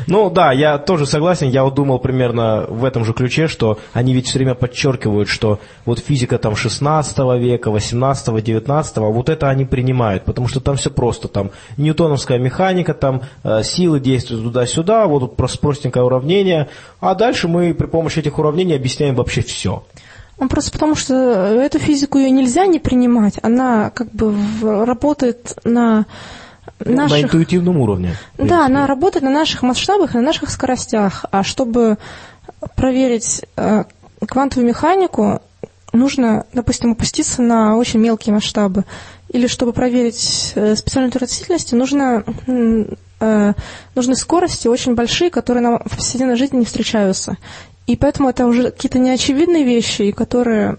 [0.08, 4.14] Ну да, я тоже согласен, я вот думал примерно в этом же ключе, что они
[4.14, 9.66] ведь все время подчеркивают, что вот физика там 16 века, 18, 19, вот это они
[9.66, 15.20] принимают, потому что там все просто, там ньютоновская механика, там э, силы действуют туда-сюда, вот
[15.38, 19.84] тут простенькое уравнение, а дальше мы при помощи этих уравнений объясняем вообще все.
[20.40, 23.40] Ну, просто потому что эту физику ее нельзя не принимать.
[23.42, 24.34] Она как бы
[24.86, 26.06] работает на
[26.80, 27.24] На наших...
[27.26, 28.16] интуитивном уровне.
[28.38, 31.26] Да, она работает на наших масштабах, на наших скоростях.
[31.32, 31.98] А чтобы
[32.76, 33.84] проверить э,
[34.26, 35.42] квантовую механику,
[35.94, 38.86] нужно, допустим, опуститься на очень мелкие масштабы.
[39.30, 42.24] Или чтобы проверить э, специальную теорию относительности, нужно,
[43.20, 43.54] э,
[43.96, 47.38] нужны скорости очень большие, которые нам в повседневной жизни не встречаются.
[47.90, 50.78] И поэтому это уже какие-то неочевидные вещи, которые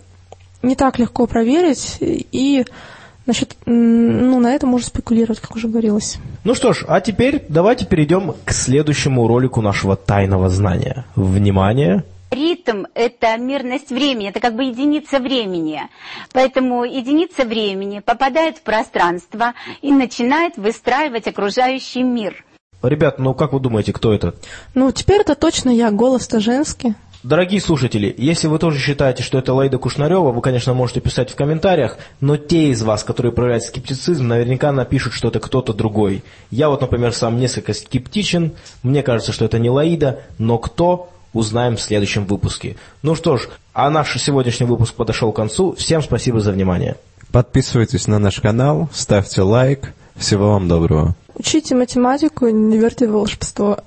[0.63, 2.65] не так легко проверить, и
[3.25, 6.19] значит, ну, на этом можно спекулировать, как уже говорилось.
[6.45, 11.05] Ну что ж, а теперь давайте перейдем к следующему ролику нашего тайного знания.
[11.17, 12.05] Внимание!
[12.31, 15.83] Ритм– это мерность времени, это как бы единица времени.
[16.33, 22.45] Поэтому единица времени попадает в пространство и начинает выстраивать окружающий мир.
[22.83, 24.35] Ребят, ну как вы думаете, кто это?
[24.75, 26.95] Ну, теперь это точно я, голос-то женский.
[27.23, 31.35] Дорогие слушатели, если вы тоже считаете, что это Лаида Кушнарева, вы, конечно, можете писать в
[31.35, 36.25] комментариях, но те из вас, которые проявляют скептицизм, наверняка напишут, что это кто-то другой.
[36.51, 38.53] Я вот, например, сам несколько скептичен,
[38.83, 42.77] мне кажется, что это не Лаида, но кто, узнаем в следующем выпуске.
[43.03, 45.75] Ну что ж, а наш сегодняшний выпуск подошел к концу.
[45.75, 46.97] Всем спасибо за внимание.
[47.31, 49.93] Подписывайтесь на наш канал, ставьте лайк.
[50.17, 51.15] Всего вам доброго.
[51.41, 53.79] Учите математику, не верьте в волшебство.